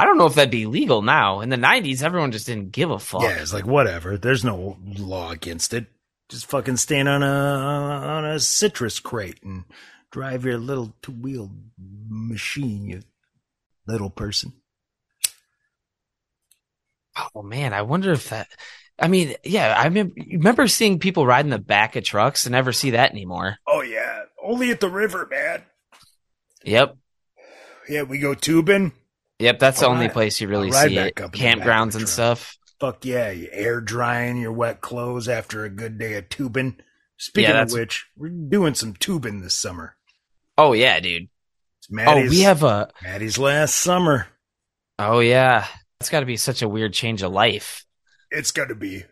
I 0.00 0.04
don't 0.04 0.16
know 0.16 0.26
if 0.26 0.34
that'd 0.34 0.50
be 0.50 0.66
legal 0.66 1.02
now. 1.02 1.40
In 1.40 1.50
the 1.50 1.56
90s, 1.56 2.02
everyone 2.02 2.32
just 2.32 2.46
didn't 2.46 2.72
give 2.72 2.90
a 2.90 2.98
fuck. 2.98 3.22
Yeah, 3.22 3.40
it's 3.40 3.52
like 3.52 3.66
whatever. 3.66 4.16
There's 4.16 4.44
no 4.44 4.78
law 4.96 5.30
against 5.30 5.74
it. 5.74 5.86
Just 6.28 6.46
fucking 6.46 6.76
stand 6.76 7.08
on 7.08 7.22
a 7.22 7.26
on 7.26 8.24
a 8.24 8.38
citrus 8.38 9.00
crate 9.00 9.42
and 9.42 9.64
drive 10.10 10.44
your 10.44 10.58
little 10.58 10.94
two 11.02 11.12
wheel 11.12 11.50
machine, 12.08 12.86
you 12.86 13.02
little 13.86 14.10
person. 14.10 14.52
Oh 17.34 17.42
man, 17.42 17.72
I 17.72 17.82
wonder 17.82 18.12
if 18.12 18.28
that 18.28 18.48
I 18.98 19.08
mean, 19.08 19.36
yeah, 19.44 19.74
I 19.76 19.84
remember, 19.84 20.14
remember 20.30 20.66
seeing 20.66 20.98
people 20.98 21.26
ride 21.26 21.44
in 21.44 21.50
the 21.50 21.58
back 21.58 21.96
of 21.96 22.04
trucks 22.04 22.46
and 22.46 22.52
never 22.52 22.72
see 22.72 22.90
that 22.90 23.12
anymore. 23.12 23.56
Oh 23.66 23.80
yeah, 23.80 24.24
only 24.42 24.70
at 24.70 24.80
the 24.80 24.90
river, 24.90 25.26
man. 25.30 25.62
Yep. 26.68 26.96
Yeah, 27.88 28.02
we 28.02 28.18
go 28.18 28.34
tubing. 28.34 28.92
Yep, 29.38 29.58
that's 29.58 29.80
the 29.80 29.86
only 29.86 30.06
ride- 30.06 30.12
place 30.12 30.40
you 30.40 30.48
really 30.48 30.70
see 30.72 30.96
it. 30.96 31.16
back 31.16 31.20
up 31.24 31.34
in 31.34 31.40
the 31.40 31.46
back 31.46 31.56
of 31.56 31.62
the 31.64 31.70
Campgrounds 31.70 31.94
and 31.96 32.08
stuff. 32.08 32.56
Fuck 32.80 33.04
yeah, 33.04 33.30
you 33.30 33.48
air 33.50 33.80
drying 33.80 34.36
your 34.36 34.52
wet 34.52 34.80
clothes 34.80 35.28
after 35.28 35.64
a 35.64 35.70
good 35.70 35.98
day 35.98 36.14
of 36.14 36.28
tubing. 36.28 36.76
Speaking 37.16 37.50
Yeah, 37.50 37.62
of 37.62 37.72
which, 37.72 38.06
we're 38.16 38.28
doing 38.28 38.74
some 38.74 38.94
tubing 38.94 39.40
this 39.40 39.54
summer. 39.54 39.96
Oh 40.56 40.72
yeah, 40.72 41.00
dude. 41.00 41.28
It's 41.80 41.90
Maddie's, 41.90 42.28
oh, 42.28 42.30
we 42.30 42.40
have 42.42 42.62
a 42.62 42.90
Maddie's 43.02 43.38
last 43.38 43.74
summer. 43.76 44.26
Oh 44.98 45.20
yeah. 45.20 45.66
That's 45.98 46.10
got 46.10 46.20
to 46.20 46.26
be 46.26 46.36
such 46.36 46.62
a 46.62 46.68
weird 46.68 46.92
change 46.94 47.22
of 47.22 47.32
life. 47.32 47.84
It's 48.30 48.52
got 48.52 48.68
to 48.68 48.74
be. 48.76 49.04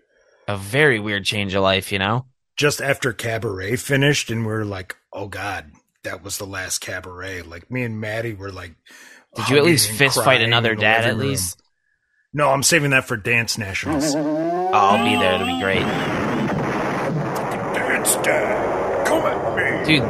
A 0.46 0.57
very 0.57 1.00
weird 1.00 1.24
change 1.24 1.54
of 1.54 1.62
life, 1.62 1.90
you 1.90 1.98
know? 1.98 2.26
just 2.57 2.80
after 2.80 3.12
Cabaret 3.12 3.76
finished, 3.76 4.30
and 4.30 4.46
we 4.46 4.52
are 4.52 4.64
like, 4.64 4.96
"Oh 5.12 5.26
God, 5.28 5.72
that 6.07 6.24
was 6.24 6.38
the 6.38 6.46
last 6.46 6.78
Cabaret." 6.80 7.42
Like 7.42 7.70
me 7.70 7.82
and 7.82 8.00
Maddie 8.00 8.34
were 8.34 8.50
like, 8.50 8.74
Did 9.36 9.48
you 9.50 9.59
at 9.59 9.64
least 9.64 9.90
and 9.90 9.98
fist 9.98 10.16
fight 10.24 10.40
another 10.40 10.74
dad 10.74 11.04
at 11.04 11.11
room. 11.16 11.28
least? 11.28 11.61
No, 12.32 12.50
I'm 12.50 12.62
saving 12.62 12.90
that 12.90 13.04
for 13.07 13.16
dance 13.16 13.59
nationals. 13.59 14.14
Oh, 14.68 14.78
I'll 14.78 15.04
be 15.04 15.14
there. 15.16 15.34
It'll 15.36 15.46
be 15.46 15.61
great. 15.61 15.86
Dance 17.74 18.16
dad, 18.16 19.07
come 19.07 19.22
at 19.22 19.57
me. 19.57 19.96
Dude, 19.98 20.02